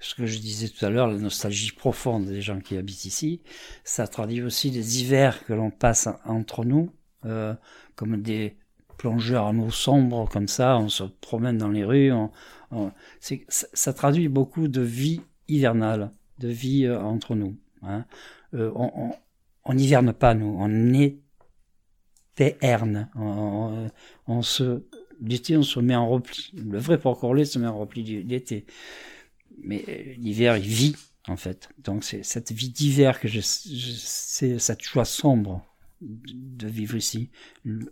ce 0.00 0.14
que 0.14 0.26
je 0.26 0.38
disais 0.38 0.68
tout 0.68 0.84
à 0.84 0.90
l'heure, 0.90 1.08
la 1.08 1.18
nostalgie 1.18 1.72
profonde 1.72 2.26
des 2.26 2.42
gens 2.42 2.60
qui 2.60 2.76
habitent 2.76 3.04
ici, 3.04 3.42
ça 3.84 4.06
traduit 4.06 4.42
aussi 4.42 4.70
les 4.70 5.00
hivers 5.00 5.44
que 5.44 5.52
l'on 5.52 5.70
passe 5.70 6.08
entre 6.24 6.64
nous, 6.64 6.90
euh, 7.24 7.54
comme 7.94 8.20
des 8.20 8.56
plongeurs 8.96 9.44
en 9.44 9.58
eau 9.58 9.70
sombre, 9.70 10.28
comme 10.28 10.48
ça, 10.48 10.78
on 10.78 10.88
se 10.88 11.04
promène 11.04 11.58
dans 11.58 11.68
les 11.68 11.84
rues. 11.84 12.12
Ça, 13.48 13.92
traduit 13.92 14.28
beaucoup 14.28 14.68
de 14.68 14.80
vie 14.80 15.20
hivernale, 15.48 16.10
de 16.38 16.48
vie 16.48 16.84
euh, 16.84 17.00
entre 17.00 17.34
nous. 17.34 17.56
Hein. 17.82 18.04
Euh, 18.54 18.70
on 19.64 19.74
n'hiverne 19.74 20.12
pas, 20.12 20.34
nous, 20.34 20.56
on 20.58 20.94
est 20.94 21.18
terne. 22.34 23.08
On, 23.16 23.88
on, 24.26 24.40
l'été, 25.20 25.56
on 25.56 25.62
se 25.62 25.80
met 25.80 25.96
en 25.96 26.08
repli. 26.08 26.52
Le 26.54 26.78
vrai 26.78 26.98
porc 26.98 27.20
se 27.20 27.58
met 27.58 27.66
en 27.66 27.78
repli 27.78 28.22
l'été 28.24 28.66
mais 29.62 29.84
euh, 29.88 30.14
l'hiver, 30.18 30.56
il 30.56 30.66
vit, 30.66 30.96
en 31.26 31.36
fait. 31.36 31.68
Donc, 31.78 32.04
c'est 32.04 32.22
cette 32.22 32.52
vie 32.52 32.68
d'hiver 32.68 33.20
que 33.20 33.28
je, 33.28 33.40
c'est 33.42 34.58
cette 34.58 34.82
joie 34.82 35.04
sombre 35.04 35.64
de 36.00 36.68
vivre 36.68 36.96
ici. 36.96 37.30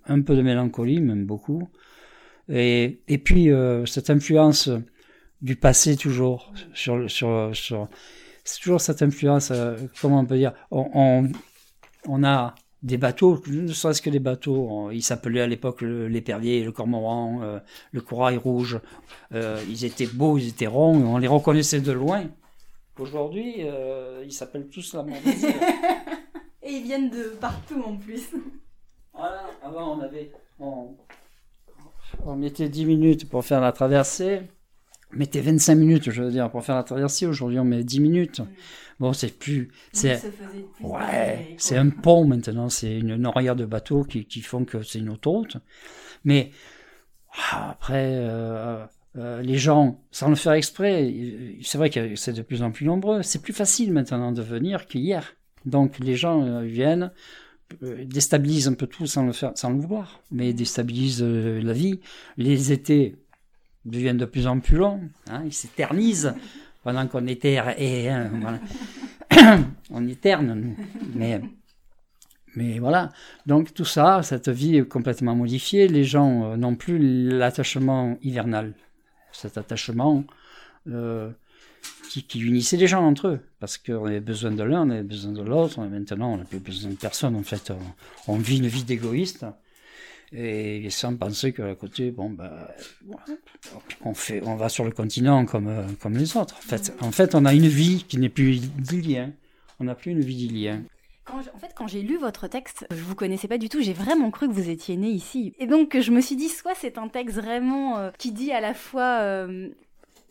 Un 0.07 0.21
peu 0.21 0.37
de 0.37 0.43
mélancolie, 0.43 1.01
même 1.01 1.27
beaucoup. 1.27 1.69
Et, 2.49 3.01
et 3.09 3.19
puis, 3.19 3.51
euh, 3.51 3.87
cette 3.87 4.11
influence 4.11 4.69
du 5.41 5.57
passé, 5.57 5.97
toujours, 5.97 6.53
sur, 6.75 7.11
sur, 7.11 7.51
c'est 8.45 8.61
toujours 8.61 8.81
cette 8.81 9.03
influence, 9.03 9.51
euh, 9.51 9.77
comment 10.01 10.21
on 10.21 10.27
peut 10.27 10.37
dire, 10.37 10.53
on, 10.71 11.31
on, 12.07 12.25
a 12.25 12.55
des 12.83 12.99
bateaux, 12.99 13.43
ne 13.47 13.73
serait-ce 13.73 14.03
que 14.03 14.11
des 14.11 14.19
bateaux. 14.19 14.91
Ils 14.91 15.03
s'appelaient 15.03 15.41
à 15.41 15.47
l'époque 15.47 15.81
l'épervier, 15.83 16.63
le 16.63 16.73
cormoran, 16.73 17.41
euh, 17.43 17.59
le 17.93 18.01
corail 18.03 18.37
rouge. 18.37 18.81
Ils 19.33 19.85
étaient 19.85 20.07
beaux, 20.07 20.37
ils 20.39 20.49
étaient 20.49 20.67
ronds, 20.67 21.03
on 21.07 21.19
les 21.19 21.29
reconnaissait 21.29 21.81
de 21.81 21.93
loin. 21.93 22.25
Aujourd'hui, 22.99 23.65
ils 24.25 24.33
s'appellent 24.33 24.69
tous 24.69 24.95
la 24.95 25.03
même 25.03 25.17
Et 26.65 26.73
ils 26.73 26.83
viennent 26.83 27.11
de 27.11 27.37
partout 27.41 27.83
en 27.83 27.97
plus. 27.97 28.29
Voilà, 29.17 29.45
avant 29.63 29.97
on 29.97 30.01
avait. 30.01 30.33
On, 30.59 30.97
on 32.27 32.35
mettait 32.35 32.69
10 32.69 32.85
minutes 32.85 33.29
pour 33.29 33.45
faire 33.45 33.61
la 33.61 33.71
traversée. 33.71 34.41
On 35.13 35.19
mettait 35.19 35.41
25 35.41 35.77
minutes, 35.77 36.11
je 36.11 36.21
veux 36.21 36.33
dire, 36.33 36.51
pour 36.51 36.65
faire 36.65 36.75
la 36.75 36.83
traversée. 36.83 37.25
Aujourd'hui, 37.25 37.61
on 37.61 37.65
met 37.65 37.85
10 37.85 38.01
minutes. 38.01 38.43
Bon, 38.99 39.13
c'est 39.13 39.39
plus. 39.39 39.71
C'est 39.93 40.21
ouais, 40.81 41.55
c'est 41.59 41.77
un 41.77 41.91
pont 41.91 42.25
maintenant. 42.25 42.69
C'est 42.69 42.99
une 42.99 43.15
noria 43.15 43.55
de 43.55 43.65
bateaux 43.65 44.03
qui, 44.03 44.25
qui 44.25 44.41
font 44.41 44.65
que 44.65 44.83
c'est 44.83 44.99
une 44.99 45.11
autoroute. 45.11 45.59
Mais 46.25 46.51
ah, 47.53 47.71
après, 47.71 48.11
euh, 48.15 48.85
euh, 49.17 49.43
les 49.43 49.59
gens, 49.59 50.01
sans 50.11 50.29
le 50.29 50.35
faire 50.35 50.53
exprès, 50.53 51.15
c'est 51.63 51.79
vrai 51.79 51.91
que 51.91 52.17
c'est 52.17 52.33
de 52.33 52.43
plus 52.43 52.63
en 52.63 52.73
plus 52.73 52.87
nombreux. 52.87 53.23
C'est 53.23 53.43
plus 53.43 53.53
facile 53.53 53.93
maintenant 53.93 54.33
de 54.33 54.43
venir 54.43 54.87
qu'hier. 54.87 55.35
Donc 55.65 55.99
les 55.99 56.17
gens 56.17 56.43
euh, 56.43 56.63
viennent, 56.63 57.11
déstabilisent 57.83 58.69
un 58.69 58.75
peu 58.75 58.87
tout 58.87 59.07
sans 59.07 59.25
le 59.25 59.33
faire, 59.33 59.53
sans 59.55 59.71
le 59.71 59.81
vouloir, 59.81 60.21
mais 60.31 60.53
déstabilisent 60.53 61.23
la 61.23 61.73
vie. 61.73 62.01
Les 62.37 62.73
étés 62.73 63.17
deviennent 63.85 64.19
de 64.19 64.27
plus 64.27 64.47
en 64.47 64.61
plus 64.61 64.77
longs. 64.77 65.01
Hein, 65.31 65.43
ils 65.45 65.53
s'éternisent 65.53 66.35
pendant 66.83 67.07
qu'on 67.09 67.27
était 67.27 67.59
et 67.79 68.09
hein, 68.11 68.61
on 69.91 70.07
éterne 70.07 70.55
nous. 70.55 70.77
Mais 71.15 71.41
mais 72.57 72.79
voilà. 72.79 73.11
Donc 73.47 73.75
tout 73.75 73.85
ça, 73.85 74.23
cette 74.23 74.49
vie 74.49 74.77
est 74.77 74.89
complètement 74.89 75.35
modifiée. 75.35 75.89
Les 75.89 76.05
gens 76.05 76.53
euh, 76.53 76.57
n'ont 76.57 76.77
plus 76.77 77.29
l'attachement 77.29 78.17
hivernal, 78.23 78.75
cet 79.33 79.59
attachement 79.59 80.25
euh, 80.89 81.31
qui, 82.11 82.23
qui, 82.23 82.41
unissait 82.41 82.77
les 82.77 82.87
gens 82.87 83.05
entre 83.05 83.29
eux, 83.29 83.41
parce 83.61 83.79
qu'on 83.79 84.07
avait 84.07 84.21
besoin 84.21 84.53
de 84.53 84.63
l'un, 84.63 84.87
on 84.87 84.91
avait 84.91 85.03
besoin 85.03 85.33
de 85.33 85.43
l'autre. 85.43 85.81
Maintenant, 85.81 86.35
on 86.35 86.37
n'a 86.39 86.45
plus 86.45 86.61
besoin 86.61 86.91
de 86.91 86.97
personne. 86.97 87.37
En 87.37 87.43
fait, 87.43 87.73
on 88.29 88.37
vit 88.37 88.59
une 88.59 88.69
vie 88.69 88.85
d'égoïste 88.85 89.45
et 90.37 90.91
sans 90.91 91.15
penser 91.15 91.53
qu'à 91.53 91.75
côté, 91.75 92.11
bon, 92.11 92.31
bah, 92.31 92.75
on, 94.05 94.15
fait, 94.15 94.43
on 94.45 94.57
va 94.57 94.69
sur 94.69 94.85
le 94.85 94.91
continent 94.91 95.47
comme, 95.47 95.69
euh, 95.69 95.87
comme 96.01 96.17
les 96.17 96.37
autres. 96.37 96.57
En 96.57 96.69
fait, 96.69 96.93
en 97.01 97.13
fait, 97.13 97.35
on 97.37 97.45
a 97.45 97.55
une 97.55 97.69
vie 97.69 98.05
qui 98.09 98.19
n'est 98.19 98.29
plus 98.29 98.59
d'Ilien. 98.59 99.31
On 99.79 99.85
n'a 99.85 99.95
plus 99.95 100.11
une 100.11 100.21
vie 100.21 100.35
d'Ilien. 100.35 100.83
Quand, 101.25 101.39
en 101.39 101.59
fait, 101.59 101.73
quand 101.77 101.87
j'ai 101.87 102.03
lu 102.03 102.19
votre 102.19 102.49
texte, 102.49 102.85
je 102.91 103.01
vous 103.03 103.15
connaissais 103.15 103.47
pas 103.47 103.59
du 103.59 103.69
tout. 103.69 103.81
J'ai 103.81 103.93
vraiment 103.93 104.31
cru 104.31 104.49
que 104.49 104.53
vous 104.53 104.69
étiez 104.69 104.97
né 104.97 105.09
ici. 105.09 105.55
Et 105.59 105.67
donc, 105.67 105.99
je 105.99 106.11
me 106.11 106.21
suis 106.21 106.37
dit, 106.37 106.49
soit 106.49 106.75
c'est 106.75 106.99
un 106.99 107.09
texte 107.09 107.37
vraiment 107.37 107.99
euh, 107.99 108.11
qui 108.19 108.33
dit 108.33 108.51
à 108.51 108.61
la 108.61 108.75
fois 108.75 109.21
euh, 109.21 109.69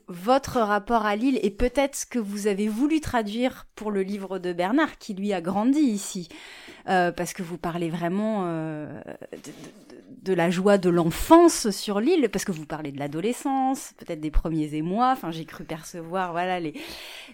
votre 0.08 0.60
rapport 0.60 1.06
à 1.06 1.16
l'île 1.16 1.40
et 1.42 1.50
peut-être 1.50 1.96
ce 1.96 2.06
que 2.06 2.20
vous 2.20 2.48
avez 2.48 2.68
voulu 2.68 3.00
traduire 3.00 3.66
pour 3.76 3.92
le 3.92 4.02
livre 4.02 4.40
de 4.40 4.54
Bernard, 4.54 4.98
qui 4.98 5.14
lui 5.14 5.34
a 5.34 5.42
grandi 5.42 5.80
ici. 5.80 6.30
parce 6.86 7.34
que 7.34 7.44
vous 7.44 7.58
parlez 7.58 7.90
vraiment 7.90 8.46
de, 8.46 8.88
de 10.24 10.34
la 10.34 10.50
joie 10.50 10.78
de 10.78 10.90
l'enfance 10.90 11.70
sur 11.70 12.00
l'île, 12.00 12.30
parce 12.32 12.46
que 12.46 12.52
vous 12.52 12.66
parlez 12.66 12.92
de 12.92 13.00
l'adolescence, 13.00 13.94
peut-être 13.98 14.22
des 14.22 14.32
premiers 14.32 14.74
émois, 14.74 15.12
enfin 15.12 15.32
j'ai 15.32 15.44
cru 15.44 15.66
percevoir, 15.66 16.32
voilà, 16.32 16.60
les... 16.62 16.74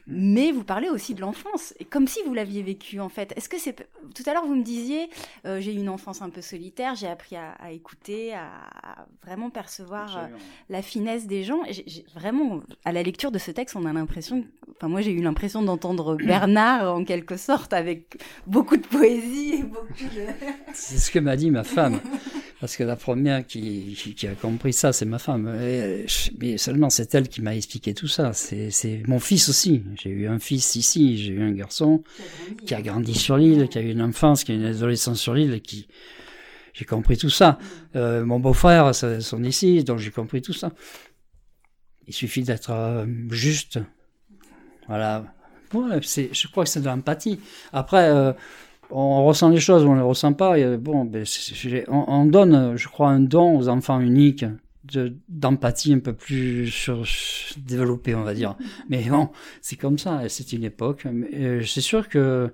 mais 0.08 0.52
vous 0.52 0.64
parlez 0.64 0.90
aussi 0.90 1.14
de 1.14 1.22
l'enfance, 1.22 1.74
et 1.80 1.86
comme 1.86 2.08
si 2.08 2.20
vous 2.26 2.34
l'aviez 2.34 2.64
vécu 2.64 3.00
en 3.00 3.10
fait. 3.10 3.34
Est-ce 3.38 3.48
que 3.48 3.60
c'est... 3.60 3.88
Tout 4.16 4.24
à 4.26 4.34
l'heure 4.34 4.46
vous 4.46 4.56
me 4.56 4.64
disiez, 4.64 5.10
euh, 5.46 5.62
j'ai 5.62 5.74
eu 5.74 5.78
une 5.78 5.90
enfance 5.90 6.22
un 6.24 6.32
peu 6.32 6.42
solitaire, 6.42 6.96
j'ai 6.96 7.08
appris 7.08 7.36
à, 7.36 7.72
écouter, 7.72 8.34
à, 8.34 9.06
vraiment 9.24 9.52
percevoir 9.52 10.18
euh, 10.18 10.28
la 10.70 10.82
finesse 10.82 11.28
des 11.28 11.44
gens. 11.44 11.62
J'ai, 11.70 12.06
vraiment, 12.16 12.59
à 12.86 12.92
la 12.92 13.04
lecture 13.04 13.32
de 13.32 13.40
ce 13.40 13.52
texte, 13.52 13.76
on 13.76 13.86
a 13.86 13.94
l'impression, 13.94 14.44
enfin 14.76 14.88
moi 14.88 15.02
j'ai 15.02 15.12
eu 15.12 15.22
l'impression 15.22 15.62
d'entendre 15.62 16.16
Bernard 16.26 16.96
en 16.96 17.04
quelque 17.04 17.38
sorte, 17.38 17.74
avec 17.74 18.18
beaucoup 18.48 18.78
de 18.78 18.86
poésie 18.86 19.60
et 19.60 19.64
beaucoup 19.64 20.04
de... 20.04 20.26
c'est 20.74 20.98
ce 20.98 21.12
que 21.12 21.20
m'a 21.20 21.36
dit 21.36 21.52
ma 21.52 21.64
femme. 21.64 22.00
Parce 22.60 22.76
que 22.76 22.84
la 22.84 22.98
première 22.98 23.48
qui, 23.48 23.98
qui, 24.18 24.28
a 24.28 24.34
compris 24.34 24.74
ça, 24.74 24.92
c'est 24.92 25.06
ma 25.06 25.18
femme. 25.18 25.50
mais 26.40 26.58
seulement 26.58 26.90
c'est 26.90 27.16
elle 27.16 27.30
qui 27.30 27.42
m'a 27.42 27.56
expliqué 27.56 27.94
tout 27.94 28.10
ça. 28.10 28.34
C'est 28.34 29.04
mon 29.08 29.20
fils 29.20 29.48
aussi. 29.48 29.84
J'ai 29.96 30.10
eu 30.10 30.28
un 30.28 30.40
fils 30.40 30.76
ici, 30.76 31.18
j'ai 31.18 31.32
eu 31.32 31.42
un 31.42 31.52
garçon 31.52 32.04
qui 32.66 32.74
a 32.74 32.82
grandi 32.82 33.16
sur 33.16 33.38
l'île, 33.38 33.70
qui 33.70 33.78
a 33.78 33.82
eu 33.82 33.92
une 33.92 34.02
enfance, 34.02 34.44
qui 34.44 34.52
a 34.52 34.56
eu 34.56 34.58
une 34.58 34.66
adolescence 34.66 35.22
sur 35.22 35.34
l'île, 35.34 35.62
qui 35.62 35.88
j'ai 36.80 36.86
compris 36.86 37.18
tout 37.18 37.30
ça. 37.30 37.58
Euh, 37.96 38.24
mon 38.24 38.40
beau-frère 38.40 38.94
sont 38.96 39.44
ici, 39.44 39.84
donc 39.84 40.00
j'ai 40.00 40.12
compris 40.12 40.42
tout 40.42 40.54
ça. 40.54 40.72
Il 42.10 42.14
suffit 42.14 42.44
d'être 42.44 42.72
euh, 42.72 43.06
juste. 43.30 43.80
Voilà. 44.88 45.24
Je 45.72 46.48
crois 46.48 46.64
que 46.64 46.70
c'est 46.70 46.82
de 46.82 46.86
l'empathie. 46.86 47.40
Après. 47.72 48.10
Euh, 48.10 48.34
on 48.92 49.24
ressent 49.24 49.50
les 49.50 49.60
choses 49.60 49.86
on 49.86 49.94
les 49.94 50.02
ressent 50.02 50.34
pas. 50.34 50.56
Bon, 50.78 51.06
ben, 51.06 51.24
on, 51.90 52.26
donne, 52.26 52.76
je 52.76 52.88
crois, 52.88 53.10
un 53.10 53.20
don 53.20 53.56
aux 53.56 53.68
enfants 53.68 54.00
uniques 54.00 54.46
d'empathie 55.28 55.94
un 55.94 56.00
peu 56.00 56.14
plus 56.14 56.90
développée, 57.58 58.16
on 58.16 58.24
va 58.24 58.34
dire. 58.34 58.56
Mais 58.90 59.04
bon, 59.10 59.30
c'est 59.62 59.76
comme 59.76 59.98
ça. 59.98 60.28
C'est 60.28 60.54
une 60.54 60.64
époque. 60.64 61.06
Euh, 61.06 61.64
c'est 61.64 61.82
sûr 61.82 62.10
que 62.10 62.52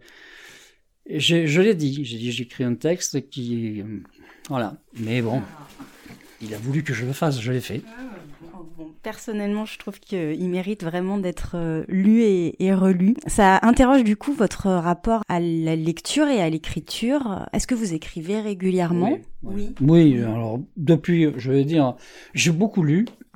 je 1.07 1.61
l'ai 1.61 1.75
dit. 1.75 2.03
J'ai 2.03 2.17
dit, 2.17 2.31
j'écris 2.31 2.63
un 2.63 2.75
texte 2.75 3.29
qui, 3.29 3.83
voilà. 4.49 4.77
Mais 4.99 5.21
bon, 5.21 5.41
il 6.41 6.53
a 6.53 6.57
voulu 6.57 6.83
que 6.83 6.93
je 6.93 7.05
le 7.05 7.13
fasse. 7.13 7.39
Je 7.39 7.51
l'ai 7.51 7.61
fait. 7.61 7.81
Personnellement, 9.03 9.65
je 9.65 9.77
trouve 9.77 9.99
qu'il 9.99 10.49
mérite 10.49 10.83
vraiment 10.83 11.17
d'être 11.17 11.51
euh, 11.55 11.83
lu 11.87 12.21
et, 12.23 12.73
relu. 12.73 13.15
Ça 13.27 13.59
interroge 13.61 14.03
du 14.03 14.15
coup 14.17 14.33
votre 14.33 14.67
rapport 14.69 15.21
à 15.29 15.39
la 15.39 15.75
lecture 15.75 16.27
et 16.27 16.41
à 16.41 16.49
l'écriture. 16.49 17.47
Est-ce 17.53 17.67
que 17.67 17.75
vous 17.75 17.93
écrivez 17.93 18.39
régulièrement? 18.39 19.17
Oui, 19.43 19.73
oui. 19.81 20.21
alors 20.21 20.59
depuis, 20.77 21.29
je 21.37 21.51
vais 21.51 21.63
dire, 21.63 21.95
j'ai 22.33 22.51
beaucoup 22.51 22.83
lu. 22.83 23.05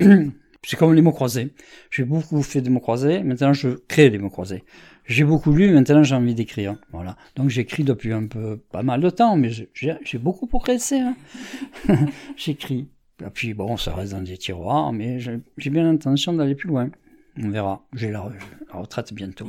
C'est 0.66 0.76
comme 0.76 0.92
les 0.92 1.02
mots 1.02 1.12
croisés. 1.12 1.54
J'ai 1.90 2.04
beaucoup 2.04 2.42
fait 2.42 2.60
des 2.60 2.68
mots 2.68 2.80
croisés. 2.80 3.22
Maintenant, 3.22 3.54
je 3.54 3.70
crée 3.88 4.10
des 4.10 4.18
mots 4.18 4.28
croisés. 4.28 4.64
J'ai 5.06 5.24
beaucoup 5.24 5.52
lu. 5.52 5.72
Maintenant, 5.72 6.02
j'ai 6.02 6.14
envie 6.14 6.34
d'écrire. 6.34 6.76
Voilà. 6.92 7.16
Donc, 7.34 7.48
j'écris 7.48 7.82
depuis 7.82 8.12
un 8.12 8.26
peu, 8.26 8.58
pas 8.70 8.82
mal 8.82 9.00
de 9.00 9.08
temps, 9.08 9.36
mais 9.36 9.50
j'ai 9.50 10.18
beaucoup 10.18 10.46
progressé. 10.46 11.00
Hein. 11.00 11.16
J'écris. 12.36 12.88
Et 13.24 13.30
puis 13.30 13.54
bon, 13.54 13.76
ça 13.76 13.94
reste 13.94 14.12
dans 14.12 14.22
des 14.22 14.36
tiroirs, 14.36 14.92
mais 14.92 15.18
j'ai 15.20 15.70
bien 15.70 15.84
l'intention 15.84 16.32
d'aller 16.32 16.54
plus 16.54 16.68
loin. 16.68 16.90
On 17.42 17.48
verra. 17.48 17.82
J'ai 17.94 18.10
la, 18.10 18.28
retraite 18.72 19.12
bientôt. 19.12 19.46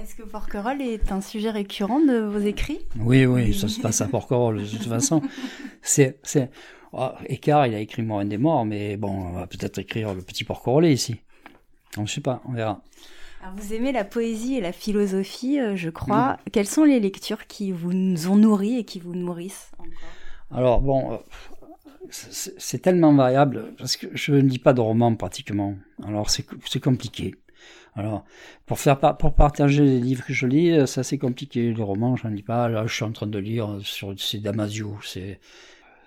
Est-ce 0.00 0.14
que 0.14 0.22
Porquerolles 0.22 0.82
est 0.82 1.12
un 1.12 1.20
sujet 1.20 1.50
récurrent 1.50 2.00
de 2.00 2.18
vos 2.18 2.38
écrits? 2.38 2.80
Oui, 2.98 3.26
oui, 3.26 3.52
ça 3.54 3.68
se 3.68 3.80
passe 3.80 4.00
à 4.00 4.08
Porquerolles 4.08 4.62
de 4.62 4.66
toute 4.66 4.86
façon. 4.86 5.22
C'est, 5.82 6.18
c'est, 6.22 6.50
Oh, 6.92 7.10
Écart, 7.26 7.66
il 7.66 7.74
a 7.74 7.78
écrit 7.78 8.02
Morin 8.02 8.24
des 8.24 8.38
morts, 8.38 8.64
mais 8.64 8.96
bon, 8.96 9.10
on 9.10 9.32
va 9.32 9.46
peut-être 9.46 9.78
écrire 9.78 10.12
Le 10.12 10.22
Petit 10.22 10.42
Porc-Relais 10.42 10.92
ici. 10.92 11.20
On 11.96 12.02
ne 12.02 12.06
sait 12.06 12.20
pas, 12.20 12.42
on 12.48 12.52
verra. 12.52 12.82
Alors 13.42 13.54
vous 13.56 13.72
aimez 13.72 13.92
la 13.92 14.04
poésie 14.04 14.56
et 14.56 14.60
la 14.60 14.72
philosophie, 14.72 15.58
euh, 15.58 15.76
je 15.76 15.88
crois. 15.88 16.36
Quelles 16.52 16.66
sont 16.66 16.84
les 16.84 17.00
lectures 17.00 17.46
qui 17.46 17.72
vous 17.72 17.92
ont 18.28 18.36
nourri 18.36 18.78
et 18.78 18.84
qui 18.84 19.00
vous 19.00 19.14
nourrissent 19.14 19.70
encore? 19.78 19.92
Alors 20.50 20.80
bon, 20.80 21.12
euh, 21.12 21.16
c'est 22.10 22.80
tellement 22.80 23.12
variable 23.14 23.74
parce 23.78 23.96
que 23.96 24.06
je 24.14 24.32
ne 24.32 24.48
lis 24.48 24.58
pas 24.58 24.72
de 24.72 24.80
romans 24.80 25.14
pratiquement. 25.14 25.76
Alors 26.04 26.30
c'est 26.30 26.80
compliqué. 26.80 27.34
Alors 27.94 28.24
pour 28.66 28.78
faire 28.78 28.98
pour 29.18 29.34
partager 29.34 29.84
les 29.84 30.00
livres 30.00 30.24
que 30.24 30.32
je 30.32 30.46
lis, 30.46 30.70
euh, 30.72 30.86
c'est 30.86 31.18
compliqué. 31.18 31.72
Les 31.72 31.82
romans, 31.82 32.16
je 32.16 32.26
n'en 32.26 32.34
lis 32.34 32.42
pas. 32.42 32.68
Là, 32.68 32.86
je 32.86 32.94
suis 32.94 33.04
en 33.04 33.12
train 33.12 33.26
de 33.26 33.38
lire 33.38 33.78
sur 33.82 34.14
c'est 34.18 34.38
Damasio. 34.38 34.96
C'est 35.04 35.40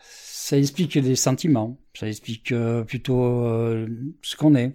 ça 0.01 0.57
explique 0.57 0.97
des 0.97 1.15
sentiments. 1.15 1.77
Ça 1.93 2.07
explique 2.07 2.53
plutôt 2.87 3.43
ce 4.21 4.35
qu'on 4.35 4.55
est. 4.55 4.73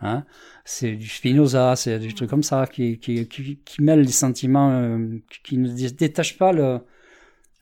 Hein 0.00 0.24
c'est 0.64 0.92
du 0.92 1.08
Spinoza, 1.08 1.76
c'est 1.76 1.98
des 1.98 2.12
trucs 2.12 2.30
comme 2.30 2.42
ça 2.42 2.66
qui, 2.66 2.98
qui, 2.98 3.28
qui, 3.28 3.58
qui 3.64 3.82
mêlent 3.82 4.00
les 4.00 4.08
sentiments, 4.08 4.70
euh, 4.70 5.18
qui 5.42 5.58
ne 5.58 5.68
détachent 5.68 6.38
pas 6.38 6.52
le 6.52 6.80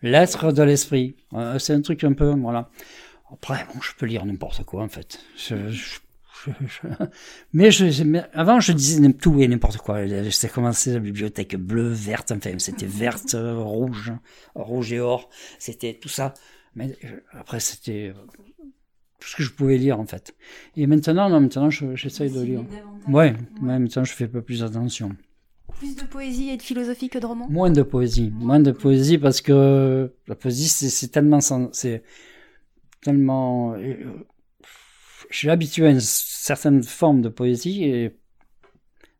l'être 0.02 0.52
de 0.52 0.62
l'esprit. 0.62 1.16
Euh, 1.32 1.58
c'est 1.58 1.74
un 1.74 1.80
truc 1.80 2.04
un 2.04 2.12
peu, 2.12 2.30
voilà. 2.30 2.68
Après, 3.32 3.66
bon, 3.72 3.80
je 3.80 3.92
peux 3.96 4.06
lire 4.06 4.24
n'importe 4.26 4.64
quoi 4.64 4.82
en 4.82 4.88
fait. 4.88 5.20
mais, 7.52 7.70
je, 7.70 8.18
avant, 8.34 8.60
je 8.60 8.72
disais 8.72 9.12
tout 9.12 9.40
et 9.40 9.48
n'importe 9.48 9.78
quoi. 9.78 10.04
J'ai 10.06 10.48
commencé 10.48 10.92
la 10.92 10.98
bibliothèque 10.98 11.56
bleue, 11.56 11.88
verte, 11.88 12.32
enfin, 12.32 12.58
c'était 12.58 12.86
verte, 12.86 13.36
rouge, 13.38 14.12
rouge 14.54 14.92
et 14.92 15.00
or. 15.00 15.30
C'était 15.58 15.94
tout 15.94 16.08
ça. 16.08 16.34
Mais 16.74 16.96
euh, 17.04 17.20
après, 17.32 17.60
c'était 17.60 18.12
tout 19.22 19.28
ce 19.28 19.36
que 19.36 19.42
je 19.44 19.52
pouvais 19.52 19.78
lire 19.78 20.00
en 20.00 20.06
fait. 20.06 20.34
Et 20.76 20.86
maintenant, 20.86 21.28
non, 21.28 21.40
maintenant 21.40 21.70
j'essaye 21.70 22.30
de 22.30 22.40
lire. 22.42 22.64
Ouais, 23.06 23.34
ouais, 23.62 23.78
maintenant 23.78 24.02
je 24.02 24.12
fais 24.12 24.26
peu 24.26 24.42
plus 24.42 24.64
attention. 24.64 25.14
Plus 25.82 25.96
de 25.96 26.04
poésie 26.04 26.50
et 26.50 26.56
de 26.56 26.62
philosophie 26.62 27.08
que 27.08 27.18
de 27.18 27.26
romans 27.26 27.48
Moins 27.50 27.72
de 27.72 27.82
poésie. 27.82 28.30
Moins 28.36 28.60
de 28.60 28.70
poésie 28.70 29.18
parce 29.18 29.40
que 29.40 30.14
la 30.28 30.36
poésie, 30.36 30.68
c'est 30.68 31.08
tellement. 31.08 31.40
C'est 31.72 32.04
tellement. 33.00 33.74
Euh, 33.74 33.96
je 35.28 35.36
suis 35.36 35.50
habitué 35.50 35.88
à 35.88 35.90
une 35.90 35.98
certaine 35.98 36.84
forme 36.84 37.20
de 37.20 37.28
poésie 37.28 37.82
et 37.82 38.16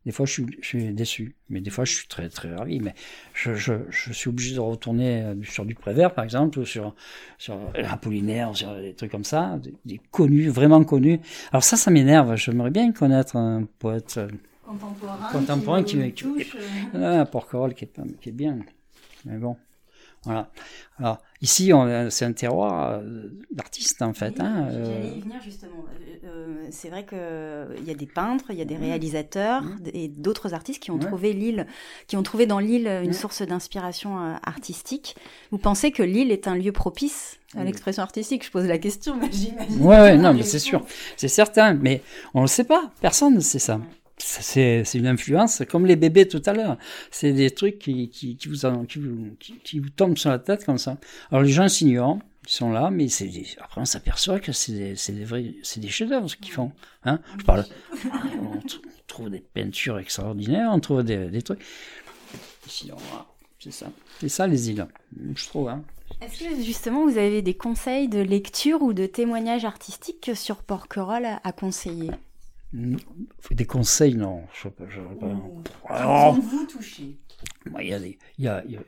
des 0.05 0.13
fois, 0.13 0.25
je 0.25 0.41
suis, 0.61 0.93
déçu, 0.93 1.35
mais 1.49 1.59
des 1.59 1.69
fois, 1.69 1.83
je 1.83 1.95
suis 1.95 2.07
très, 2.07 2.29
très 2.29 2.55
ravi. 2.55 2.79
Mais 2.79 2.93
je, 3.33 3.55
je, 3.55 3.73
je 3.89 4.13
suis 4.13 4.29
obligé 4.29 4.55
de 4.55 4.61
retourner 4.61 5.21
euh, 5.21 5.35
sur 5.43 5.65
du 5.65 5.75
Prévert, 5.75 6.13
par 6.13 6.23
exemple, 6.23 6.59
ou 6.59 6.65
sur, 6.65 6.95
sur 7.37 7.57
Apollinaire, 7.89 8.55
sur 8.55 8.73
des 8.75 8.93
trucs 8.93 9.11
comme 9.11 9.25
ça, 9.25 9.59
des, 9.83 9.99
connus, 10.11 10.47
vraiment 10.47 10.85
connus. 10.85 11.19
Alors 11.51 11.65
ça, 11.65 11.75
ça 11.75 11.91
m'énerve. 11.91 12.37
J'aimerais 12.37 12.71
bien 12.71 12.93
connaître 12.93 13.35
un 13.35 13.67
poète 13.79 14.15
euh, 14.17 14.29
contemporain, 14.65 15.31
contemporain 15.31 15.83
qui, 15.83 16.11
qui, 16.13 16.23
touche. 16.23 16.55
Euh. 16.95 17.21
un 17.21 17.25
porquerolles 17.25 17.73
qui 17.73 17.85
est, 17.85 18.19
qui 18.21 18.29
est 18.29 18.33
bien. 18.33 18.59
Mais 19.25 19.37
bon. 19.37 19.57
Voilà. 20.25 20.49
Alors, 20.99 21.17
ici, 21.41 21.71
c'est 22.09 22.23
un 22.25 22.31
terroir 22.31 22.91
euh, 22.91 23.27
d'artistes, 23.51 24.01
en 24.01 24.13
fait. 24.13 24.39
hein, 24.39 24.67
J'allais 24.69 25.09
y 25.09 25.17
euh. 25.17 25.21
venir, 25.21 25.41
justement. 25.43 25.83
Euh, 26.23 26.65
c'est 26.71 26.89
vrai 26.89 27.05
qu'il 27.05 27.85
y 27.85 27.91
a 27.91 27.93
des 27.93 28.05
peintres, 28.05 28.45
il 28.49 28.55
y 28.55 28.61
a 28.61 28.65
des 28.65 28.77
réalisateurs 28.77 29.63
et 29.93 30.07
d'autres 30.07 30.53
artistes 30.53 30.81
qui 30.81 30.91
ont 30.91 30.99
trouvé 30.99 31.33
l'île, 31.33 31.67
qui 32.07 32.15
ont 32.15 32.23
trouvé 32.23 32.45
dans 32.45 32.59
l'île 32.59 32.87
une 33.03 33.11
source 33.11 33.41
d'inspiration 33.41 34.17
artistique. 34.43 35.17
Vous 35.51 35.57
pensez 35.57 35.91
que 35.91 36.03
l'île 36.03 36.31
est 36.31 36.47
un 36.47 36.55
lieu 36.55 36.71
propice 36.71 37.39
à 37.57 37.65
l'expression 37.65 38.01
artistique? 38.01 38.45
Je 38.45 38.51
pose 38.51 38.65
la 38.65 38.77
question, 38.77 39.17
mais 39.17 39.29
j'imagine. 39.29 39.81
Ouais, 39.81 39.99
ouais 39.99 40.17
non, 40.17 40.33
mais 40.33 40.43
c'est 40.43 40.59
sûr. 40.59 40.85
C'est 41.17 41.27
certain. 41.27 41.73
Mais 41.73 42.01
on 42.33 42.39
ne 42.39 42.43
le 42.45 42.49
sait 42.49 42.63
pas. 42.63 42.91
Personne 43.01 43.35
ne 43.35 43.41
sait 43.41 43.59
ça 43.59 43.81
c'est 44.17 44.93
une 44.93 45.07
influence, 45.07 45.63
comme 45.69 45.85
les 45.85 45.95
bébés 45.95 46.27
tout 46.27 46.41
à 46.45 46.53
l'heure. 46.53 46.77
C'est 47.11 47.33
des 47.33 47.51
trucs 47.51 47.79
qui, 47.79 48.09
qui, 48.09 48.37
qui, 48.37 48.47
vous, 48.47 48.85
qui, 48.85 48.99
vous, 48.99 49.35
qui, 49.39 49.79
vous 49.79 49.89
tombent 49.89 50.17
sur 50.17 50.29
la 50.29 50.39
tête 50.39 50.65
comme 50.65 50.77
ça. 50.77 50.97
Alors 51.31 51.43
les 51.43 51.51
gens 51.51 51.67
s'ignorent, 51.67 52.19
ils 52.47 52.51
sont 52.51 52.71
là, 52.71 52.89
mais 52.91 53.07
c'est 53.09 53.29
après 53.59 53.81
on 53.81 53.85
s'aperçoit 53.85 54.39
que 54.39 54.51
c'est 54.51 54.73
des, 54.73 55.13
des 55.13 55.25
vrais, 55.25 55.55
c'est 55.63 55.79
des 55.79 55.89
chefs-d'œuvre 55.89 56.27
ce 56.27 56.35
qu'ils 56.35 56.51
font. 56.51 56.71
Hein 57.05 57.19
Je 57.39 57.43
parle, 57.43 57.65
on 58.41 58.59
trouve 59.07 59.29
des 59.29 59.41
peintures 59.41 59.99
extraordinaires, 59.99 60.69
on 60.71 60.79
trouve 60.79 61.03
des, 61.03 61.29
des 61.29 61.41
trucs. 61.41 61.61
Ici, 62.67 62.91
c'est 63.59 63.71
ça, 63.71 63.87
c'est 64.19 64.29
ça 64.29 64.47
les 64.47 64.69
îles, 64.69 64.85
je 65.35 65.47
trouve. 65.47 65.69
Hein. 65.69 65.83
Est-ce 66.21 66.39
que 66.39 66.63
justement 66.63 67.05
vous 67.05 67.17
avez 67.17 67.41
des 67.41 67.55
conseils 67.55 68.07
de 68.07 68.19
lecture 68.19 68.81
ou 68.81 68.93
de 68.93 69.05
témoignages 69.05 69.65
artistiques 69.65 70.31
sur 70.35 70.57
Porquerolles 70.63 71.39
à 71.43 71.51
conseiller? 71.51 72.11
Des 72.73 73.65
conseils, 73.65 74.15
non. 74.15 74.43
Je, 74.53 74.67
je, 74.89 74.99
oh. 74.99 76.31
vous 76.31 76.65
toucher 76.65 77.17
Il 77.79 77.87
y 77.87 77.93
a 77.93 77.99
des, 77.99 78.17
il 78.37 78.45
y 78.45 78.47
a, 78.47 78.63
il 78.65 78.71
y 78.71 78.77
a, 78.77 78.81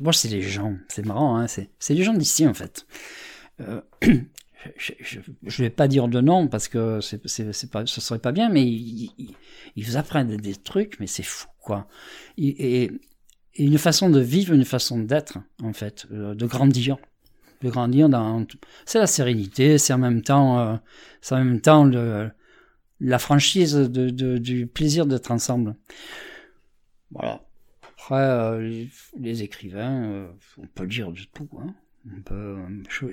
moi, 0.00 0.12
c'est 0.12 0.28
les 0.28 0.42
gens. 0.42 0.76
C'est 0.88 1.04
marrant, 1.04 1.36
hein. 1.36 1.46
C'est, 1.48 1.68
les 1.90 2.02
gens 2.02 2.14
d'ici, 2.14 2.46
en 2.46 2.54
fait. 2.54 2.86
Euh, 3.60 3.80
je 4.76 5.18
ne 5.18 5.50
vais 5.50 5.70
pas 5.70 5.88
dire 5.88 6.08
de 6.08 6.20
nom 6.20 6.48
parce 6.48 6.68
que 6.68 7.00
c'est, 7.00 7.70
pas, 7.70 7.86
ce 7.86 8.00
serait 8.00 8.18
pas 8.18 8.32
bien, 8.32 8.48
mais 8.48 8.64
ils, 8.64 9.34
ils, 9.76 9.84
vous 9.84 9.96
apprennent 9.96 10.36
des 10.36 10.54
trucs, 10.54 11.00
mais 11.00 11.06
c'est 11.06 11.22
fou, 11.22 11.48
quoi. 11.60 11.88
Et, 12.38 12.84
et, 12.84 12.92
une 13.56 13.78
façon 13.78 14.10
de 14.10 14.20
vivre, 14.20 14.54
une 14.54 14.64
façon 14.64 15.00
d'être, 15.00 15.38
en 15.62 15.72
fait, 15.72 16.06
euh, 16.12 16.34
de 16.34 16.46
grandir 16.46 16.96
de 17.62 17.68
grandir 17.68 18.08
dans 18.08 18.46
c'est 18.86 18.98
la 18.98 19.06
sérénité 19.06 19.76
c'est 19.76 19.92
en 19.92 19.98
même 19.98 20.22
temps 20.22 20.58
euh, 20.58 20.76
c'est 21.20 21.34
en 21.34 21.44
même 21.44 21.60
temps 21.60 21.84
le 21.84 22.30
la 23.00 23.18
franchise 23.18 23.74
de, 23.74 24.38
du 24.38 24.66
plaisir 24.66 25.06
d'être 25.06 25.30
ensemble. 25.30 25.74
Voilà. 27.10 27.42
Après, 27.94 28.14
euh, 28.14 28.86
les, 29.18 29.42
écrivains, 29.42 30.04
euh, 30.04 30.28
on 30.58 30.66
peut 30.66 30.86
dire 30.86 31.12
du 31.12 31.26
tout. 31.28 31.48
Hein. 31.58 31.74
On 32.06 32.20
peut, 32.22 32.56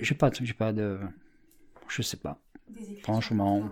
j'ai 0.00 0.14
pas, 0.14 0.30
j'ai 0.32 0.54
pas 0.54 0.72
de, 0.72 0.98
je 1.88 2.02
sais 2.02 2.16
pas. 2.16 2.40
franchement. 3.02 3.60
non. 3.60 3.70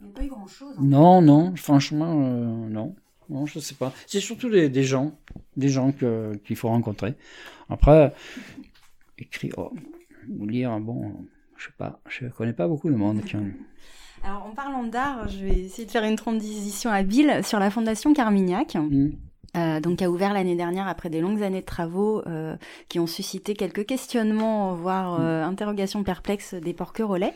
Il 0.00 0.06
n'y 0.06 0.12
a 0.12 0.14
pas 0.14 0.24
eu 0.24 0.28
grand 0.28 0.46
chose. 0.46 0.74
Hein. 0.78 0.82
Non, 0.82 1.20
non, 1.20 1.56
franchement, 1.56 2.22
euh, 2.22 2.68
non. 2.68 2.94
Non, 3.28 3.44
je 3.46 3.58
sais 3.58 3.74
pas. 3.74 3.92
C'est 4.06 4.20
surtout 4.20 4.48
des, 4.48 4.68
des, 4.68 4.84
gens, 4.84 5.18
des 5.56 5.68
gens 5.68 5.92
que, 5.92 6.34
qu'il 6.44 6.56
faut 6.56 6.68
rencontrer. 6.68 7.14
Après, 7.68 8.14
écrire 9.18 9.54
oh, 9.58 9.72
ou 10.28 10.46
lire, 10.46 10.78
bon, 10.80 11.26
je 11.56 11.66
sais 11.66 11.72
pas, 11.76 12.00
je 12.08 12.26
connais 12.28 12.52
pas 12.52 12.68
beaucoup 12.68 12.88
de 12.88 12.94
monde 12.94 13.22
qui 13.24 13.36
ont 13.36 13.52
alors, 14.24 14.46
en 14.46 14.54
parlant 14.54 14.84
d'art, 14.84 15.28
je 15.28 15.44
vais 15.44 15.60
essayer 15.60 15.86
de 15.86 15.90
faire 15.90 16.04
une 16.04 16.16
transition 16.16 16.90
habile 16.90 17.40
sur 17.44 17.58
la 17.58 17.70
Fondation 17.70 18.12
Carmignac. 18.12 18.74
Mm. 18.74 19.12
Euh, 19.56 19.80
donc, 19.80 19.98
qui 19.98 20.04
a 20.04 20.10
ouvert 20.10 20.34
l'année 20.34 20.56
dernière 20.56 20.86
après 20.88 21.08
des 21.08 21.20
longues 21.20 21.42
années 21.42 21.62
de 21.62 21.66
travaux 21.66 22.22
euh, 22.26 22.56
qui 22.90 23.00
ont 23.00 23.06
suscité 23.06 23.54
quelques 23.54 23.86
questionnements, 23.86 24.74
voire 24.74 25.18
mm. 25.18 25.22
euh, 25.22 25.44
interrogations 25.44 26.04
perplexes 26.04 26.54
des 26.54 26.74
porquerolais. 26.74 27.32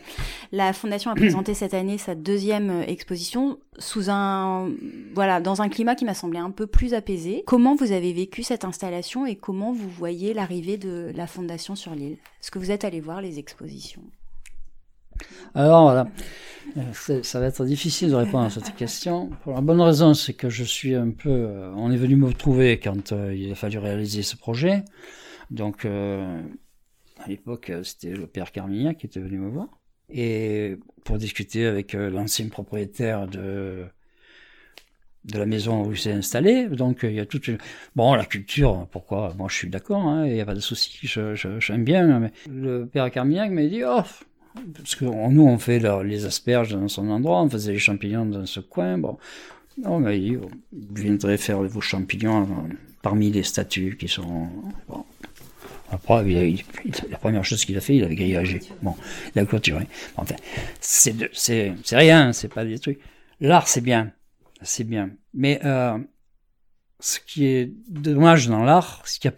La 0.51 0.73
fondation 0.73 1.09
a 1.09 1.15
présenté 1.15 1.55
cette 1.55 1.73
année 1.73 1.97
sa 1.97 2.13
deuxième 2.13 2.69
euh, 2.69 2.83
exposition 2.85 3.57
sous 3.79 4.11
un, 4.11 4.69
voilà, 5.15 5.41
dans 5.41 5.63
un 5.63 5.69
climat 5.69 5.95
qui 5.95 6.05
m'a 6.05 6.13
semblé 6.13 6.37
un 6.37 6.51
peu 6.51 6.67
plus 6.67 6.93
apaisé. 6.93 7.43
Comment 7.47 7.75
vous 7.75 7.91
avez 7.91 8.13
vécu 8.13 8.43
cette 8.43 8.63
installation 8.63 9.25
et 9.25 9.35
comment 9.35 9.73
vous 9.73 9.89
voyez 9.89 10.35
l'arrivée 10.35 10.77
de 10.77 11.11
la 11.15 11.25
fondation 11.25 11.75
sur 11.75 11.95
l'île? 11.95 12.17
Est-ce 12.41 12.51
que 12.51 12.59
vous 12.59 12.69
êtes 12.69 12.85
allé 12.85 13.01
voir 13.01 13.21
les 13.21 13.39
expositions? 13.39 14.03
Alors 15.55 15.83
voilà, 15.83 16.07
ça 17.21 17.39
va 17.39 17.47
être 17.47 17.65
difficile 17.65 18.09
de 18.09 18.15
répondre 18.15 18.45
à 18.45 18.49
cette 18.49 18.75
question. 18.75 19.29
Pour 19.43 19.53
la 19.53 19.61
bonne 19.61 19.81
raison, 19.81 20.13
c'est 20.13 20.33
que 20.33 20.49
je 20.49 20.63
suis 20.63 20.95
un 20.95 21.11
peu. 21.11 21.29
Euh, 21.29 21.71
on 21.75 21.91
est 21.91 21.97
venu 21.97 22.15
me 22.15 22.33
trouver 22.33 22.79
quand 22.79 23.11
euh, 23.11 23.35
il 23.35 23.51
a 23.51 23.55
fallu 23.55 23.77
réaliser 23.77 24.23
ce 24.23 24.35
projet. 24.35 24.83
Donc, 25.51 25.85
euh, 25.85 26.41
à 27.23 27.27
l'époque, 27.27 27.71
c'était 27.83 28.11
le 28.11 28.27
père 28.27 28.51
Carmignac 28.51 28.97
qui 28.97 29.05
était 29.05 29.19
venu 29.19 29.37
me 29.37 29.49
voir. 29.49 29.67
Et 30.09 30.77
pour 31.03 31.17
discuter 31.17 31.65
avec 31.65 31.93
l'ancien 31.93 32.47
propriétaire 32.49 33.27
de 33.27 33.85
de 35.25 35.39
la 35.39 35.45
maison 35.45 35.85
où 35.85 35.91
il 35.93 35.97
s'est 35.97 36.11
installé. 36.11 36.67
Donc 36.67 36.99
il 37.03 37.13
y 37.13 37.19
a 37.21 37.25
toute 37.25 37.47
une... 37.47 37.57
Bon, 37.95 38.13
la 38.13 38.25
culture, 38.25 38.87
pourquoi? 38.91 39.33
Moi 39.37 39.47
je 39.49 39.55
suis 39.55 39.69
d'accord, 39.69 40.01
hein, 40.01 40.25
il 40.25 40.33
n'y 40.33 40.41
a 40.41 40.45
pas 40.45 40.53
de 40.53 40.59
souci, 40.59 40.99
j'aime 41.03 41.83
bien. 41.85 42.19
Mais 42.19 42.31
le 42.49 42.85
père 42.85 43.09
Carmignac 43.09 43.49
m'a 43.51 43.63
dit, 43.63 43.83
oh, 43.85 44.01
parce 44.75 44.95
que 44.95 45.05
nous, 45.05 45.43
on 45.43 45.57
fait 45.57 45.79
les 46.03 46.25
asperges 46.25 46.73
dans 46.73 46.87
son 46.87 47.09
endroit, 47.09 47.41
on 47.41 47.49
faisait 47.49 47.71
les 47.73 47.79
champignons 47.79 48.25
dans 48.25 48.45
ce 48.45 48.59
coin. 48.59 48.97
Bon, 48.97 49.17
on 49.83 49.99
m'a 49.99 50.13
dit, 50.13 50.35
vous 50.35 50.49
viendrez 50.71 51.37
faire 51.37 51.61
vos 51.61 51.81
champignons 51.81 52.47
parmi 53.01 53.31
les 53.31 53.43
statues 53.43 53.97
qui 53.97 54.07
sont. 54.07 54.49
Bon. 54.87 55.05
Après, 55.91 56.23
la 57.09 57.17
première 57.19 57.45
chose 57.45 57.65
qu'il 57.65 57.77
a 57.77 57.81
fait, 57.81 57.95
il 57.95 58.03
avait 58.03 58.15
grillagé. 58.15 58.61
Bon, 58.81 58.95
il 59.35 59.39
a 59.39 59.45
clôturé. 59.45 59.87
Enfin, 60.15 60.35
c'est 60.79 61.13
rien, 61.91 62.33
c'est 62.33 62.47
pas 62.47 62.65
des 62.65 62.79
trucs. 62.79 62.99
L'art, 63.39 63.67
c'est 63.67 63.81
bien, 63.81 64.11
c'est 64.63 64.85
bien. 64.85 65.11
Mais 65.35 65.59
euh, 65.65 65.99
ce 66.99 67.19
qui 67.19 67.45
est 67.45 67.71
dommage 67.89 68.47
dans 68.47 68.63
l'art, 68.63 69.03
c'est 69.05 69.19
qu'il 69.19 69.33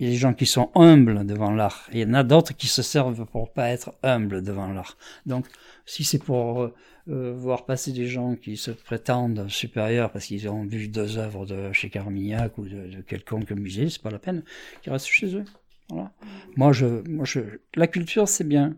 il 0.00 0.06
y 0.06 0.08
a 0.08 0.12
des 0.12 0.18
gens 0.18 0.32
qui 0.32 0.46
sont 0.46 0.70
humbles 0.74 1.26
devant 1.26 1.50
l'art. 1.50 1.86
Il 1.92 1.98
y 1.98 2.04
en 2.04 2.14
a 2.14 2.24
d'autres 2.24 2.56
qui 2.56 2.68
se 2.68 2.80
servent 2.80 3.26
pour 3.26 3.52
pas 3.52 3.68
être 3.68 3.92
humbles 4.02 4.42
devant 4.42 4.72
l'art. 4.72 4.96
Donc, 5.26 5.46
si 5.84 6.04
c'est 6.04 6.18
pour 6.18 6.62
euh, 6.62 6.74
euh, 7.10 7.34
voir 7.36 7.66
passer 7.66 7.92
des 7.92 8.06
gens 8.06 8.34
qui 8.34 8.56
se 8.56 8.70
prétendent 8.70 9.46
supérieurs 9.48 10.10
parce 10.10 10.24
qu'ils 10.24 10.48
ont 10.48 10.64
vu 10.64 10.88
deux 10.88 11.18
œuvres 11.18 11.44
de 11.44 11.70
chez 11.72 11.90
Carmignac 11.90 12.56
ou 12.56 12.64
de, 12.64 13.02
quelconque 13.06 13.50
musée, 13.50 13.90
c'est 13.90 14.00
pas 14.00 14.10
la 14.10 14.18
peine 14.18 14.42
qu'ils 14.80 14.90
restent 14.90 15.06
chez 15.06 15.36
eux. 15.36 15.44
Voilà. 15.90 16.10
Moi, 16.56 16.72
je, 16.72 16.86
moi, 17.06 17.26
je, 17.26 17.40
la 17.74 17.86
culture, 17.86 18.26
c'est 18.26 18.48
bien. 18.48 18.76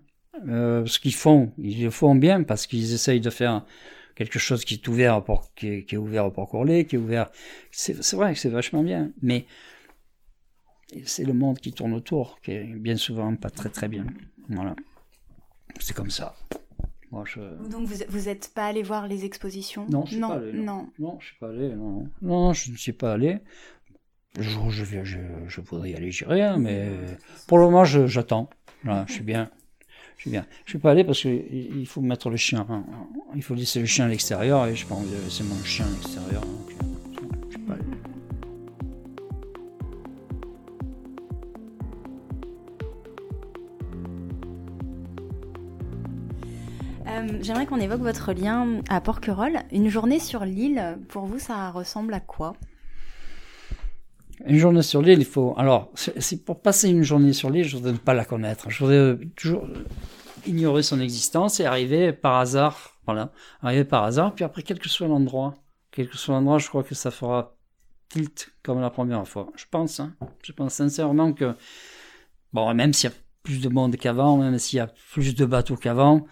Euh, 0.49 0.85
ce 0.87 0.99
qu'ils 0.99 1.14
font, 1.14 1.53
ils 1.57 1.85
le 1.85 1.91
font 1.91 2.16
bien 2.16 2.43
parce 2.43 2.66
qu'ils 2.66 2.95
essayent 2.95 3.20
de 3.20 3.31
faire 3.31 3.64
quelque 4.16 4.41
chose 4.41 4.64
qui 4.64 4.75
est 4.75 4.89
ouvert 4.89 5.23
pour, 5.23 5.55
qui 5.55 5.68
est, 5.68 5.85
qui 5.85 5.95
est 5.95 5.99
ouvert 5.99 6.33
port 6.33 6.49
Courlet, 6.49 6.85
qui 6.85 6.97
est 6.97 6.99
ouvert. 6.99 7.31
C'est 7.70 8.14
vrai 8.14 8.33
que 8.33 8.41
c'est 8.41 8.49
vachement 8.49 8.83
bien, 8.83 9.12
mais 9.23 9.47
c'est 11.05 11.24
le 11.24 11.32
monde 11.32 11.59
qui 11.59 11.72
tourne 11.72 11.95
autour 11.95 12.40
qui 12.40 12.53
est 12.53 12.64
bien 12.64 12.97
souvent 12.97 13.34
pas 13.36 13.51
très 13.51 13.68
très 13.68 13.88
bien. 13.88 14.07
Voilà. 14.49 14.74
C'est 15.80 15.95
comme 15.95 16.11
ça. 16.11 16.34
Moi, 17.11 17.24
je... 17.26 17.40
Donc 17.68 17.86
vous 17.86 17.97
vous 18.09 18.28
êtes 18.28 18.53
pas 18.55 18.66
allé 18.66 18.82
voir 18.82 19.07
les 19.07 19.24
expositions? 19.24 19.86
Non, 19.88 20.05
je 20.07 20.12
suis 20.12 20.20
pas 20.20 20.34
allé. 20.36 20.53
Non. 20.53 20.88
non. 20.99 21.18
je 21.20 21.26
suis 21.26 21.36
pas 21.38 21.49
allé. 21.49 21.68
Non. 21.74 22.09
non, 22.22 22.53
je 22.53 22.72
ne 22.72 22.76
suis 22.76 22.93
pas 22.93 23.12
allé. 23.12 23.38
Je, 24.38 24.49
je, 24.70 24.84
je 25.47 25.61
voudrais 25.61 25.90
y 25.90 25.95
aller, 25.95 26.11
j'irai, 26.11 26.40
hein, 26.40 26.57
mais 26.57 26.88
pour 27.47 27.59
le 27.59 27.64
moment, 27.64 27.84
j'attends. 27.84 28.49
Je 28.84 29.12
suis 29.12 29.22
bien. 29.22 29.51
Je 30.16 30.22
suis 30.22 30.30
bien. 30.30 30.47
Je 30.64 30.70
suis 30.70 30.78
pas 30.78 30.93
allé 30.93 31.05
parce 31.05 31.20
qu'il 31.20 31.86
faut 31.86 32.01
mettre 32.01 32.30
le 32.30 32.36
chien. 32.36 32.66
Hein. 32.70 32.84
Il 33.34 33.43
faut 33.43 33.55
laisser 33.55 33.80
le 33.80 33.86
chien 33.86 34.07
à 34.07 34.09
l'extérieur 34.09 34.66
et 34.66 34.74
je 34.74 34.86
pense 34.86 35.05
que 35.05 35.30
c'est 35.30 35.45
mon 35.45 35.62
chien 35.64 35.84
à 35.84 35.90
l'extérieur. 35.90 36.43
je 37.49 37.57
suis 37.57 37.66
pas 37.66 37.74
allé. 37.74 37.82
Euh, 47.23 47.39
j'aimerais 47.41 47.66
qu'on 47.66 47.81
évoque 47.81 48.01
votre 48.01 48.33
lien 48.33 48.81
à 48.89 49.01
Porquerolles. 49.01 49.61
Une 49.70 49.89
journée 49.89 50.18
sur 50.18 50.45
l'île, 50.45 50.99
pour 51.09 51.27
vous, 51.27 51.39
ça 51.39 51.70
ressemble 51.70 52.14
à 52.14 52.20
quoi? 52.20 52.55
Une 54.47 54.57
journée 54.57 54.83
sur 54.83 55.03
l'île, 55.03 55.20
il 55.20 55.25
faut. 55.25 55.55
Alors, 55.57 55.93
pour 56.47 56.61
passer 56.61 56.89
une 56.89 57.03
journée 57.03 57.33
sur 57.33 57.51
l'île, 57.51 57.64
je 57.64 57.77
voudrais 57.77 57.93
ne 57.93 57.99
pas 57.99 58.14
la 58.14 58.25
connaître. 58.25 58.70
Je 58.70 58.79
voudrais 58.85 59.18
toujours 59.37 59.66
ignorer 60.47 60.83
son 60.83 61.01
existence 61.01 61.61
et 61.61 61.64
arriver 61.64 62.12
par 62.12 62.39
hasard. 62.39 62.97
Voilà, 63.07 63.33
arriver 63.62 63.85
par 63.85 64.05
hasard, 64.05 64.33
puis 64.33 64.45
après, 64.45 64.62
quel 64.62 64.79
que 64.79 64.89
soit 64.89 65.09
l'endroit, 65.09 65.55
quel 65.91 66.09
que 66.09 66.16
soit 66.16 66.35
l'endroit, 66.35 66.59
je 66.59 66.68
crois 66.68 66.85
que 66.85 66.95
ça 66.95 67.11
fera 67.11 67.57
tilt 68.09 68.53
comme 68.62 68.81
la 68.81 68.91
première 68.91 69.27
fois. 69.27 69.49
Je 69.57 69.64
pense, 69.68 69.99
hein. 69.99 70.14
je 70.45 70.53
pense 70.53 70.75
sincèrement 70.75 71.33
que, 71.33 71.57
bon, 72.53 72.73
même 72.75 72.93
s'il 72.93 73.11
y 73.11 73.12
a 73.12 73.16
plus 73.43 73.61
de 73.61 73.68
monde 73.68 73.97
qu'avant, 73.97 74.37
même 74.37 74.57
s'il 74.59 74.77
y 74.77 74.81
a 74.81 74.87
plus 75.12 75.35
de 75.35 75.45
bateaux 75.45 75.75
qu'avant, 75.75 76.27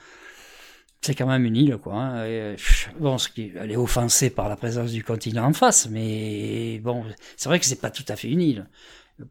c'est 1.00 1.14
quand 1.14 1.26
même 1.26 1.44
une 1.44 1.56
île, 1.56 1.76
quoi. 1.78 1.94
Hein. 1.94 2.56
bon, 2.98 3.16
ce 3.16 3.28
qui, 3.28 3.52
elle 3.56 3.70
est 3.70 3.76
offensée 3.76 4.30
par 4.30 4.48
la 4.48 4.56
présence 4.56 4.92
du 4.92 5.02
continent 5.02 5.46
en 5.46 5.52
face, 5.52 5.88
mais 5.88 6.78
bon, 6.80 7.04
c'est 7.36 7.48
vrai 7.48 7.58
que 7.58 7.64
c'est 7.64 7.80
pas 7.80 7.90
tout 7.90 8.04
à 8.08 8.16
fait 8.16 8.28
une 8.28 8.42
île. 8.42 8.66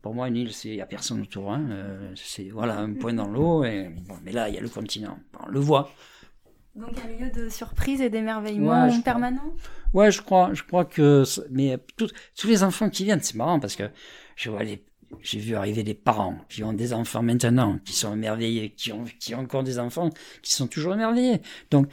Pour 0.02 0.14
moi, 0.14 0.28
une 0.28 0.36
île, 0.36 0.54
c'est 0.54 0.76
y 0.76 0.82
a 0.82 0.86
personne 0.86 1.22
autour. 1.22 1.52
Hein. 1.52 1.68
Euh, 1.72 2.14
c'est 2.16 2.50
voilà 2.50 2.78
un 2.78 2.94
point 2.94 3.14
dans 3.14 3.28
l'eau, 3.28 3.64
et 3.64 3.90
bon, 4.08 4.16
mais 4.24 4.32
là, 4.32 4.50
il 4.50 4.56
y 4.56 4.58
a 4.58 4.62
le 4.62 4.70
continent. 4.70 5.18
On 5.44 5.50
le 5.50 5.60
voit. 5.60 5.92
Donc 6.76 6.92
un 7.04 7.08
lieu 7.08 7.32
de 7.32 7.50
surprise 7.50 8.00
et 8.02 8.10
d'émerveillement 8.10 8.88
ouais, 8.88 9.02
permanent? 9.04 9.54
Ouais, 9.94 10.12
je 10.12 10.22
crois, 10.22 10.54
je 10.54 10.64
crois 10.64 10.86
que, 10.86 11.24
mais 11.50 11.78
tous 11.98 12.48
les 12.48 12.64
enfants 12.64 12.90
qui 12.90 13.04
viennent, 13.04 13.22
c'est 13.22 13.36
marrant 13.36 13.60
parce 13.60 13.76
que 13.76 13.90
je 14.36 14.50
vois 14.50 14.64
les 14.64 14.84
j'ai 15.22 15.40
vu 15.40 15.56
arriver 15.56 15.84
des 15.84 15.94
parents 15.94 16.38
qui 16.50 16.64
ont 16.64 16.74
des 16.74 16.94
enfants 16.94 17.24
maintenant, 17.24 17.80
qui 17.86 17.94
sont 17.94 18.14
émerveillés, 18.14 18.72
qui 18.72 18.92
ont, 18.92 19.06
qui 19.20 19.36
ont 19.36 19.40
encore 19.40 19.64
des 19.64 19.80
enfants, 19.80 20.10
qui 20.42 20.54
sont 20.54 20.68
toujours 20.68 20.94
émerveillés. 20.94 21.42
Donc, 21.72 21.88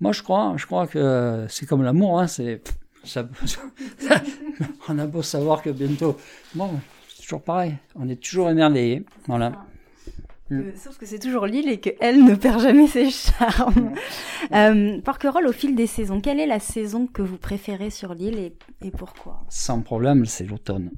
moi, 0.00 0.12
je 0.12 0.22
crois, 0.22 0.54
je 0.56 0.66
crois 0.66 0.86
que 0.86 1.46
c'est 1.48 1.66
comme 1.66 1.82
l'amour, 1.82 2.20
hein, 2.20 2.26
c'est, 2.26 2.62
ça, 3.04 3.26
on 4.88 4.98
a 4.98 5.06
beau 5.06 5.22
savoir 5.22 5.62
que 5.62 5.70
bientôt, 5.70 6.16
bon, 6.54 6.70
c'est 7.08 7.22
toujours 7.22 7.42
pareil, 7.42 7.74
on 7.94 8.08
est 8.08 8.22
toujours 8.22 8.50
émerveillés, 8.50 9.04
voilà. 9.26 9.64
Euh, 10.52 10.70
sauf 10.76 10.96
que 10.96 11.06
c'est 11.06 11.18
toujours 11.18 11.46
l'île 11.46 11.68
et 11.68 11.80
qu'elle 11.80 12.24
ne 12.24 12.36
perd 12.36 12.60
jamais 12.60 12.86
ses 12.86 13.10
charmes. 13.10 13.94
euh, 14.52 15.00
Porquerolles, 15.00 15.48
au 15.48 15.52
fil 15.52 15.74
des 15.74 15.88
saisons, 15.88 16.20
quelle 16.20 16.38
est 16.38 16.46
la 16.46 16.60
saison 16.60 17.08
que 17.08 17.22
vous 17.22 17.36
préférez 17.38 17.90
sur 17.90 18.14
l'île 18.14 18.38
et, 18.38 18.52
et 18.84 18.90
pourquoi? 18.92 19.40
Sans 19.48 19.80
problème, 19.80 20.24
c'est 20.24 20.44
l'automne. 20.44 20.92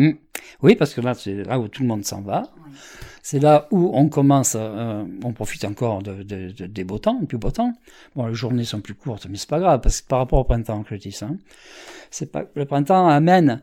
Hmm. 0.00 0.12
Oui, 0.62 0.76
parce 0.76 0.94
que 0.94 1.02
là, 1.02 1.12
c'est 1.12 1.44
là 1.44 1.60
où 1.60 1.68
tout 1.68 1.82
le 1.82 1.88
monde 1.88 2.06
s'en 2.06 2.22
va. 2.22 2.44
C'est 3.22 3.38
là 3.38 3.68
où 3.70 3.90
on 3.92 4.08
commence, 4.08 4.56
euh, 4.58 5.04
on 5.22 5.32
profite 5.34 5.66
encore 5.66 6.02
de, 6.02 6.22
de, 6.22 6.52
de, 6.52 6.66
des 6.66 6.84
beaux 6.84 6.98
temps, 6.98 7.20
du 7.20 7.36
beau 7.36 7.50
temps. 7.50 7.74
Bon, 8.16 8.26
les 8.26 8.34
journées 8.34 8.64
sont 8.64 8.80
plus 8.80 8.94
courtes, 8.94 9.26
mais 9.28 9.36
c'est 9.36 9.48
pas 9.48 9.60
grave, 9.60 9.82
parce 9.82 10.00
que 10.00 10.08
par 10.08 10.20
rapport 10.20 10.38
au 10.38 10.44
printemps, 10.44 10.82
hein, 10.90 11.36
c'est 12.10 12.32
pas, 12.32 12.44
le 12.54 12.64
printemps 12.64 13.08
amène, 13.08 13.60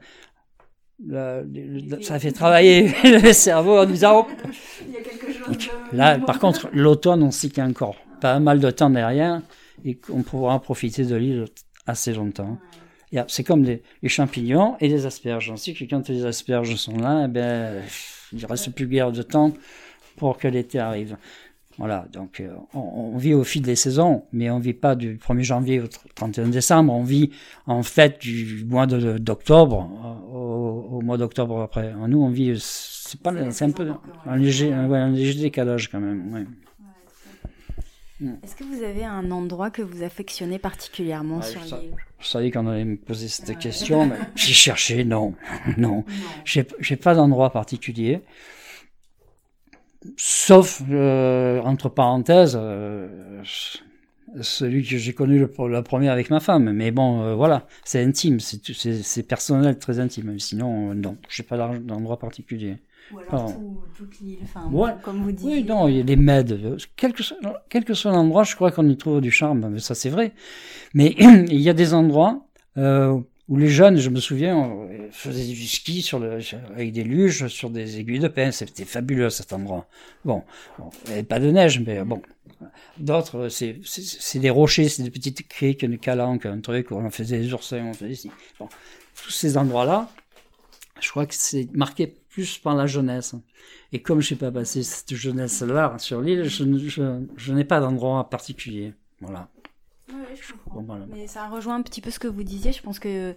le, 1.03 1.43
le, 1.51 2.03
ça 2.03 2.19
fait 2.19 2.31
travailler 2.31 2.93
le 3.03 3.33
cerveau 3.33 3.79
en 3.79 3.85
disant, 3.85 4.27
oh. 4.27 4.31
Il 4.87 4.93
y 4.93 4.97
a 4.97 5.01
quelque 5.01 5.33
chose 5.33 5.57
de... 5.57 5.97
Là, 5.97 6.19
par 6.19 6.37
contre, 6.37 6.69
l'automne, 6.71 7.23
on 7.23 7.31
sait 7.31 7.49
qu'il 7.49 7.63
y 7.63 7.65
a 7.65 7.69
encore 7.69 7.95
pas 8.21 8.39
mal 8.39 8.59
de 8.59 8.69
temps 8.69 8.91
derrière 8.91 9.41
et 9.83 9.95
qu'on 9.95 10.21
pourra 10.21 10.61
profiter 10.61 11.03
de 11.03 11.15
l'île 11.15 11.45
assez 11.87 12.13
longtemps. 12.13 12.59
C'est 13.27 13.43
comme 13.43 13.63
les, 13.63 13.81
les, 14.01 14.09
champignons 14.09 14.75
et 14.79 14.87
les 14.87 15.05
asperges. 15.05 15.49
On 15.49 15.57
sait 15.57 15.73
que 15.73 15.85
quand 15.85 16.09
les 16.09 16.25
asperges 16.25 16.75
sont 16.75 16.97
là, 16.97 17.23
eh 17.25 17.27
ben, 17.27 17.81
il 18.33 18.41
ne 18.41 18.45
reste 18.45 18.71
plus 18.73 18.87
guère 18.87 19.11
de 19.11 19.21
temps 19.21 19.53
pour 20.17 20.37
que 20.37 20.47
l'été 20.47 20.79
arrive. 20.79 21.17
Voilà, 21.77 22.07
donc 22.11 22.39
euh, 22.39 22.49
on, 22.73 22.79
on, 23.13 23.17
vit 23.17 23.35
au 23.35 23.43
fil 23.43 23.61
des 23.61 23.75
saisons, 23.75 24.23
mais 24.33 24.49
on 24.49 24.57
vit 24.57 24.73
pas 24.73 24.95
du 24.95 25.17
1er 25.17 25.43
janvier 25.43 25.79
au 25.79 25.87
31 26.15 26.47
décembre, 26.47 26.91
on 26.91 27.03
vit 27.03 27.29
en 27.67 27.83
fait 27.83 28.19
du 28.19 28.65
mois 28.67 28.87
d'octobre 28.87 29.87
au, 30.33 30.97
au, 30.97 31.01
mois 31.01 31.17
d'octobre 31.17 31.61
après. 31.61 31.93
Nous, 32.07 32.19
on 32.19 32.29
vit, 32.29 32.55
c'est 32.59 33.21
pas, 33.21 33.31
c'est 33.51 33.65
un 33.65 33.71
peu 33.71 33.91
un 34.25 34.37
léger, 34.37 34.69
ouais, 34.69 34.97
un 34.97 35.11
léger 35.11 35.39
décalage 35.39 35.89
quand 35.91 35.99
même. 35.99 36.33
Ouais. 36.33 36.45
Mm. 38.19 38.33
Est-ce 38.43 38.55
que 38.55 38.63
vous 38.63 38.83
avez 38.83 39.05
un 39.05 39.29
endroit 39.31 39.69
que 39.69 39.81
vous 39.81 40.03
affectionnez 40.03 40.57
particulièrement 40.57 41.41
sur 41.41 41.61
l'île? 41.61 41.95
Je 42.19 42.27
savais 42.27 42.51
qu'on 42.51 42.67
allait 42.67 42.85
me 42.85 42.97
poser 42.97 43.27
cette 43.27 43.57
question, 43.59 44.07
mais 44.07 44.17
j'ai 44.35 44.53
cherché, 44.53 45.03
non, 45.03 45.35
non. 45.77 46.03
J'ai 46.45 46.63
pas 46.95 47.13
d'endroit 47.13 47.51
particulier. 47.51 48.21
Sauf, 50.15 50.81
euh, 50.89 51.59
entre 51.61 51.89
parenthèses, 51.89 52.57
euh, 52.59 53.43
celui 54.41 54.83
que 54.83 54.97
j'ai 54.97 55.13
connu 55.13 55.37
le, 55.39 55.51
la 55.69 55.81
première 55.81 56.13
avec 56.13 56.29
ma 56.29 56.39
femme. 56.39 56.71
Mais 56.71 56.91
bon, 56.91 57.21
euh, 57.23 57.35
voilà, 57.35 57.67
c'est 57.83 58.03
intime, 58.03 58.39
c'est 58.39 59.23
personnel, 59.23 59.77
très 59.77 59.99
intime. 59.99 60.39
Sinon, 60.39 60.93
non, 60.93 61.17
j'ai 61.29 61.43
pas 61.43 61.57
d'endroit 61.57 62.17
particulier. 62.17 62.77
Ou 63.11 63.19
alors 63.19 63.53
tout, 63.53 63.81
toute 63.95 64.19
l'île, 64.19 64.39
enfin, 64.43 64.69
comme 65.01 65.23
vous 65.23 65.31
dites. 65.31 65.47
Oui, 65.47 65.63
non, 65.63 65.87
il 65.87 65.97
y 65.97 66.01
a 66.01 66.03
les. 66.03 66.17
Quel 66.95 67.13
que, 67.13 67.23
soit, 67.23 67.37
quel 67.69 67.85
que 67.85 67.93
soit 67.93 68.11
l'endroit, 68.11 68.43
je 68.43 68.55
crois 68.55 68.71
qu'on 68.71 68.87
y 68.87 68.97
trouve 68.97 69.21
du 69.21 69.31
charme, 69.31 69.69
mais 69.69 69.79
ça 69.79 69.95
c'est 69.95 70.09
vrai. 70.09 70.33
Mais 70.93 71.15
il 71.19 71.61
y 71.61 71.69
a 71.69 71.73
des 71.73 71.93
endroits 71.93 72.45
euh, 72.77 73.17
où 73.47 73.55
les 73.55 73.69
jeunes, 73.69 73.97
je 73.97 74.09
me 74.09 74.19
souviens, 74.19 74.69
faisaient 75.11 75.45
du 75.45 75.67
ski 75.67 76.01
sur 76.01 76.19
le, 76.19 76.39
avec 76.73 76.91
des 76.91 77.03
luges 77.03 77.47
sur 77.47 77.69
des 77.69 77.99
aiguilles 77.99 78.19
de 78.19 78.27
pin. 78.27 78.51
C'était 78.51 78.85
fabuleux 78.85 79.29
cet 79.29 79.53
endroit. 79.53 79.87
Bon, 80.25 80.43
bon 80.77 80.89
il 81.05 81.09
n'y 81.09 81.13
avait 81.13 81.23
pas 81.23 81.39
de 81.39 81.49
neige, 81.49 81.79
mais 81.85 82.03
bon. 82.03 82.21
D'autres, 82.97 83.49
c'est, 83.49 83.79
c'est, 83.83 84.39
des 84.39 84.49
rochers, 84.49 84.89
c'est 84.89 85.03
des 85.03 85.11
petites 85.11 85.47
criques, 85.47 85.83
une 85.83 85.99
calanque, 85.99 86.45
un 86.45 86.59
truc 86.59 86.91
où 86.91 86.95
on 86.95 87.09
faisait 87.11 87.39
des 87.39 87.53
oursins, 87.53 87.85
on 87.85 87.93
faisait 87.93 88.11
ici. 88.11 88.31
Bon, 88.59 88.67
tous 89.23 89.29
ces 89.29 89.57
endroits-là, 89.57 90.09
je 90.99 91.09
crois 91.09 91.25
que 91.27 91.35
c'est 91.35 91.69
marqué 91.73 92.15
plus 92.37 92.59
par 92.59 92.75
la 92.75 92.85
jeunesse. 92.85 93.33
Et 93.91 93.99
comme 93.99 94.21
je 94.21 94.31
n'ai 94.31 94.39
pas 94.39 94.51
passé 94.51 94.83
cette 94.83 95.15
jeunesse-là 95.15 95.95
sur 95.97 96.21
l'île, 96.21 96.43
je, 96.43 96.63
je, 96.87 97.19
je 97.35 97.53
n'ai 97.53 97.63
pas 97.63 97.79
d'endroit 97.79 98.29
particulier. 98.29 98.93
Voilà. 99.21 99.47
je 100.07 100.53
comprends. 100.69 100.99
Mais 101.11 101.25
ça 101.25 101.47
rejoint 101.47 101.73
un 101.73 101.81
petit 101.81 101.99
peu 101.99 102.11
ce 102.11 102.19
que 102.19 102.27
vous 102.27 102.43
disiez. 102.43 102.73
Je 102.73 102.83
pense 102.83 102.99
que 102.99 103.33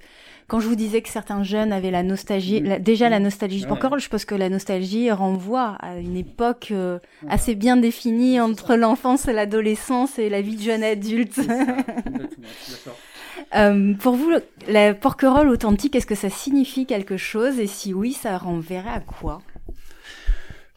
quand 0.49 0.61
je 0.61 0.69
vous 0.69 0.75
disais 0.75 1.01
que 1.01 1.09
certains 1.09 1.43
jeunes 1.45 1.73
avaient 1.73 1.91
la 1.91 2.03
nostalgie, 2.03 2.61
la, 2.61 2.79
déjà 2.79 3.09
la 3.09 3.21
nostalgie 3.21 3.65
du 3.65 3.73
ouais. 3.73 3.99
je 3.99 4.09
pense 4.11 4.27
que 4.27 4.35
la 4.35 4.51
nostalgie 4.51 5.11
renvoie 5.11 5.77
à 5.81 5.97
une 5.97 6.19
époque 6.19 6.69
euh, 6.71 6.99
assez 7.27 7.55
bien 7.55 7.79
définie 7.79 8.39
entre 8.39 8.77
l'enfance 8.77 9.29
et 9.29 9.33
l'adolescence 9.33 10.19
et 10.19 10.29
la 10.29 10.43
vie 10.43 10.57
de 10.57 10.63
jeune 10.63 10.85
adulte. 10.85 11.41
Euh, 13.55 13.95
pour 13.95 14.15
vous, 14.15 14.31
la 14.69 14.95
porquerolle 14.95 15.49
authentique, 15.49 15.95
est-ce 15.97 16.07
que 16.07 16.15
ça 16.15 16.31
signifie 16.31 16.87
quelque 16.87 17.17
chose 17.17 17.59
Et 17.59 17.67
si 17.67 17.95
oui, 17.95 18.13
ça 18.13 18.39
renverrait 18.39 18.91
à 18.91 19.01
quoi? 19.01 19.43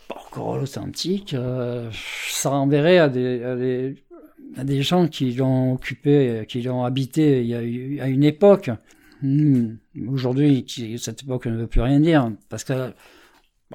Porquerolle 0.07 0.63
authentique, 0.63 1.33
euh, 1.33 1.89
ça 2.29 2.49
renverrait 2.49 2.97
à 2.97 3.09
des, 3.09 3.95
à 4.55 4.61
à 4.61 4.81
gens 4.81 5.07
qui 5.07 5.31
l'ont 5.31 5.73
occupé, 5.73 6.45
qui 6.47 6.61
l'ont 6.61 6.83
habité 6.83 7.55
a 7.55 8.07
une 8.07 8.23
époque. 8.23 8.69
Hmm. 9.21 9.75
Aujourd'hui, 10.09 10.65
cette 10.99 11.23
époque 11.23 11.47
ne 11.47 11.55
veut 11.55 11.67
plus 11.67 11.81
rien 11.81 11.99
dire, 11.99 12.31
parce 12.49 12.63
que 12.63 12.93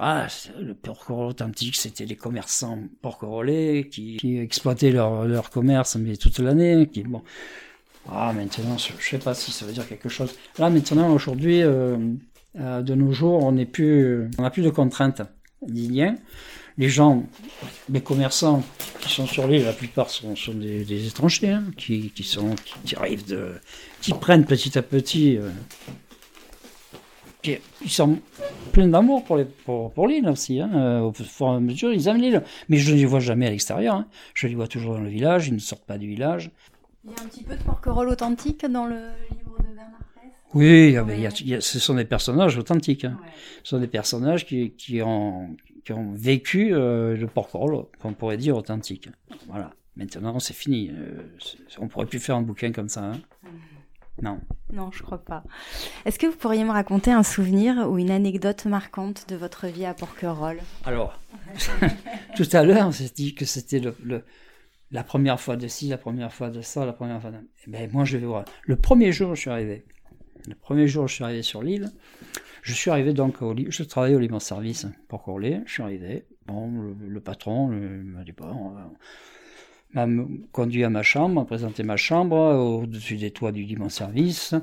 ah, 0.01 0.28
le 0.61 0.74
porquerolles 0.74 1.30
authentique, 1.30 1.74
c'était 1.76 2.05
les 2.05 2.14
commerçants 2.14 2.78
porquerolais 3.03 3.89
qui, 3.91 4.18
exploitaient 4.39 4.93
leur, 4.93 5.51
commerce 5.51 5.97
mais 5.97 6.16
toute 6.16 6.39
l'année. 6.39 6.89
Ah 8.11 8.32
maintenant, 8.32 8.78
je, 8.78 8.92
ne 8.92 9.00
sais 9.00 9.18
pas 9.18 9.34
si 9.34 9.52
ça 9.52 9.66
veut 9.66 9.72
dire 9.72 9.86
quelque 9.86 10.09
chose. 10.09 10.34
Là 10.59 10.70
maintenant, 10.70 11.12
aujourd'hui, 11.12 11.62
euh, 11.62 11.96
euh, 12.59 12.80
de 12.80 12.94
nos 12.94 13.12
jours, 13.12 13.44
on 13.44 13.52
n'est 13.52 13.66
plus, 13.66 14.30
on 14.38 14.42
n'a 14.42 14.50
plus 14.50 14.62
de 14.62 14.70
contraintes 14.70 15.22
ni 15.66 15.88
liens. 15.88 16.16
Les 16.78 16.88
gens, 16.88 17.24
les 17.90 18.00
commerçants 18.00 18.62
qui 19.00 19.12
sont 19.12 19.26
sur 19.26 19.48
l'île, 19.48 19.64
la 19.64 19.72
plupart 19.72 20.11
sont, 20.11 20.34
des, 20.54 21.06
étrangers, 21.09 21.50
hein, 21.50 21.64
qui, 21.76 22.11
qui, 22.11 22.22
sont, 22.22 22.54
qui, 22.84 22.94
arrivent 22.94 23.26
de, 23.26 23.54
qui 24.00 24.12
prennent 24.12 24.44
petit 24.44 24.78
à 24.78 24.82
petit. 24.82 25.36
Euh, 25.36 25.50
ils 27.44 27.90
sont 27.90 28.18
pleins 28.72 28.88
d'amour 28.88 29.24
pour, 29.24 29.38
pour, 29.64 29.92
pour 29.92 30.09
l'île 30.09 30.28
aussi. 30.28 30.61
Hein. 30.61 30.70
Euh, 30.74 31.00
au 31.00 31.12
fur 31.12 31.46
et 31.46 31.50
à 31.50 31.61
mesure, 31.61 31.92
ils 31.92 32.09
aiment 32.09 32.20
l'île. 32.20 32.42
Mais 32.68 32.76
je 32.76 32.92
ne 32.92 32.96
les 32.96 33.04
vois 33.04 33.20
jamais 33.20 33.46
à 33.46 33.50
l'extérieur. 33.50 33.94
Hein. 33.94 34.06
Je 34.34 34.46
les 34.46 34.54
vois 34.54 34.68
toujours 34.68 34.94
dans 34.94 35.00
le 35.00 35.09
village. 35.09 35.48
Ils 35.48 35.54
ne 35.54 35.59
sortent 35.59 35.84
pas 35.84 35.98
du 35.98 36.09
village. 36.09 36.50
Il 37.09 37.16
y 37.16 37.20
a 37.20 37.24
un 37.24 37.28
petit 37.28 37.44
peu 37.44 37.56
de 37.56 37.62
porquerolles 37.62 38.09
authentique 38.09 38.64
dans 38.66 38.86
le 38.86 38.96
livre 39.30 39.59
de 39.59 39.74
Bernard 39.74 40.00
Presse 40.14 40.32
Oui, 40.54 40.96
il 41.14 41.48
y 41.48 41.54
a, 41.54 41.61
ce 41.61 41.78
sont 41.78 41.94
des 41.94 42.04
personnages 42.04 42.59
authentiques. 42.59 43.04
Hein. 43.04 43.18
Ce 43.62 43.70
sont 43.70 43.80
des 43.80 43.86
personnages 43.86 44.46
qui, 44.46 44.72
qui, 44.72 45.02
ont, 45.02 45.56
qui 45.84 45.92
ont 45.92 46.12
vécu 46.12 46.74
euh, 46.74 47.16
le 47.16 47.26
porquerolles, 47.26 47.86
qu'on 48.00 48.12
pourrait 48.12 48.36
dire 48.36 48.56
authentique. 48.56 49.09
Voilà. 49.48 49.70
Maintenant, 49.96 50.38
c'est 50.38 50.54
fini. 50.54 50.90
Euh, 50.92 51.22
on 51.78 51.88
pourrait 51.88 52.06
plus 52.06 52.20
faire 52.20 52.36
un 52.36 52.42
bouquin 52.42 52.70
comme 52.70 52.88
ça. 52.88 53.02
Hein. 53.02 53.20
Mmh. 53.42 53.48
Non. 54.22 54.40
Non, 54.72 54.90
je 54.92 55.02
crois 55.02 55.18
pas. 55.18 55.44
Est-ce 56.04 56.18
que 56.18 56.26
vous 56.26 56.36
pourriez 56.36 56.64
me 56.64 56.70
raconter 56.70 57.12
un 57.12 57.22
souvenir 57.22 57.88
ou 57.90 57.98
une 57.98 58.11
anecdote 58.11 58.66
marquante 58.66 59.28
de 59.28 59.36
votre 59.36 59.66
vie 59.66 59.86
à 59.86 59.94
Porquerolles 59.94 60.61
Alors, 60.84 61.18
tout 62.36 62.48
à 62.52 62.64
l'heure, 62.64 62.88
on 62.88 62.92
s'est 62.92 63.12
dit 63.14 63.34
que 63.34 63.44
c'était 63.44 63.80
le, 63.80 64.24
la 64.91 65.05
première 65.05 65.41
fois 65.41 65.57
de 65.57 65.68
ci, 65.68 65.89
la 65.89 65.99
première 65.99 66.32
fois 66.32 66.51
de 66.51 66.62
ça, 66.62 66.86
la 66.86 66.93
première 66.93 67.20
fois 67.20 67.30
de... 67.30 67.39
Eh 67.66 67.70
ben, 67.70 67.91
moi, 67.93 68.05
je 68.05 68.16
vais 68.16 68.26
voir. 68.26 68.45
Le 68.62 68.76
premier 68.76 69.12
jour 69.12 69.34
je 69.34 69.41
suis 69.41 69.51
arrivé, 69.51 69.84
le 70.47 70.55
premier 70.55 70.89
jour 70.89 71.07
je 71.09 71.14
suis 71.14 71.24
arrivé 71.24 71.43
sur 71.43 71.62
l'île, 71.62 71.91
je 72.62 72.72
suis 72.72 72.91
arrivé 72.91 73.12
donc 73.12 73.43
au 73.43 73.55
je 73.57 73.82
travaillais 73.82 74.16
au 74.16 74.20
libre 74.20 74.41
service 74.41 74.86
pour 75.09 75.22
Corlay, 75.22 75.62
je 75.66 75.72
suis 75.72 75.82
arrivé, 75.82 76.24
bon, 76.47 76.95
le, 76.99 77.20
patron 77.20 77.68
m'a 77.68 78.24
dit, 78.24 78.32
bon, 78.32 78.74
m'a 79.93 80.07
conduit 80.53 80.84
à 80.84 80.91
ma 80.91 81.03
chambre, 81.03 81.34
m'a 81.34 81.45
présenté 81.45 81.82
ma 81.82 81.97
chambre 81.97 82.36
au-dessus 82.36 83.16
des 83.16 83.30
toits 83.30 83.53
du 83.53 83.64
dimanche 83.64 83.93
service. 83.93 84.55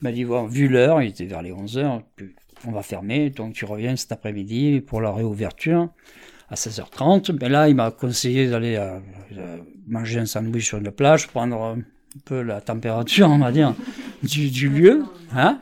Il 0.00 0.04
m'a 0.04 0.12
dit, 0.12 0.24
bon, 0.24 0.46
vu 0.46 0.68
l'heure, 0.68 1.02
il 1.02 1.10
était 1.10 1.26
vers 1.26 1.42
les 1.42 1.52
11 1.52 1.78
heures, 1.78 2.02
on 2.66 2.72
va 2.72 2.82
fermer, 2.82 3.30
donc 3.30 3.54
tu 3.54 3.64
reviens 3.64 3.96
cet 3.96 4.12
après-midi 4.12 4.80
pour 4.80 5.00
la 5.00 5.12
réouverture 5.12 5.88
à 6.50 6.54
16h30. 6.54 7.36
Mais 7.40 7.48
là, 7.48 7.68
il 7.68 7.76
m'a 7.76 7.90
conseillé 7.90 8.48
d'aller 8.48 8.76
euh, 8.76 8.98
euh, 9.36 9.58
manger 9.86 10.20
un 10.20 10.26
sandwich 10.26 10.66
sur 10.66 10.78
une 10.78 10.90
plage, 10.90 11.28
prendre 11.28 11.62
un 11.62 11.78
peu 12.24 12.42
la 12.42 12.60
température, 12.60 13.28
on 13.28 13.38
va 13.38 13.52
dire, 13.52 13.74
du, 14.22 14.68
lieu. 14.68 15.04
Hein 15.34 15.60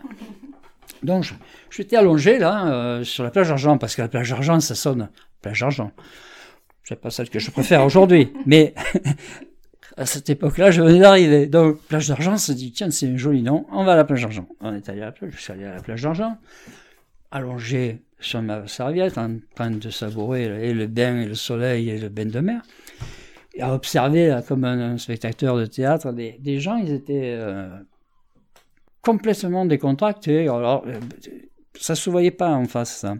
donc, 1.03 1.33
j'étais 1.71 1.97
allongé 1.97 2.39
là, 2.39 2.67
euh, 2.69 3.05
sur 3.05 3.23
la 3.23 3.31
plage 3.31 3.49
d'Argent, 3.49 3.79
parce 3.79 3.95
que 3.95 4.03
la 4.03 4.09
plage 4.09 4.31
d'Argent, 4.31 4.61
ça 4.61 4.75
sonne. 4.75 5.11
Plage 5.43 5.61
d'Argent. 5.61 5.93
C'est 6.85 6.97
pas 6.97 7.11
celle 7.11 7.29
que 7.29 7.39
je 7.39 7.51
préfère 7.51 7.85
aujourd'hui, 7.85 8.33
mais 8.47 8.73
à 9.99 10.07
cette 10.07 10.31
époque-là, 10.31 10.71
je 10.71 10.81
venais 10.81 11.01
d'arriver. 11.01 11.47
Donc, 11.47 11.83
plage 11.83 12.09
d'argent, 12.09 12.39
s'est 12.39 12.55
dit, 12.55 12.73
tiens, 12.73 12.91
c'est 12.91 13.07
un 13.07 13.19
joli 13.19 13.43
nom, 13.43 13.67
on 13.71 13.85
va 13.85 13.93
à 13.93 13.97
la 13.97 14.05
plage 14.05 14.23
d'argent. 14.23 14.49
On 14.63 14.75
est 14.75 14.89
allé 14.89 15.03
à 15.03 15.07
la 15.07 15.13
plage, 15.13 15.33
je 15.37 15.43
suis 15.43 15.53
allé 15.53 15.67
à 15.67 15.75
la 15.75 15.83
plage 15.83 16.01
d'argent, 16.01 16.39
allongé 17.31 18.01
sur 18.21 18.43
ma 18.43 18.67
serviette, 18.67 19.19
en 19.19 19.37
train 19.55 19.71
de 19.71 19.91
savourer 19.91 20.69
et 20.69 20.75
le 20.75 20.87
bain 20.87 21.21
et 21.21 21.27
le 21.27 21.35
soleil 21.35 21.91
et 21.91 21.99
le 21.99 22.09
bain 22.09 22.27
de 22.27 22.41
mer, 22.41 22.63
et 23.55 23.63
à 23.63 23.75
observer, 23.75 24.39
comme 24.47 24.65
un, 24.65 24.99
spectateur 24.99 25.57
de 25.57 25.67
théâtre, 25.67 26.13
des, 26.13 26.61
gens, 26.61 26.77
ils 26.77 26.93
étaient 26.93 27.35
euh, 27.37 27.69
complètement 29.03 29.67
décontractés. 29.67 30.43
Alors, 30.43 30.85
euh, 30.87 31.01
ça 31.79 31.95
se 31.95 32.09
voyait 32.11 32.31
pas 32.31 32.51
en 32.51 32.67
face, 32.67 32.99
ça 32.99 33.17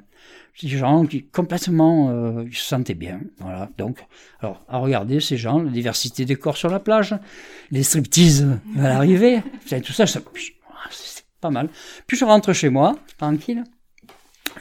des 0.63 0.69
gens 0.69 1.07
qui 1.07 1.25
complètement 1.25 2.11
euh, 2.11 2.45
se 2.53 2.65
sentaient 2.65 2.95
bien. 2.95 3.21
Voilà. 3.39 3.71
Donc, 3.79 4.05
alors, 4.41 4.65
à 4.69 4.79
regarder 4.79 5.21
ces 5.21 5.37
gens, 5.37 5.63
la 5.63 5.71
diversité 5.71 6.25
des 6.25 6.37
corps 6.37 6.57
sur 6.57 6.71
la 6.71 6.81
plage, 6.81 7.15
les 7.71 7.83
striptease 7.83 8.49
à 8.77 8.83
l'arrivée, 8.83 9.43
tout 9.85 9.93
ça 9.93 10.07
c'est 10.07 10.23
pas 11.41 11.51
mal. 11.51 11.69
Puis 12.07 12.17
je 12.17 12.25
rentre 12.25 12.53
chez 12.53 12.69
moi, 12.69 12.99
tranquille. 13.17 13.63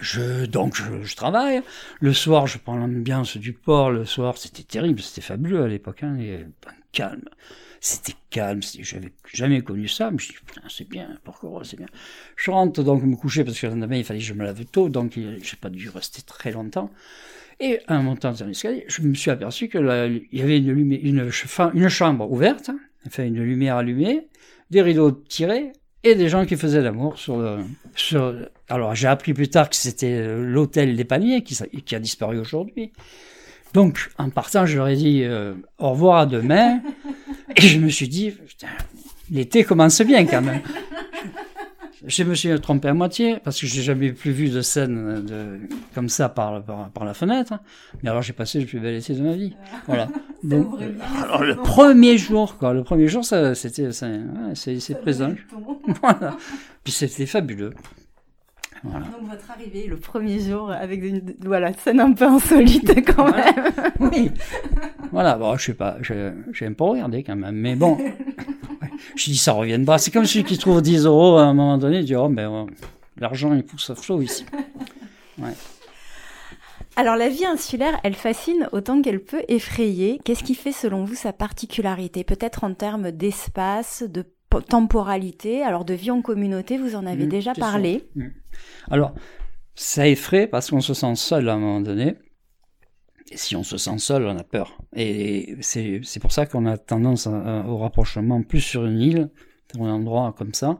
Je, 0.01 0.45
donc, 0.45 0.75
je, 0.75 1.15
travaille. 1.15 1.61
Le 1.99 2.13
soir, 2.13 2.47
je 2.47 2.57
prends 2.57 2.75
l'ambiance 2.75 3.37
du 3.37 3.53
port. 3.53 3.91
Le 3.91 4.05
soir, 4.05 4.37
c'était 4.37 4.63
terrible, 4.63 4.99
c'était 5.01 5.21
fabuleux 5.21 5.63
à 5.63 5.67
l'époque, 5.67 6.03
hein, 6.03 6.17
et, 6.19 6.45
calme. 6.91 7.29
C'était 7.79 8.15
calme, 8.31 8.61
j'avais 8.81 9.13
jamais 9.31 9.61
connu 9.61 9.87
ça, 9.87 10.09
mais 10.09 10.17
je 10.17 10.29
dis, 10.29 10.33
putain, 10.33 10.63
c'est 10.67 10.89
bien, 10.89 11.19
pourquoi 11.23 11.63
c'est 11.63 11.77
bien. 11.77 11.85
Je 12.35 12.49
rentre 12.49 12.81
donc 12.81 13.03
me 13.03 13.15
coucher 13.15 13.43
parce 13.43 13.59
que 13.59 13.67
le 13.67 13.73
lendemain, 13.73 13.97
il 13.97 14.03
fallait 14.03 14.19
que 14.19 14.25
je 14.25 14.33
me 14.33 14.43
lave 14.43 14.65
tôt, 14.65 14.89
donc 14.89 15.13
j'ai 15.13 15.57
pas 15.57 15.69
dû 15.69 15.89
rester 15.89 16.23
très 16.23 16.51
longtemps. 16.51 16.91
Et 17.59 17.79
en 17.87 18.01
montant 18.01 18.33
dans 18.33 18.45
l'escalier, 18.45 18.85
je 18.87 19.01
me 19.03 19.13
suis 19.13 19.29
aperçu 19.31 19.67
que 19.67 19.77
il 20.31 20.39
y 20.39 20.41
avait 20.41 20.57
une, 20.57 20.91
une, 20.91 21.31
une 21.73 21.89
chambre 21.89 22.31
ouverte, 22.31 22.71
enfin 23.05 23.25
une 23.25 23.41
lumière 23.43 23.77
allumée, 23.77 24.27
des 24.71 24.81
rideaux 24.81 25.11
tirés 25.11 25.71
et 26.03 26.15
des 26.15 26.29
gens 26.29 26.45
qui 26.45 26.55
faisaient 26.55 26.81
l'amour 26.81 27.17
sur 27.17 27.37
le, 27.37 27.57
sur, 27.95 28.33
alors 28.69 28.95
j'ai 28.95 29.07
appris 29.07 29.33
plus 29.33 29.49
tard 29.49 29.69
que 29.69 29.75
c'était 29.75 30.35
l'hôtel 30.37 30.95
des 30.95 31.05
paniers 31.05 31.43
qui, 31.43 31.57
qui 31.85 31.95
a 31.95 31.99
disparu 31.99 32.39
aujourd'hui. 32.39 32.91
Donc, 33.73 34.09
en 34.17 34.29
partant, 34.29 34.65
je 34.65 34.77
leur 34.77 34.87
ai 34.87 34.95
dit 34.95 35.23
euh, 35.23 35.53
au 35.77 35.91
revoir 35.91 36.17
à 36.19 36.25
demain. 36.25 36.81
Et 37.55 37.61
je 37.61 37.79
me 37.79 37.89
suis 37.89 38.07
dit, 38.07 38.33
l'été 39.31 39.63
commence 39.63 40.01
bien 40.01 40.25
quand 40.25 40.41
même. 40.41 40.61
Je 42.05 42.23
me 42.23 42.35
suis 42.35 42.59
trompé 42.59 42.89
à 42.89 42.93
moitié 42.93 43.37
parce 43.43 43.59
que 43.59 43.65
j'ai 43.65 43.81
jamais 43.81 44.11
plus 44.11 44.31
vu 44.31 44.49
de 44.49 44.61
scène 44.61 45.25
de, 45.25 45.59
comme 45.95 46.09
ça 46.09 46.29
par, 46.29 46.63
par, 46.63 47.05
la 47.05 47.13
fenêtre. 47.13 47.53
Mais 48.03 48.09
alors 48.09 48.21
j'ai 48.21 48.33
passé 48.33 48.59
le 48.59 48.65
plus 48.65 48.79
bel 48.79 48.95
été 48.95 49.13
de 49.13 49.23
ma 49.23 49.33
vie. 49.33 49.55
Voilà. 49.87 50.07
Donc, 50.43 50.67
alors 51.23 51.43
le 51.43 51.55
premier 51.55 52.17
jour, 52.17 52.57
quoi, 52.57 52.73
le 52.73 52.83
premier 52.83 53.07
jour, 53.07 53.25
ça, 53.25 53.55
c'était, 53.55 53.91
c'est 53.91 55.01
présent. 55.01 55.33
Voilà. 56.01 56.37
Puis 56.83 56.93
c'était 56.93 57.25
fabuleux. 57.25 57.73
Donc 58.83 59.29
votre 59.29 59.49
arrivée 59.51 59.87
le 59.87 59.97
premier 59.97 60.39
jour 60.39 60.71
avec 60.71 61.03
une 61.03 61.33
voilà, 61.43 61.73
scène 61.73 61.99
un 61.99 62.13
peu 62.13 62.25
insolite 62.25 62.93
quand 63.15 63.25
même. 63.25 63.71
oui. 63.99 64.31
Voilà, 65.11 65.35
bon, 65.35 65.57
je 65.57 65.65
sais 65.65 65.73
pas, 65.73 65.97
j'aime 66.01 66.75
pas 66.75 66.85
regarder 66.85 67.23
quand 67.23 67.35
même, 67.35 67.55
mais 67.55 67.75
bon. 67.75 67.97
je 69.17 69.31
dis 69.31 69.37
ça 69.37 69.53
revient 69.53 69.79
pas. 69.85 69.97
C'est 69.97 70.11
comme 70.11 70.25
celui 70.25 70.45
qui 70.45 70.57
trouve 70.57 70.81
10 70.81 71.05
euros 71.05 71.37
à 71.37 71.43
un 71.43 71.53
moment 71.53 71.77
donné, 71.77 71.99
il 71.99 72.05
dit 72.05 72.15
oh 72.15 72.29
ben 72.29 72.67
l'argent 73.17 73.53
il 73.53 73.63
pousse 73.63 73.89
à 73.89 73.95
flot 73.95 74.21
ici. 74.21 74.45
Ouais. 75.39 75.53
Alors 76.95 77.15
la 77.15 77.29
vie 77.29 77.45
insulaire, 77.45 77.99
elle 78.03 78.15
fascine 78.15 78.67
autant 78.71 79.03
qu'elle 79.03 79.19
peut 79.23 79.43
effrayer. 79.49 80.19
Qu'est-ce 80.25 80.43
qui 80.43 80.55
fait 80.55 80.71
selon 80.71 81.03
vous 81.03 81.13
sa 81.13 81.31
particularité? 81.31 82.23
Peut-être 82.23 82.63
en 82.63 82.73
termes 82.73 83.11
d'espace, 83.11 84.01
de 84.01 84.25
temporalité, 84.67 85.61
alors 85.61 85.85
de 85.85 85.93
vie 85.93 86.09
en 86.09 86.23
communauté, 86.23 86.79
vous 86.79 86.95
en 86.95 87.05
avez 87.05 87.27
mmh, 87.27 87.29
déjà 87.29 87.53
parlé. 87.53 88.09
Mmh. 88.15 88.25
Alors, 88.89 89.13
ça 89.75 90.07
effraie 90.07 90.47
parce 90.47 90.71
qu'on 90.71 90.81
se 90.81 90.95
sent 90.95 91.15
seul 91.15 91.47
à 91.49 91.53
un 91.53 91.59
moment 91.59 91.81
donné. 91.81 92.15
Si 93.35 93.55
on 93.55 93.63
se 93.63 93.77
sent 93.77 93.97
seul, 93.97 94.25
on 94.25 94.37
a 94.37 94.43
peur. 94.43 94.77
Et 94.95 95.57
c'est 95.61 96.19
pour 96.21 96.31
ça 96.31 96.45
qu'on 96.45 96.65
a 96.65 96.77
tendance 96.77 97.27
au 97.27 97.77
rapprochement 97.77 98.41
plus 98.41 98.61
sur 98.61 98.85
une 98.85 98.99
île, 99.01 99.29
dans 99.73 99.85
un 99.85 99.91
endroit 99.91 100.33
comme 100.37 100.53
ça, 100.53 100.79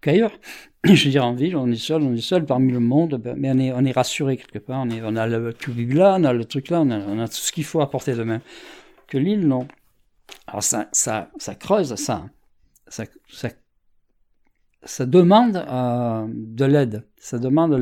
qu'ailleurs. 0.00 0.32
Je 0.84 1.04
veux 1.04 1.10
dire, 1.10 1.24
en 1.24 1.34
ville, 1.34 1.54
on 1.56 1.70
est 1.70 1.76
seul, 1.76 2.02
on 2.02 2.12
est 2.12 2.20
seul 2.20 2.44
parmi 2.44 2.72
le 2.72 2.80
monde, 2.80 3.14
ben, 3.22 3.36
mais 3.38 3.52
on 3.52 3.58
est, 3.58 3.72
on 3.72 3.84
est 3.84 3.92
rassuré 3.92 4.36
quelque 4.36 4.58
part. 4.58 4.84
On, 4.84 5.16
a 5.16 5.26
le 5.28 5.52
cube 5.52 5.92
là, 5.92 6.16
on 6.18 6.24
a 6.24 6.32
le 6.32 6.44
truc 6.44 6.70
là, 6.70 6.80
on 6.80 7.18
a, 7.20 7.28
tout 7.28 7.34
ce 7.34 7.52
qu'il 7.52 7.64
faut 7.64 7.80
à 7.80 7.88
portée 7.88 8.14
de 8.14 8.24
main. 8.24 8.40
Que 9.06 9.16
l'île, 9.16 9.46
non. 9.46 9.68
Alors 10.48 10.64
ça, 10.64 10.88
ça, 10.90 11.30
ça 11.36 11.54
creuse 11.54 11.94
ça. 11.94 12.24
Ça, 12.88 13.04
ça 14.84 15.06
demande 15.06 15.56
euh, 15.56 16.26
de 16.28 16.64
l'aide, 16.64 17.06
ça 17.16 17.38
demande 17.38 17.74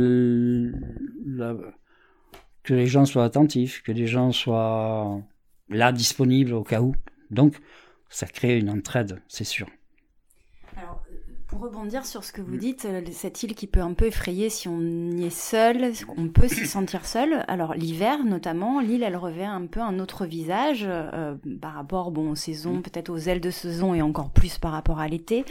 que 2.63 2.75
les 2.75 2.87
gens 2.87 3.05
soient 3.05 3.25
attentifs, 3.25 3.83
que 3.83 3.93
les 3.93 4.07
gens 4.07 4.33
soient 4.33 5.21
là 5.69 5.93
disponibles 5.93 6.53
au 6.53 6.63
cas 6.63 6.81
où. 6.81 6.95
Donc, 7.31 7.57
ça 8.09 8.27
crée 8.27 8.59
une 8.59 8.71
entraide, 8.71 9.23
c'est 9.29 9.45
sûr. 9.45 9.69
Pour 11.51 11.63
rebondir 11.63 12.07
sur 12.07 12.23
ce 12.23 12.31
que 12.31 12.43
vous 12.43 12.57
dites, 12.57 12.85
euh, 12.85 13.03
cette 13.11 13.43
île 13.43 13.57
qui 13.57 13.67
peut 13.67 13.81
un 13.81 13.93
peu 13.93 14.07
effrayer 14.07 14.51
si 14.51 14.69
on 14.69 14.81
y 15.11 15.25
est 15.25 15.31
seul, 15.31 15.93
on 16.17 16.29
peut 16.29 16.47
s'y 16.47 16.65
sentir 16.69 17.05
seul. 17.05 17.45
Alors 17.49 17.75
l'hiver 17.75 18.25
notamment, 18.25 18.79
l'île 18.79 19.03
elle 19.03 19.17
revêt 19.17 19.47
un 19.47 19.67
peu 19.67 19.81
un 19.81 19.99
autre 19.99 20.27
visage 20.27 20.87
euh, 20.89 21.35
par 21.61 21.73
rapport 21.73 22.13
bon 22.13 22.31
aux 22.31 22.37
saisons, 22.37 22.83
peut-être 22.83 23.11
aux 23.11 23.17
ailes 23.17 23.41
de 23.41 23.51
saison 23.51 23.95
et 23.95 24.01
encore 24.01 24.31
plus 24.31 24.59
par 24.59 24.71
rapport 24.71 25.01
à 25.01 25.09
l'été. 25.09 25.45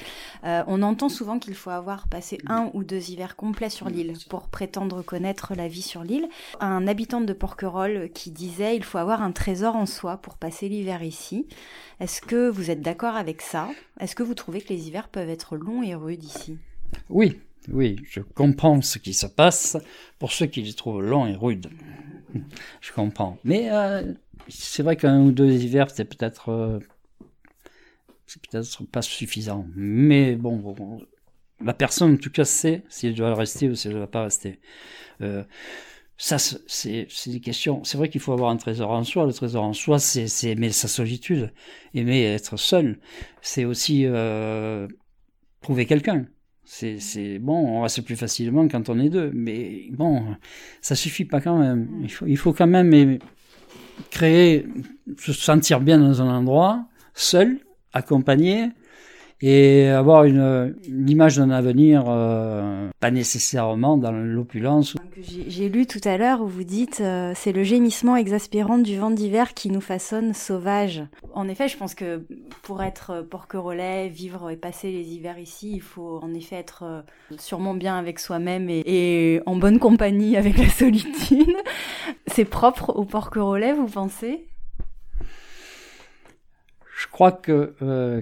Euh, 0.45 0.63
on 0.67 0.83
entend 0.83 1.09
souvent 1.09 1.37
qu'il 1.37 1.53
faut 1.53 1.69
avoir 1.69 2.07
passé 2.07 2.37
un 2.47 2.71
ou 2.73 2.85
deux 2.85 3.09
hivers 3.09 3.35
complets 3.35 3.69
sur 3.69 3.89
l'île 3.89 4.13
pour 4.29 4.47
prétendre 4.47 5.01
connaître 5.01 5.53
la 5.53 5.67
vie 5.67 5.81
sur 5.81 6.05
l'île. 6.05 6.29
Un 6.61 6.87
habitant 6.87 7.19
de 7.19 7.33
Porquerolles 7.33 8.09
qui 8.13 8.31
disait 8.31 8.77
il 8.77 8.85
faut 8.85 8.99
avoir 8.99 9.21
un 9.21 9.33
trésor 9.33 9.75
en 9.75 9.85
soi 9.85 10.15
pour 10.15 10.37
passer 10.37 10.69
l'hiver 10.69 11.03
ici. 11.03 11.45
Est-ce 11.99 12.21
que 12.21 12.47
vous 12.47 12.71
êtes 12.71 12.81
d'accord 12.81 13.17
avec 13.17 13.41
ça? 13.41 13.67
Est-ce 13.99 14.15
que 14.15 14.23
vous 14.23 14.33
trouvez 14.33 14.61
que 14.61 14.69
les 14.69 14.87
hivers 14.87 15.09
peuvent 15.09 15.27
être 15.27 15.57
longs 15.57 15.83
et 15.83 15.88
rudes 15.95 16.23
ici 16.23 16.57
Oui, 17.09 17.39
oui, 17.71 17.97
je 18.09 18.21
comprends 18.21 18.81
ce 18.81 18.97
qui 18.97 19.13
se 19.13 19.25
passe 19.25 19.77
pour 20.17 20.31
ceux 20.31 20.45
qui 20.45 20.61
les 20.61 20.73
trouvent 20.73 21.01
longs 21.01 21.27
et 21.27 21.35
rudes. 21.35 21.69
Je 22.81 22.91
comprends. 22.91 23.37
Mais 23.43 23.71
euh, 23.71 24.13
c'est 24.47 24.83
vrai 24.83 24.95
qu'un 24.95 25.21
ou 25.21 25.31
deux 25.31 25.51
hivers, 25.51 25.89
c'est 25.89 26.05
peut-être 26.05 26.49
euh, 26.49 26.79
c'est 28.27 28.41
peut-être 28.41 28.85
pas 28.85 29.01
suffisant. 29.01 29.65
Mais 29.75 30.35
bon, 30.35 31.01
la 31.61 31.73
personne 31.73 32.13
en 32.13 32.17
tout 32.17 32.29
cas 32.29 32.45
sait 32.45 32.83
si 32.87 33.07
elle 33.07 33.15
doit 33.15 33.33
rester 33.33 33.67
ou 33.67 33.75
si 33.75 33.87
elle 33.87 33.95
ne 33.95 33.99
doit 33.99 34.11
pas 34.11 34.23
rester. 34.23 34.59
Euh, 35.21 35.43
ça, 36.17 36.37
c'est 36.37 37.07
des 37.27 37.39
questions. 37.39 37.83
C'est 37.85 37.97
vrai 37.97 38.09
qu'il 38.09 38.19
faut 38.19 38.33
avoir 38.33 38.51
un 38.51 38.57
trésor 38.57 38.91
en 38.91 39.05
soi. 39.05 39.25
Le 39.25 39.33
trésor 39.33 39.63
en 39.63 39.73
soi, 39.73 39.99
c'est 39.99 40.49
aimer 40.49 40.71
sa 40.71 40.89
solitude, 40.89 41.53
aimer 41.93 42.23
être 42.23 42.57
seul. 42.57 42.99
C'est 43.41 43.63
aussi 43.63 44.05
trouver 45.61 45.85
quelqu'un. 45.85 46.25
C'est 46.63 47.39
bon, 47.39 47.55
on 47.55 47.81
reste 47.81 48.01
plus 48.03 48.15
facilement 48.15 48.67
quand 48.67 48.89
on 48.89 48.99
est 48.99 49.09
deux, 49.09 49.31
mais 49.33 49.87
bon, 49.91 50.35
ça 50.81 50.95
suffit 50.95 51.25
pas 51.25 51.41
quand 51.41 51.57
même. 51.57 51.89
Il 52.03 52.11
faut, 52.11 52.27
il 52.27 52.37
faut 52.37 52.53
quand 52.53 52.67
même 52.67 53.17
créer, 54.11 54.67
se 55.17 55.33
sentir 55.33 55.79
bien 55.79 55.97
dans 55.97 56.21
un 56.21 56.29
endroit, 56.29 56.85
seul, 57.15 57.57
accompagné, 57.91 58.69
et 59.41 59.87
avoir 59.87 60.25
une, 60.25 60.75
image 61.07 61.37
d'un 61.37 61.49
avenir 61.49 62.03
euh, 62.07 62.89
pas 62.99 63.11
nécessairement 63.11 63.97
dans 63.97 64.11
l'opulence. 64.11 64.95
J'ai 65.21 65.69
lu 65.69 65.85
tout 65.85 66.01
à 66.03 66.17
l'heure 66.17 66.41
où 66.41 66.47
vous 66.47 66.63
dites 66.63 66.99
euh, 67.01 67.31
c'est 67.35 67.51
le 67.51 67.63
gémissement 67.63 68.15
exaspérant 68.15 68.77
du 68.77 68.97
vent 68.97 69.11
d'hiver 69.11 69.53
qui 69.53 69.69
nous 69.69 69.81
façonne 69.81 70.33
sauvages. 70.33 71.03
En 71.33 71.47
effet, 71.47 71.67
je 71.67 71.77
pense 71.77 71.95
que 71.95 72.23
pour 72.63 72.83
être 72.83 73.25
porquerolais, 73.29 74.09
vivre 74.09 74.49
et 74.49 74.57
passer 74.57 74.91
les 74.91 75.13
hivers 75.13 75.39
ici, 75.39 75.71
il 75.73 75.81
faut 75.81 76.19
en 76.21 76.33
effet 76.33 76.57
être 76.57 76.83
euh, 76.83 77.01
sûrement 77.37 77.73
bien 77.73 77.97
avec 77.97 78.19
soi-même 78.19 78.69
et, 78.69 79.41
en 79.45 79.55
bonne 79.55 79.79
compagnie 79.79 80.35
avec 80.35 80.57
la 80.57 80.69
solitude. 80.69 81.55
c'est 82.27 82.45
propre 82.45 82.89
au 82.95 83.05
porquerolais, 83.05 83.73
vous 83.73 83.87
pensez? 83.87 84.47
Je 86.99 87.07
crois 87.07 87.31
que 87.31 87.73
euh, 87.81 88.21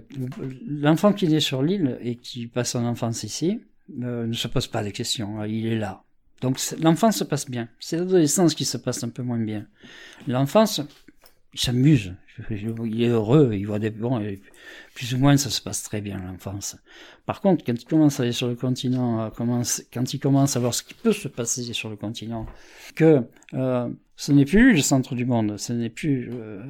l'enfant 0.68 1.12
qui 1.12 1.26
est 1.26 1.40
sur 1.40 1.64
l'île 1.64 1.98
et 2.02 2.16
qui 2.16 2.46
passe 2.46 2.72
son 2.72 2.86
enfance 2.86 3.24
ici 3.24 3.60
euh, 4.04 4.28
ne 4.28 4.34
se 4.34 4.48
pose 4.48 4.68
pas 4.68 4.84
de 4.84 4.92
questions. 4.92 5.44
Il 5.46 5.66
est 5.66 5.80
là. 5.80 6.04
Donc 6.42 6.60
l'enfance 6.80 7.18
se 7.18 7.24
passe 7.24 7.50
bien. 7.50 7.70
C'est 7.80 7.98
l'adolescence 7.98 8.54
qui 8.54 8.66
se 8.66 8.78
passe 8.78 9.04
un 9.04 9.10
peu 9.10 9.24
moins 9.24 9.40
bien. 9.40 9.66
L'enfance, 10.28 10.82
il 11.56 11.60
s'amuse. 11.60 12.14
Il 12.52 13.02
est 13.02 13.08
heureux. 13.08 13.52
Il 13.54 13.66
voit 13.66 13.80
des 13.80 13.90
bons. 13.90 14.24
Plus 14.94 15.16
ou 15.16 15.18
moins, 15.18 15.38
ça 15.38 15.50
se 15.50 15.60
passe 15.60 15.82
très 15.82 16.02
bien 16.02 16.20
l'enfance. 16.20 16.78
Par 17.26 17.42
contre, 17.42 17.66
quand 17.66 17.82
il 17.82 17.86
commence 17.86 18.20
à 18.20 18.24
aller 18.24 18.32
sur 18.32 18.48
le 18.48 18.56
continent, 18.56 19.32
quand 19.92 20.14
il 20.14 20.20
commence 20.20 20.56
à 20.56 20.60
voir 20.60 20.76
ce 20.76 20.84
qui 20.84 20.94
peut 20.94 21.14
se 21.14 21.28
passer 21.28 21.64
sur 21.74 21.90
le 21.90 21.96
continent, 21.96 22.46
que 22.94 23.24
euh, 23.56 23.90
ce 24.18 24.32
n'est 24.32 24.46
plus 24.46 24.74
le 24.74 24.82
centre 24.82 25.16
du 25.16 25.26
monde, 25.26 25.58
ce 25.58 25.72
n'est 25.72 25.92
plus 25.92 26.32
euh, 26.34 26.64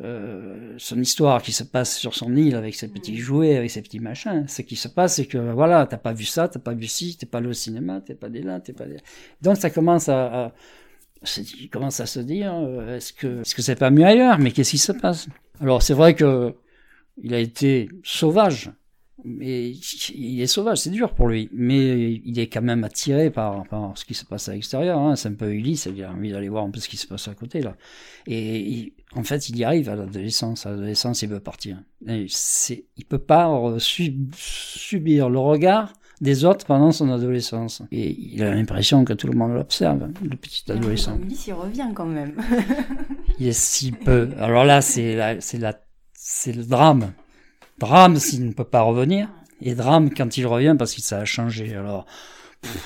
euh, 0.00 0.74
son 0.78 0.98
histoire 0.98 1.42
qui 1.42 1.52
se 1.52 1.62
passe 1.62 1.98
sur 1.98 2.14
son 2.14 2.34
île 2.34 2.56
avec 2.56 2.74
ses 2.74 2.88
petits 2.88 3.12
mm. 3.12 3.18
jouets, 3.18 3.56
avec 3.56 3.70
ses 3.70 3.82
petits 3.82 4.00
machins. 4.00 4.46
Ce 4.48 4.62
qui 4.62 4.74
se 4.74 4.88
passe, 4.88 5.16
c'est 5.16 5.26
que 5.26 5.52
voilà, 5.52 5.86
t'as 5.86 5.98
pas 5.98 6.14
vu 6.14 6.24
ça, 6.24 6.48
t'as 6.48 6.58
pas 6.58 6.72
vu 6.72 6.86
ci, 6.86 7.16
t'es 7.16 7.26
pas 7.26 7.38
allé 7.38 7.48
au 7.48 7.52
cinéma, 7.52 8.00
t'es 8.00 8.14
pas 8.14 8.28
allé 8.28 8.42
là, 8.42 8.58
t'es 8.58 8.72
pas 8.72 8.84
allé... 8.84 8.96
Donc 9.42 9.58
ça 9.58 9.68
commence 9.68 10.08
à, 10.08 10.46
à 10.46 10.52
il 11.60 11.68
commence 11.68 12.00
à 12.00 12.06
se 12.06 12.20
dire, 12.20 12.54
euh, 12.54 12.96
est-ce 12.96 13.12
que 13.12 13.42
est-ce 13.42 13.54
que 13.54 13.60
c'est 13.60 13.76
pas 13.76 13.90
mieux 13.90 14.06
ailleurs? 14.06 14.38
Mais 14.38 14.50
qu'est-ce 14.50 14.70
qui 14.70 14.78
se 14.78 14.92
passe? 14.92 15.28
Alors 15.60 15.82
c'est 15.82 15.94
vrai 15.94 16.14
que 16.14 16.54
il 17.22 17.34
a 17.34 17.38
été 17.38 17.90
sauvage 18.02 18.70
mais 19.24 19.70
il 20.14 20.40
est 20.40 20.46
sauvage, 20.46 20.78
c'est 20.78 20.90
dur 20.90 21.12
pour 21.12 21.28
lui, 21.28 21.48
mais 21.52 22.20
il 22.24 22.38
est 22.38 22.46
quand 22.46 22.62
même 22.62 22.84
attiré 22.84 23.30
par, 23.30 23.66
par 23.66 23.98
ce 23.98 24.04
qui 24.04 24.14
se 24.14 24.24
passe 24.24 24.48
à 24.48 24.52
l'extérieur. 24.52 24.98
Hein. 24.98 25.16
C'est 25.16 25.28
un 25.28 25.34
peu 25.34 25.52
Ulysse, 25.52 25.88
il 25.92 26.02
a 26.04 26.12
envie 26.12 26.30
d'aller 26.30 26.48
voir 26.48 26.64
un 26.64 26.70
peu 26.70 26.78
ce 26.78 26.88
qui 26.88 26.96
se 26.96 27.06
passe 27.06 27.26
à 27.26 27.34
côté 27.34 27.60
là. 27.60 27.76
Et 28.26 28.92
en 29.14 29.24
fait, 29.24 29.48
il 29.48 29.58
y 29.58 29.64
arrive 29.64 29.88
à 29.88 29.96
l'adolescence. 29.96 30.66
À 30.66 30.70
l'adolescence, 30.70 31.22
il 31.22 31.30
veut 31.30 31.40
partir. 31.40 31.82
C'est, 32.28 32.84
il 32.96 33.04
peut 33.04 33.18
pas 33.18 33.50
subir 33.78 35.28
le 35.28 35.38
regard 35.38 35.92
des 36.20 36.44
autres 36.44 36.64
pendant 36.64 36.92
son 36.92 37.10
adolescence. 37.10 37.82
Et 37.90 38.10
il 38.10 38.42
a 38.42 38.54
l'impression 38.54 39.04
que 39.04 39.12
tout 39.12 39.26
le 39.26 39.36
monde 39.36 39.54
l'observe, 39.54 40.08
le 40.22 40.36
petit 40.36 40.70
adolescent. 40.70 41.18
Ulysse, 41.18 41.48
il 41.48 41.54
revient 41.54 41.90
quand 41.94 42.06
même. 42.06 42.34
il 43.40 43.48
est 43.48 43.58
si 43.58 43.90
peu. 43.90 44.28
Alors 44.38 44.64
là, 44.64 44.80
c'est 44.80 45.38
c'est 45.40 45.58
la, 45.58 45.76
c'est 46.12 46.52
le 46.52 46.64
drame. 46.64 47.12
Drame 47.78 48.16
s'il 48.16 48.46
ne 48.46 48.52
peut 48.52 48.64
pas 48.64 48.82
revenir, 48.82 49.28
et 49.62 49.74
drame 49.74 50.10
quand 50.10 50.36
il 50.36 50.46
revient 50.46 50.76
parce 50.78 50.94
que 50.94 51.00
ça 51.00 51.18
a 51.18 51.24
changé. 51.24 51.74
Alors, 51.74 52.06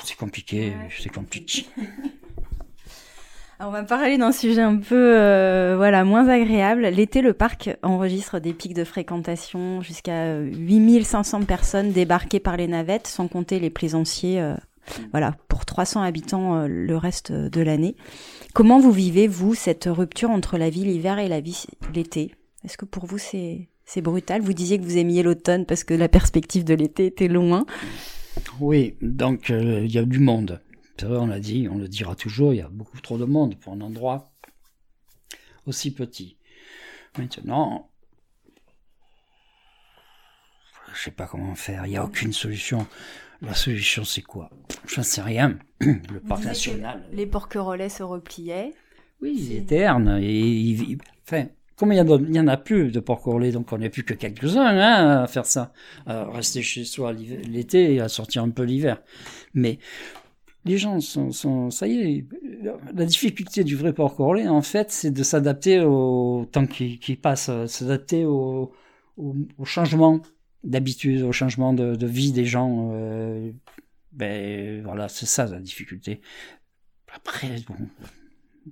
c'est 0.05 0.17
compliqué, 0.17 0.75
c'est 0.99 1.13
compliqué. 1.13 1.67
on 3.61 3.71
va 3.71 3.85
parler 3.85 4.19
d'un 4.19 4.33
sujet 4.33 4.61
un 4.61 4.77
peu 4.77 5.17
euh, 5.17 5.75
voilà 5.77 6.05
moins 6.05 6.29
agréable. 6.29 6.83
L'été, 6.83 7.23
le 7.23 7.33
parc 7.33 7.71
enregistre 7.83 8.39
des 8.39 8.53
pics 8.53 8.75
de 8.75 8.85
fréquentation 8.85 9.81
jusqu'à 9.83 10.39
8500 10.41 11.43
personnes 11.43 11.93
débarquées 11.93 12.41
par 12.41 12.57
les 12.57 12.67
navettes, 12.67 13.07
sans 13.07 13.29
compter 13.29 13.61
les 13.61 13.71
plaisanciers. 13.71 14.41
Euh, 14.41 14.55
voilà, 15.13 15.37
pour 15.49 15.65
300 15.65 16.03
habitants 16.03 16.57
euh, 16.57 16.67
le 16.69 16.97
reste 16.97 17.31
de 17.33 17.61
l'année. 17.61 17.97
Comment 18.53 18.81
vous 18.81 18.91
vivez, 18.91 19.29
vous, 19.29 19.55
cette 19.55 19.85
rupture 19.87 20.31
entre 20.31 20.59
la 20.59 20.71
vie 20.71 20.85
l'hiver 20.85 21.19
et 21.19 21.29
la 21.29 21.41
vie 21.41 21.67
l'été? 21.95 22.35
Est-ce 22.65 22.77
que 22.77 22.85
pour 22.85 23.07
vous, 23.07 23.19
c'est 23.19 23.69
c'est 23.85 24.03
brutal. 24.03 24.43
Vous 24.43 24.53
disiez 24.53 24.79
que 24.79 24.85
vous 24.85 24.97
aimiez 24.97 25.23
l'automne 25.23 25.67
parce 25.67 25.85
que 25.85 25.95
la 25.95 26.09
perspective 26.09 26.65
de 26.65 26.75
l'été 26.75 27.07
était 27.07 27.29
loin. 27.29 27.67
Oui, 28.61 28.97
donc 29.03 29.51
euh, 29.51 29.85
il 29.85 29.93
y 29.93 29.99
a 29.99 30.05
du 30.05 30.19
monde. 30.19 30.61
C'est 30.99 31.07
vrai, 31.07 31.19
on 31.19 31.27
l'a 31.27 31.41
dit, 31.41 31.69
on 31.69 31.79
le 31.79 31.89
dira 31.89 32.15
toujours, 32.15 32.55
il 32.55 32.59
y 32.59 32.61
a 32.63 32.69
beaucoup 32.69 33.01
trop 33.01 33.19
de 33.19 33.25
monde 33.25 33.59
pour 33.59 33.73
un 33.73 33.81
endroit 33.81 34.31
aussi 35.67 35.93
petit. 35.93 36.37
Maintenant, 37.19 37.91
je 40.95 41.03
sais 41.03 41.11
pas 41.11 41.27
comment 41.27 41.55
faire, 41.55 41.87
il 41.87 41.91
n'y 41.91 41.97
a 41.97 42.05
aucune 42.05 42.33
solution. 42.33 42.87
La 43.41 43.55
solution, 43.55 44.05
c'est 44.05 44.23
quoi? 44.23 44.51
Je 44.87 45.01
ne 45.01 45.05
sais 45.05 45.23
rien. 45.23 45.59
Le 45.81 46.21
parc 46.21 46.45
national. 46.45 47.05
Les 47.13 47.27
porquerolais 47.27 47.89
se 47.89 48.05
repliaient. 48.05 48.73
Oui, 49.21 49.35
ils 49.37 49.57
éternent. 49.57 50.21
Et, 50.23 50.97
enfin, 51.27 51.47
comme 51.77 51.93
il 51.93 52.03
n'y 52.03 52.41
en 52.41 52.49
a 52.49 52.57
plus 52.57 52.91
de 52.91 53.01
porc 53.01 53.41
donc 53.51 53.73
on 53.73 53.79
n'est 53.79 53.91
plus 53.91 54.05
que 54.05 54.15
quelques-uns 54.15 54.67
hein, 54.67 55.23
à 55.23 55.27
faire 55.27 55.47
ça, 55.47 55.73
à 56.07 56.25
rester 56.31 56.63
chez 56.63 56.85
soi 56.85 57.13
l'été 57.13 57.95
et 57.95 58.01
à 58.01 58.09
sortir 58.09 58.43
un 58.43 58.51
peu 58.51 58.63
l'hiver. 58.63 59.03
Mais 59.55 59.79
les 60.65 60.79
gens 60.79 61.01
sont, 61.01 61.71
ça 61.71 61.87
y 61.87 61.99
est, 61.99 62.27
la 62.95 63.05
difficulté 63.05 63.65
du 63.65 63.77
vrai 63.77 63.93
porc 63.93 64.21
en 64.21 64.63
fait, 64.63 64.91
c'est 64.91 65.11
de 65.11 65.23
s'adapter 65.23 65.81
au 65.81 66.47
temps 66.51 66.67
qui, 66.67 67.17
passe, 67.21 67.51
s'adapter 67.67 68.25
au, 68.25 68.73
au, 69.17 69.65
changement 69.65 70.21
d'habitude, 70.63 71.23
au 71.23 71.33
changement 71.33 71.73
de, 71.73 71.97
de, 71.97 72.07
vie 72.07 72.33
des 72.33 72.45
gens. 72.45 72.91
Euh, 72.95 73.51
ben 74.13 74.83
voilà, 74.85 75.09
c'est 75.09 75.27
ça 75.27 75.47
la 75.47 75.59
difficulté. 75.59 76.21
Après, 77.15 77.57
bon, 77.69 77.75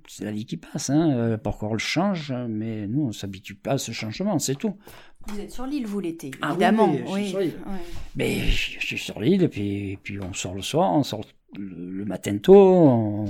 c'est 0.07 0.25
la 0.25 0.31
vie 0.31 0.45
qui 0.45 0.57
passe. 0.57 0.89
Hein. 0.89 1.11
Euh, 1.11 1.37
le 1.71 1.77
change, 1.77 2.33
mais 2.49 2.87
nous, 2.87 3.03
on 3.07 3.11
s'habitue 3.11 3.55
pas 3.55 3.71
à 3.71 3.77
ce 3.77 3.91
changement, 3.91 4.37
c'est 4.39 4.55
tout. 4.55 4.75
Vous 5.27 5.39
êtes 5.39 5.51
sur 5.51 5.65
l'île, 5.65 5.85
vous, 5.85 5.99
l'été, 5.99 6.31
ah 6.41 6.49
évidemment. 6.49 6.91
oui, 6.91 7.03
je 7.05 7.13
suis 7.21 7.29
sur 7.29 7.39
l'île. 7.39 7.53
Mais 8.15 8.39
je, 8.39 8.85
suis 8.85 8.97
sur 8.97 9.19
l'île, 9.19 9.43
et 9.43 9.47
puis, 9.47 9.97
puis 10.01 10.19
on 10.19 10.33
sort 10.33 10.55
le 10.55 10.63
soir, 10.63 10.91
on 10.93 11.03
sort 11.03 11.21
le, 11.57 12.05
matin 12.05 12.37
tôt. 12.37 13.25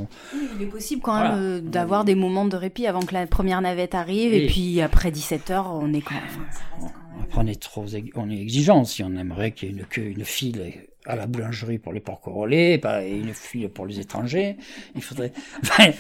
il 0.58 0.64
est 0.64 0.68
possible 0.68 1.02
quand 1.02 1.20
même 1.20 1.40
euh, 1.40 1.60
d'avoir 1.60 2.06
des 2.06 2.16
moments 2.16 2.46
de 2.46 2.56
répit 2.56 2.88
avant 2.88 3.02
que 3.02 3.14
la 3.14 3.28
première 3.28 3.62
navette 3.62 3.94
arrive, 3.94 4.34
et 4.34 4.48
puis 4.48 4.80
après 4.80 5.12
17h, 5.12 5.66
on 5.70 5.94
est 5.94 6.02
quand 6.02 6.16
même... 6.16 6.90
Après, 7.24 7.42
on 7.42 7.48
est 7.48 7.62
trop 7.62 7.86
on 8.16 8.30
est 8.30 8.40
exigeant 8.40 8.86
si 8.86 9.04
on 9.04 9.16
aimerait 9.16 9.52
qu'il 9.52 9.70
y 9.70 9.72
ait 9.72 9.76
une 9.80 9.86
queue, 9.86 10.06
une 10.06 10.24
file 10.24 10.74
à 11.06 11.16
la 11.16 11.28
boulangerie 11.28 11.80
pour 11.80 11.94
les 11.94 12.00
porcs 12.00 12.22
et 12.52 13.18
une 13.18 13.34
file 13.34 13.70
pour 13.70 13.86
les 13.86 14.00
étrangers. 14.00 14.58
Il 14.96 15.02
faudrait. 15.02 15.34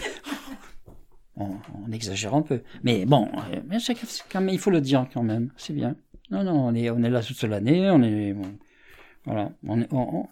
on, 1.35 1.57
exagère 1.91 2.33
un 2.33 2.41
peu. 2.41 2.61
Mais 2.83 3.05
bon, 3.05 3.29
mais 3.67 3.77
quand 4.29 4.41
même, 4.41 4.49
il 4.49 4.59
faut 4.59 4.71
le 4.71 4.81
dire 4.81 5.07
quand 5.13 5.23
même. 5.23 5.51
C'est 5.57 5.73
bien. 5.73 5.95
Non, 6.29 6.43
non, 6.43 6.67
on 6.67 6.73
est, 6.73 7.09
là 7.09 7.21
toute 7.21 7.41
l'année. 7.43 7.89
On 7.89 8.01
est, 8.03 8.35
Voilà. 9.25 9.51
On, 9.67 9.81
on, 9.91 10.27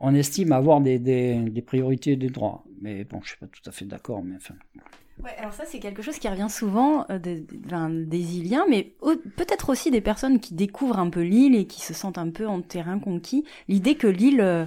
on 0.00 0.14
estime 0.14 0.52
avoir 0.52 0.80
des, 0.80 0.98
des, 0.98 1.36
des 1.36 1.62
priorités 1.62 2.16
des 2.16 2.28
droits. 2.28 2.64
Mais 2.80 3.04
bon, 3.04 3.20
je 3.22 3.28
suis 3.28 3.38
pas 3.38 3.46
tout 3.46 3.62
à 3.66 3.72
fait 3.72 3.84
d'accord, 3.84 4.22
mais 4.22 4.36
enfin. 4.36 4.54
Alors 5.38 5.52
ça 5.52 5.64
c'est 5.66 5.78
quelque 5.78 6.02
chose 6.02 6.18
qui 6.18 6.28
revient 6.28 6.48
souvent 6.50 7.06
euh, 7.10 7.18
des, 7.18 7.44
des 7.44 8.36
Iliens, 8.38 8.64
mais 8.68 8.94
peut-être 9.36 9.68
aussi 9.70 9.90
des 9.90 10.00
personnes 10.00 10.40
qui 10.40 10.54
découvrent 10.54 10.98
un 10.98 11.10
peu 11.10 11.22
l'île 11.22 11.54
et 11.54 11.66
qui 11.66 11.80
se 11.80 11.94
sentent 11.94 12.18
un 12.18 12.30
peu 12.30 12.46
en 12.46 12.60
terrain 12.60 12.98
conquis. 12.98 13.44
L'idée 13.68 13.94
que 13.94 14.06
l'île 14.06 14.40
euh, 14.40 14.64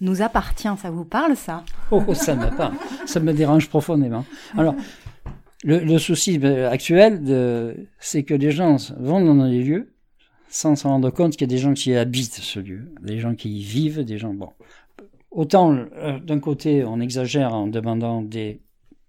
nous 0.00 0.22
appartient, 0.22 0.68
ça 0.80 0.90
vous 0.90 1.04
parle 1.04 1.36
ça? 1.36 1.64
Oh, 1.90 2.02
ça 2.14 2.34
me 2.34 2.54
parle, 2.56 2.74
ça 3.06 3.20
me 3.20 3.32
dérange 3.32 3.68
profondément. 3.68 4.24
Alors, 4.56 4.74
le, 5.64 5.98
souci 5.98 6.40
euh, 6.42 6.70
actuel, 6.70 7.76
c'est 7.98 8.22
que 8.22 8.34
les 8.34 8.50
gens 8.50 8.76
vont 8.98 9.20
dans 9.22 9.44
les 9.44 9.62
lieux 9.62 9.92
sans 10.48 10.74
s'en 10.74 10.90
rendre 10.90 11.10
compte 11.10 11.32
qu'il 11.32 11.42
y 11.42 11.44
a 11.44 11.54
des 11.54 11.58
gens 11.58 11.74
qui 11.74 11.94
habitent 11.94 12.34
ce 12.34 12.58
lieu, 12.58 12.92
des 13.02 13.18
gens 13.18 13.34
qui 13.34 13.58
y 13.58 13.62
vivent, 13.62 14.04
des 14.04 14.18
gens... 14.18 14.34
Bon, 14.34 14.50
autant 15.30 15.76
d'un 16.24 16.40
côté 16.40 16.84
on 16.84 17.00
exagère 17.00 17.54
en 17.54 17.68
demandant 17.68 18.20
des 18.20 18.60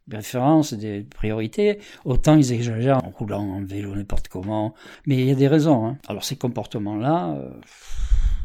références, 0.10 0.74
des 0.74 1.04
priorités, 1.04 1.80
autant 2.06 2.36
ils 2.36 2.52
exagèrent 2.54 3.04
en 3.04 3.10
roulant 3.10 3.43
en 3.43 3.64
vélo 3.64 3.95
n'importe 3.95 4.28
comment. 4.28 4.74
Mais 5.06 5.18
il 5.18 5.26
y 5.26 5.32
a 5.32 5.36
des 5.36 5.47
raisons. 5.47 5.86
Hein. 5.86 5.97
Alors 6.08 6.24
ces 6.24 6.36
comportements-là, 6.36 7.36
euh, 7.38 7.49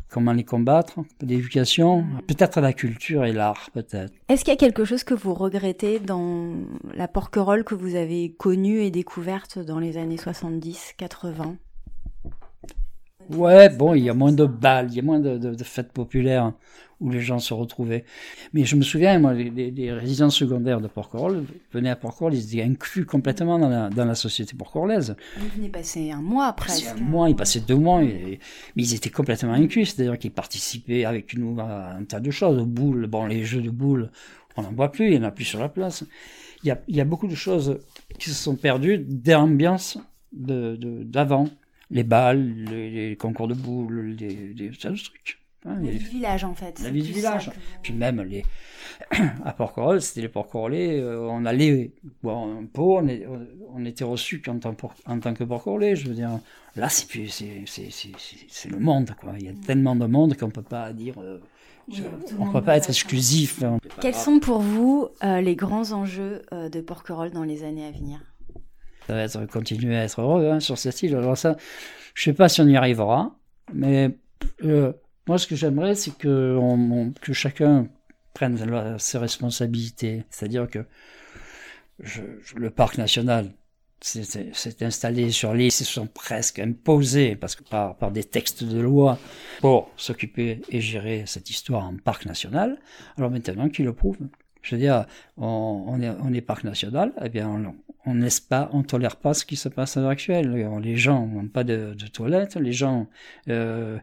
comment 0.09 0.33
les 0.33 0.45
combattre? 0.45 1.01
L'éducation, 1.21 2.05
peut-être 2.27 2.61
la 2.61 2.73
culture 2.73 3.25
et 3.25 3.33
l'art, 3.33 3.71
peut-être. 3.73 4.13
Est-ce 4.29 4.45
qu'il 4.45 4.53
y 4.53 4.57
a 4.57 4.59
quelque 4.59 4.85
chose 4.85 5.05
que 5.05 5.15
vous 5.15 5.35
regrettez 5.35 5.99
dans 5.99 6.55
la 6.95 7.09
porquerolles 7.09 7.65
que 7.65 7.75
vous 7.75 7.97
avez 7.97 8.33
connue 8.33 8.81
et 8.81 8.91
découverte 8.91 9.59
dans 9.59 9.79
les 9.79 9.97
années 9.97 10.19
70, 10.19 10.95
80 10.97 11.57
Ouais, 13.31 13.69
bon, 13.69 13.95
il 13.95 14.05
y 14.05 14.11
a 14.11 14.15
moins 14.15 14.33
de 14.33 14.47
balles, 14.47 14.89
il 14.91 14.97
y 14.97 15.01
a 15.01 15.03
moins 15.03 15.19
de, 15.19 15.37
de, 15.37 15.55
de, 15.55 15.65
fêtes 15.65 15.93
populaires 15.93 16.53
où 17.01 17.11
les 17.11 17.21
gens 17.21 17.39
se 17.39 17.53
retrouvaient. 17.53 18.05
Mais 18.53 18.65
je 18.65 18.77
me 18.77 18.83
souviens, 18.83 19.19
moi, 19.19 19.35
les, 19.35 19.51
les, 19.51 19.93
résidents 19.93 20.31
secondaires 20.31 20.81
de 20.81 20.89
Porquerolles 20.89 21.45
venaient 21.73 21.91
à 21.91 21.97
Porquerolles, 21.97 22.35
ils 22.35 22.55
étaient 22.55 22.63
inclus 22.63 23.05
complètement 23.05 23.59
dans 23.59 23.69
la, 23.69 23.91
dans 23.91 24.05
la 24.05 24.15
société 24.15 24.57
porquerolles. 24.57 25.17
Ils 25.37 25.49
venaient 25.57 25.69
passer 25.69 26.11
un 26.11 26.23
mois 26.23 26.53
presque. 26.55 26.87
Un 26.87 27.01
mois, 27.01 27.29
ils 27.29 27.37
passaient 27.37 27.61
deux 27.61 27.77
mois, 27.77 28.01
mais 28.01 28.39
ils 28.77 28.95
étaient 28.95 29.11
complètement 29.11 29.53
inclus, 29.53 29.87
c'est-à-dire 29.87 30.19
qu'ils 30.19 30.33
participaient 30.33 31.05
avec 31.05 31.37
nous 31.37 31.61
à 31.61 31.93
un 31.93 32.05
tas 32.05 32.21
de 32.21 32.31
choses, 32.31 32.59
aux 32.59 32.67
boules, 32.67 33.07
bon, 33.07 33.27
les 33.27 33.45
jeux 33.45 33.63
de 33.63 33.71
boules, 33.71 34.11
on 34.57 34.63
n'en 34.63 34.73
voit 34.73 34.91
plus, 34.91 35.07
il 35.07 35.19
n'y 35.19 35.19
en 35.19 35.29
a 35.29 35.31
plus 35.31 35.45
sur 35.45 35.61
la 35.61 35.69
place. 35.69 36.05
Il 36.63 36.69
y 36.69 36.71
a, 36.71 36.81
il 36.89 36.97
y 36.97 37.01
a 37.01 37.05
beaucoup 37.05 37.29
de 37.29 37.35
choses 37.35 37.79
qui 38.19 38.31
se 38.31 38.35
sont 38.35 38.57
perdues 38.57 38.99
d'ambiance 38.99 39.99
d'avant. 40.33 41.45
De, 41.45 41.51
les 41.91 42.03
balles, 42.03 42.65
les, 42.69 42.91
les, 42.91 43.17
concours 43.17 43.47
de 43.49 43.55
boules, 43.55 44.17
les, 44.19 44.55
les, 44.55 44.71
tas 44.71 44.91
de 44.91 44.97
trucs. 44.97 45.39
Hein, 45.67 45.79
la 45.83 45.91
vie 45.91 45.99
du 45.99 46.07
village 46.07 46.45
en 46.45 46.55
fait. 46.55 46.81
La 46.81 46.91
vie 46.91 47.03
du 47.03 47.13
village. 47.13 47.51
Puis 47.83 47.93
même 47.93 48.23
les 48.23 48.45
à 49.45 49.53
Porquerolles, 49.53 50.01
c'était 50.01 50.23
les 50.23 50.29
Porquerolles, 50.29 50.75
euh, 50.75 51.29
on 51.29 51.45
allait 51.45 51.93
bon, 52.23 52.61
un 52.61 52.65
pot, 52.67 52.99
on, 52.99 53.09
est, 53.09 53.27
on 53.75 53.85
était 53.85 54.05
reçu 54.05 54.43
en 54.49 54.59
tant, 54.59 54.75
en 55.07 55.21
tant 55.21 55.35
que 55.35 55.45
Porquerolles, 55.45 55.95
je 55.95 56.09
veux 56.09 56.15
dire. 56.15 56.31
Là, 56.77 56.89
c'est 56.89 57.09
plus 57.09 57.29
c'est 57.29 57.65
c'est 57.67 58.71
le 58.71 58.79
monde 58.79 59.11
quoi. 59.21 59.33
Il 59.39 59.47
y 59.47 59.49
a 59.49 59.53
mm. 59.53 59.61
tellement 59.61 59.97
de 59.97 60.07
monde 60.07 60.37
qu'on 60.37 60.51
peut 60.51 60.63
pas 60.63 60.93
dire. 60.93 61.15
Euh, 61.19 61.41
je, 61.89 62.03
on 62.39 62.47
ne 62.47 62.53
peut 62.53 62.63
pas 62.63 62.77
être 62.77 62.91
exclusif. 62.91 63.63
Hein. 63.63 63.79
Quels 64.01 64.15
sont 64.15 64.41
pour 64.41 64.59
vous 64.59 65.09
euh, 65.23 65.41
les 65.41 65.55
grands 65.55 65.93
enjeux 65.93 66.43
euh, 66.53 66.69
de 66.69 66.81
Porquerolles 66.81 67.31
dans 67.31 67.45
les 67.45 67.63
années 67.63 67.87
à 67.87 67.93
venir? 67.93 68.21
Ça 69.07 69.15
va 69.15 69.23
être 69.23 69.47
continuer 69.47 69.97
à 69.97 70.03
être 70.03 70.21
heureux 70.21 70.51
hein, 70.51 70.59
sur 70.59 70.79
cette 70.79 71.01
île. 71.03 71.15
Alors 71.15 71.39
ça, 71.39 71.57
je 72.15 72.25
sais 72.25 72.33
pas 72.33 72.49
si 72.49 72.61
on 72.61 72.67
y 72.67 72.77
arrivera, 72.77 73.37
mais 73.73 74.17
euh, 74.65 74.93
moi 75.27 75.39
ce 75.39 75.47
que 75.47 75.57
j'aimerais, 75.57 75.95
c'est 75.95 76.17
que, 76.17 76.59
chacun 77.33 77.89
prenne 78.35 78.99
ses 78.99 79.19
responsabilités. 79.19 80.25
C'est-à-dire 80.31 80.69
que 80.69 80.85
le 82.55 82.71
parc 82.71 82.99
national 82.99 83.53
s'est 84.01 84.85
installé 84.85 85.31
sur 85.31 85.55
l'île, 85.55 85.73
se 85.73 85.85
sont 85.85 86.07
presque 86.07 86.59
imposés 86.59 87.37
par, 87.71 88.11
des 88.13 88.25
textes 88.25 88.63
de 88.63 88.79
loi 88.79 89.19
pour 89.61 89.91
s'occuper 89.97 90.61
et 90.69 90.81
gérer 90.81 91.25
cette 91.27 91.51
histoire 91.51 91.85
en 91.87 91.97
parc 91.97 92.27
national. 92.27 92.79
Alors 93.17 93.31
maintenant 93.31 93.69
qu'ils 93.69 93.87
le 93.87 93.95
prouvent. 93.95 94.19
Je 94.67 94.75
veux 94.75 94.81
dire, 94.81 95.07
on, 95.37 96.01
est, 96.01 96.41
parc 96.41 96.65
national, 96.65 97.13
eh 97.23 97.29
bien, 97.29 97.49
on, 98.05 98.15
n'est 98.15 98.29
pas, 98.49 98.69
on 98.73 98.83
tolère 98.83 99.15
pas 99.15 99.33
ce 99.33 99.45
qui 99.45 99.55
se 99.55 99.69
passe 99.69 99.97
à 99.97 100.01
l'heure 100.01 100.11
actuelle. 100.11 100.51
Les 100.83 100.97
gens 100.97 101.25
n'ont 101.25 101.47
pas 101.47 101.63
de, 101.63 101.95
de 101.95 102.07
toilettes, 102.09 102.57
les 102.57 102.73
gens 102.73 103.07
euh, 103.49 103.97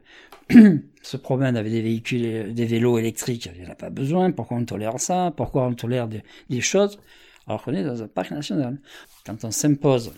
se 1.02 1.18
promènent 1.18 1.58
avec 1.58 1.70
des 1.70 1.82
véhicules, 1.82 2.54
des 2.54 2.66
vélos 2.66 2.98
électriques, 2.98 3.50
il 3.54 3.62
n'y 3.62 3.68
en 3.68 3.74
a 3.74 3.76
pas 3.76 3.90
besoin. 3.90 4.32
Pourquoi 4.32 4.56
on 4.56 4.64
tolère 4.64 5.02
ça 5.02 5.34
Pourquoi 5.36 5.68
on 5.68 5.74
tolère 5.74 6.08
des, 6.08 6.62
choses 6.62 6.98
alors 7.46 7.62
qu'on 7.62 7.74
est 7.74 7.84
dans 7.84 8.02
un 8.02 8.08
parc 8.08 8.32
national 8.32 8.80
Quand 9.26 9.44
on 9.44 9.52
s'impose 9.52 10.14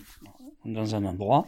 dans 0.64 0.94
un 0.94 1.04
endroit 1.06 1.44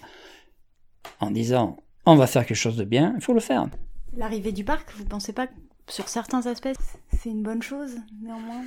en 1.21 1.31
disant 1.31 1.77
on 2.05 2.17
va 2.17 2.27
faire 2.27 2.45
quelque 2.45 2.57
chose 2.57 2.77
de 2.77 2.85
bien, 2.85 3.13
il 3.15 3.23
faut 3.23 3.33
le 3.33 3.39
faire. 3.39 3.69
L'arrivée 4.17 4.51
du 4.51 4.65
parc, 4.65 4.91
vous 4.97 5.05
pensez 5.05 5.33
pas 5.33 5.47
sur 5.89 6.09
certains 6.09 6.47
aspects, 6.47 6.69
c'est 7.17 7.31
une 7.31 7.43
bonne 7.43 7.63
chose, 7.63 7.97
néanmoins. 8.23 8.65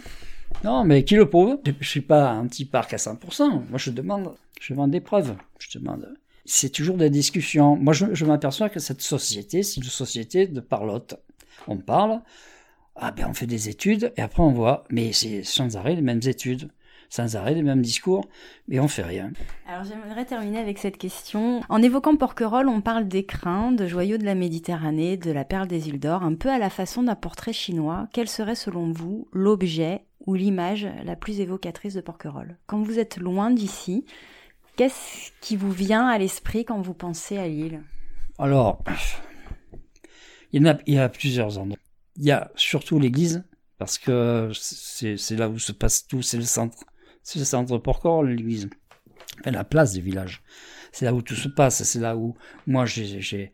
Non, 0.63 0.83
mais 0.83 1.03
qui 1.03 1.15
le 1.15 1.29
prouve? 1.29 1.59
Je 1.79 1.87
suis 1.87 2.01
pas 2.01 2.31
un 2.31 2.47
petit 2.47 2.65
parc 2.65 2.93
à 2.93 2.97
100%. 2.97 3.49
Moi, 3.69 3.77
je 3.77 3.91
demande, 3.91 4.35
je 4.59 4.73
demande 4.73 4.91
des 4.91 5.01
preuves. 5.01 5.35
Je 5.59 5.77
demande. 5.79 6.13
C'est 6.45 6.69
toujours 6.69 6.97
des 6.97 7.09
discussions. 7.09 7.75
Moi, 7.75 7.93
je, 7.93 8.13
je 8.13 8.25
m'aperçois 8.25 8.69
que 8.69 8.79
cette 8.79 9.01
société, 9.01 9.63
c'est 9.63 9.77
une 9.77 9.83
société 9.83 10.47
de 10.47 10.59
parlotte. 10.59 11.15
On 11.67 11.77
parle, 11.77 12.21
ah 12.95 13.11
ben 13.11 13.27
on 13.29 13.33
fait 13.33 13.47
des 13.47 13.69
études 13.69 14.11
et 14.17 14.21
après 14.21 14.43
on 14.43 14.51
voit, 14.51 14.83
mais 14.89 15.13
c'est 15.13 15.43
sans 15.43 15.77
arrêt 15.77 15.95
les 15.95 16.01
mêmes 16.01 16.21
études 16.25 16.69
sans 17.11 17.35
arrêt 17.35 17.53
les 17.53 17.61
mêmes 17.61 17.81
discours, 17.81 18.25
mais 18.69 18.79
on 18.79 18.87
fait 18.87 19.03
rien. 19.03 19.31
Alors 19.67 19.83
j'aimerais 19.83 20.25
terminer 20.25 20.59
avec 20.59 20.77
cette 20.77 20.97
question. 20.97 21.61
En 21.67 21.81
évoquant 21.81 22.15
Porquerolles, 22.15 22.69
on 22.69 22.79
parle 22.79 23.07
d'écrins, 23.07 23.73
de 23.73 23.85
joyaux 23.85 24.17
de 24.17 24.23
la 24.23 24.33
Méditerranée, 24.33 25.17
de 25.17 25.29
la 25.29 25.43
perle 25.43 25.67
des 25.67 25.89
îles 25.89 25.99
d'or, 25.99 26.23
un 26.23 26.35
peu 26.35 26.49
à 26.49 26.57
la 26.57 26.69
façon 26.69 27.03
d'un 27.03 27.15
portrait 27.15 27.51
chinois. 27.53 28.07
Quel 28.13 28.29
serait 28.29 28.55
selon 28.55 28.93
vous 28.93 29.27
l'objet 29.33 30.05
ou 30.25 30.35
l'image 30.35 30.87
la 31.03 31.17
plus 31.17 31.41
évocatrice 31.41 31.95
de 31.95 32.01
Porquerolles? 32.01 32.57
Quand 32.65 32.81
vous 32.81 32.97
êtes 32.97 33.17
loin 33.17 33.51
d'ici, 33.51 34.05
qu'est-ce 34.77 35.31
qui 35.41 35.57
vous 35.57 35.71
vient 35.71 36.07
à 36.07 36.17
l'esprit 36.17 36.63
quand 36.63 36.81
vous 36.81 36.93
pensez 36.93 37.37
à 37.37 37.47
l'île? 37.47 37.81
Alors, 38.39 38.81
il 40.53 40.63
y, 40.63 40.65
en 40.65 40.71
a, 40.71 40.77
il 40.87 40.93
y 40.93 40.97
a 40.97 41.09
plusieurs 41.09 41.57
endroits. 41.57 41.77
Il 42.15 42.23
y 42.23 42.31
a 42.31 42.51
surtout 42.55 42.99
l'église, 42.99 43.43
parce 43.77 43.97
que 43.97 44.51
c'est 44.53 45.35
là 45.35 45.49
où 45.49 45.59
se 45.59 45.73
passe 45.73 46.07
tout, 46.07 46.21
c'est 46.21 46.37
le 46.37 46.43
centre. 46.43 46.77
C'est 47.23 47.39
le 47.39 47.45
centre 47.45 47.77
Porquerolles, 47.77 48.29
l'église. 48.29 48.69
Enfin, 49.39 49.51
la 49.51 49.63
place 49.63 49.93
du 49.93 50.01
village. 50.01 50.41
C'est 50.91 51.05
là 51.05 51.13
où 51.13 51.21
tout 51.21 51.35
se 51.35 51.47
passe. 51.47 51.83
C'est 51.83 51.99
là 51.99 52.17
où 52.17 52.35
moi 52.67 52.85
j'ai 52.85 53.51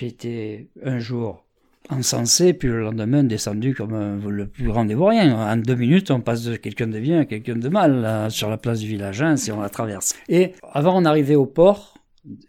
été 0.00 0.68
un 0.82 0.98
jour 0.98 1.44
encensé, 1.88 2.52
puis 2.52 2.68
le 2.68 2.80
lendemain 2.80 3.22
descendu 3.22 3.72
comme 3.72 4.28
le 4.28 4.48
plus 4.48 4.66
grand 4.66 4.84
des 4.84 4.94
vauriens. 4.94 5.36
En 5.36 5.56
deux 5.56 5.76
minutes, 5.76 6.10
on 6.10 6.20
passe 6.20 6.42
de 6.42 6.56
quelqu'un 6.56 6.88
de 6.88 6.98
bien 6.98 7.20
à 7.20 7.24
quelqu'un 7.24 7.54
de 7.54 7.68
mal 7.68 8.28
sur 8.30 8.50
la 8.50 8.56
place 8.56 8.80
du 8.80 8.88
village, 8.88 9.22
hein, 9.22 9.36
si 9.36 9.52
on 9.52 9.60
la 9.60 9.68
traverse. 9.68 10.14
Et 10.28 10.54
avant, 10.72 11.00
on 11.00 11.04
arrivait 11.04 11.36
au 11.36 11.46
port, 11.46 11.98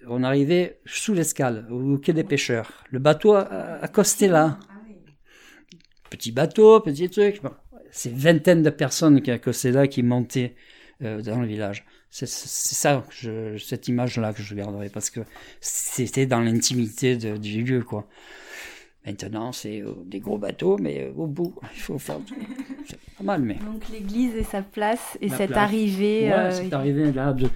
on 0.08 0.24
arrivait 0.24 0.80
sous 0.86 1.14
l'escale, 1.14 1.68
au 1.70 2.00
quai 2.00 2.14
des 2.14 2.24
pêcheurs. 2.24 2.84
Le 2.90 2.98
bateau 2.98 3.36
accostait 3.36 4.28
là. 4.28 4.58
Petit 6.10 6.32
bateau, 6.32 6.80
petit 6.80 7.08
truc. 7.10 7.42
Ces 7.92 8.10
vingtaines 8.10 8.64
de 8.64 8.70
personnes 8.70 9.22
qui 9.22 9.32
accostaient 9.32 9.72
là, 9.72 9.88
qui 9.88 10.04
montaient 10.04 10.56
euh, 11.04 11.22
dans 11.22 11.40
le 11.40 11.48
village. 11.48 11.86
C'est 12.10 12.26
ça, 12.26 13.04
je, 13.12 13.58
cette 13.58 13.88
image-là 13.88 14.34
que 14.34 14.42
je 14.42 14.56
garderai, 14.56 14.90
parce 14.90 15.12
que 15.12 15.20
c'était 15.62 16.26
dans 16.26 16.40
l'intimité 16.40 17.18
du 17.18 17.64
lieu, 17.64 17.84
quoi. 17.84 18.08
Maintenant, 19.06 19.52
c'est 19.52 19.82
euh, 19.82 19.92
des 20.06 20.20
gros 20.20 20.40
bateaux, 20.40 20.78
mais 20.80 21.04
euh, 21.04 21.12
au 21.16 21.28
bout, 21.28 21.54
il 21.76 21.80
faut 21.80 22.00
faire. 22.00 22.18
C'est 22.88 22.98
pas 23.18 23.24
mal, 23.24 23.42
mais. 23.42 23.56
Donc 23.56 23.88
l'église 23.92 24.36
et 24.36 24.44
sa 24.44 24.64
place 24.64 25.18
et 25.22 25.30
cette 25.30 25.56
arrivée. 25.56 26.30
Ouais, 26.30 26.52
cette 26.52 26.74
arrivée 26.74 27.12
là, 27.12 27.34
de, 27.34 27.48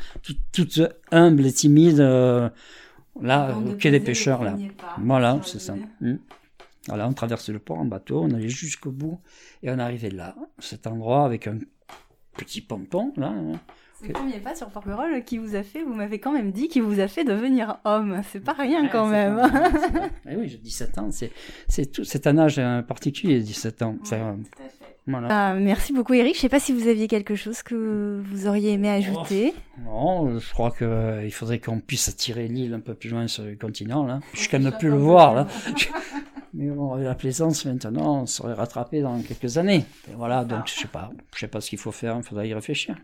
toute, 0.52 0.80
humble 1.12 1.46
et 1.48 1.54
timide, 1.54 1.98
là, 1.98 3.58
au 3.58 3.74
quai 3.74 3.90
des 3.90 4.00
pêcheurs, 4.00 4.44
là. 4.44 4.56
Voilà, 5.00 5.40
c'est 5.44 5.60
ça. 5.60 5.76
Voilà, 6.88 7.08
on 7.08 7.14
traversait 7.14 7.52
le 7.52 7.60
port 7.60 7.80
en 7.80 7.86
bateau, 7.86 8.22
on 8.22 8.32
allait 8.32 8.50
jusqu'au 8.50 8.92
bout 8.92 9.20
et 9.62 9.70
on 9.70 9.78
arrivait 9.78 10.10
là, 10.10 10.36
cet 10.60 10.88
endroit 10.88 11.26
avec 11.26 11.48
un 11.48 11.60
petit 12.38 12.62
ponton 12.62 13.14
là. 13.18 13.28
Hein. 13.28 13.60
C'est 14.02 14.08
le 14.08 14.14
premier 14.14 14.40
pas 14.40 14.56
sur 14.56 14.68
Porquerolles 14.70 15.24
qui 15.24 15.38
vous 15.38 15.56
a 15.56 15.62
fait, 15.62 15.84
vous 15.84 15.94
m'avez 15.94 16.18
quand 16.18 16.32
même 16.32 16.52
dit, 16.52 16.70
qui 16.70 16.80
vous 16.80 17.00
a 17.00 17.08
fait 17.08 17.24
devenir 17.24 17.78
homme. 17.86 18.22
C'est 18.32 18.44
pas 18.44 18.54
rien 18.54 18.88
quand 18.88 19.06
même. 19.06 19.40
eh 20.30 20.36
oui, 20.36 20.50
j'ai 20.50 20.58
17 20.58 20.98
ans. 20.98 21.10
C'est 21.68 21.92
tout, 21.92 22.04
c'est 22.04 22.26
un 22.26 22.38
âge 22.40 22.60
particulier, 22.88 23.40
17 23.42 23.82
ans. 23.84 23.98
voilà. 25.06 25.28
Ah, 25.30 25.54
merci 25.54 25.94
beaucoup 25.94 26.16
Eric. 26.16 26.34
Je 26.36 26.40
sais 26.40 26.50
pas 26.50 26.60
si 26.60 26.74
vous 26.74 26.88
aviez 26.88 27.08
quelque 27.08 27.36
chose 27.36 27.62
que 27.62 28.24
vous 28.26 28.48
auriez 28.48 28.72
aimé 28.72 28.90
ajouter. 28.90 29.54
Oh, 29.88 30.26
non, 30.26 30.40
je 30.40 30.52
crois 30.52 30.72
qu'il 30.72 30.88
euh, 30.88 31.30
faudrait 31.30 31.60
qu'on 31.60 31.80
puisse 31.80 32.10
attirer 32.10 32.48
l'île 32.48 32.74
un 32.74 32.80
peu 32.80 32.96
plus 32.96 33.10
loin 33.10 33.28
sur 33.28 33.44
le 33.44 33.56
continent 33.56 34.04
là. 34.08 34.20
Jusqu'à 34.34 34.58
ne 34.58 34.72
plus 34.72 34.90
le 34.90 34.98
voir 34.98 35.36
là. 35.36 35.48
Mais 36.62 36.70
bon, 36.70 36.94
la 36.94 37.16
plaisance, 37.16 37.66
maintenant, 37.66 38.22
on 38.22 38.26
serait 38.28 38.54
rattrapé 38.54 39.02
dans 39.02 39.20
quelques 39.24 39.58
années. 39.58 39.84
voilà, 40.16 40.46
donc 40.46 40.68
je 40.68 40.74
sais 40.82 40.88
pas. 40.88 41.10
Je 41.34 41.40
sais 41.40 41.48
pas 41.48 41.60
ce 41.60 41.70
qu'il 41.72 41.80
faut 41.80 41.92
faire, 41.92 42.16
il 42.18 42.24
faudra 42.24 42.46
y 42.46 42.54
réfléchir. 42.54 42.96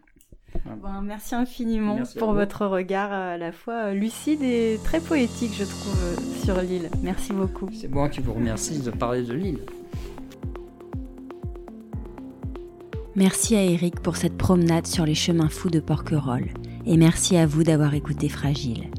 merci 1.01 1.33
infiniment 1.33 1.97
pour 2.19 2.33
votre 2.33 2.67
regard 2.67 3.11
à 3.11 3.35
la 3.37 3.51
fois 3.51 3.93
lucide 3.93 4.43
et 4.43 4.79
très 4.83 4.99
poétique, 4.99 5.53
je 5.57 5.63
trouve, 5.63 6.43
sur 6.43 6.61
l'île. 6.61 6.91
Merci 7.01 7.33
beaucoup. 7.33 7.67
C'est 7.73 7.87
moi 7.87 8.09
qui 8.09 8.19
vous 8.19 8.33
remercie 8.33 8.79
de 8.79 8.91
parler 8.91 9.23
de 9.23 9.33
l'île. 9.33 9.59
Merci 13.15 13.55
à 13.55 13.63
Eric 13.63 14.01
pour 14.01 14.17
cette 14.17 14.37
promenade 14.37 14.85
sur 14.85 15.03
les 15.03 15.15
chemins 15.15 15.49
fous 15.49 15.71
de 15.71 15.79
Porquerolles. 15.79 16.53
Et 16.85 16.95
merci 16.95 17.37
à 17.37 17.47
vous 17.47 17.63
d'avoir 17.63 17.95
écouté 17.95 18.29
Fragile. 18.29 18.91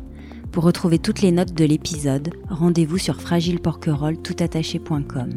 Pour 0.52 0.64
retrouver 0.64 0.98
toutes 0.98 1.22
les 1.22 1.30
notes 1.30 1.52
de 1.52 1.64
l'épisode, 1.64 2.30
rendez-vous 2.48 2.98
sur 2.98 3.20
fragileporquerolles.toutattaché.com. 3.20 5.30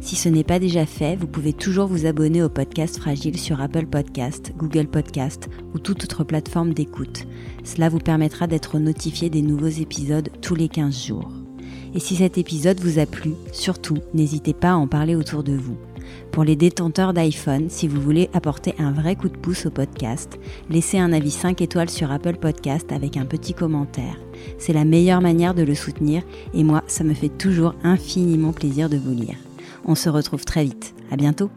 Si 0.00 0.16
ce 0.16 0.28
n'est 0.28 0.44
pas 0.44 0.58
déjà 0.58 0.86
fait, 0.86 1.16
vous 1.16 1.26
pouvez 1.26 1.52
toujours 1.52 1.86
vous 1.86 2.06
abonner 2.06 2.42
au 2.42 2.48
podcast 2.48 2.98
Fragile 2.98 3.38
sur 3.38 3.60
Apple 3.60 3.86
Podcast, 3.86 4.52
Google 4.56 4.86
Podcast 4.86 5.48
ou 5.74 5.78
toute 5.78 6.04
autre 6.04 6.24
plateforme 6.24 6.72
d'écoute. 6.72 7.26
Cela 7.64 7.88
vous 7.88 7.98
permettra 7.98 8.46
d'être 8.46 8.78
notifié 8.78 9.30
des 9.30 9.42
nouveaux 9.42 9.68
épisodes 9.68 10.30
tous 10.40 10.54
les 10.54 10.68
15 10.68 11.06
jours. 11.06 11.30
Et 11.94 12.00
si 12.00 12.16
cet 12.16 12.38
épisode 12.38 12.80
vous 12.80 12.98
a 12.98 13.06
plu, 13.06 13.32
surtout, 13.52 13.98
n'hésitez 14.14 14.54
pas 14.54 14.70
à 14.70 14.76
en 14.76 14.86
parler 14.86 15.14
autour 15.14 15.42
de 15.42 15.54
vous. 15.54 15.76
Pour 16.32 16.44
les 16.44 16.56
détenteurs 16.56 17.12
d'iPhone, 17.12 17.68
si 17.68 17.88
vous 17.88 18.00
voulez 18.00 18.30
apporter 18.32 18.74
un 18.78 18.92
vrai 18.92 19.16
coup 19.16 19.28
de 19.28 19.36
pouce 19.36 19.66
au 19.66 19.70
podcast, 19.70 20.38
laissez 20.68 20.98
un 20.98 21.12
avis 21.12 21.30
5 21.30 21.60
étoiles 21.60 21.90
sur 21.90 22.10
Apple 22.10 22.36
Podcast 22.36 22.92
avec 22.92 23.16
un 23.16 23.24
petit 23.24 23.54
commentaire. 23.54 24.16
C'est 24.58 24.72
la 24.72 24.84
meilleure 24.84 25.20
manière 25.20 25.54
de 25.54 25.62
le 25.62 25.74
soutenir 25.74 26.22
et 26.54 26.64
moi, 26.64 26.82
ça 26.86 27.04
me 27.04 27.14
fait 27.14 27.28
toujours 27.28 27.74
infiniment 27.82 28.52
plaisir 28.52 28.88
de 28.88 28.96
vous 28.96 29.14
lire. 29.14 29.36
On 29.84 29.94
se 29.94 30.08
retrouve 30.08 30.44
très 30.44 30.64
vite. 30.64 30.94
À 31.10 31.16
bientôt! 31.16 31.50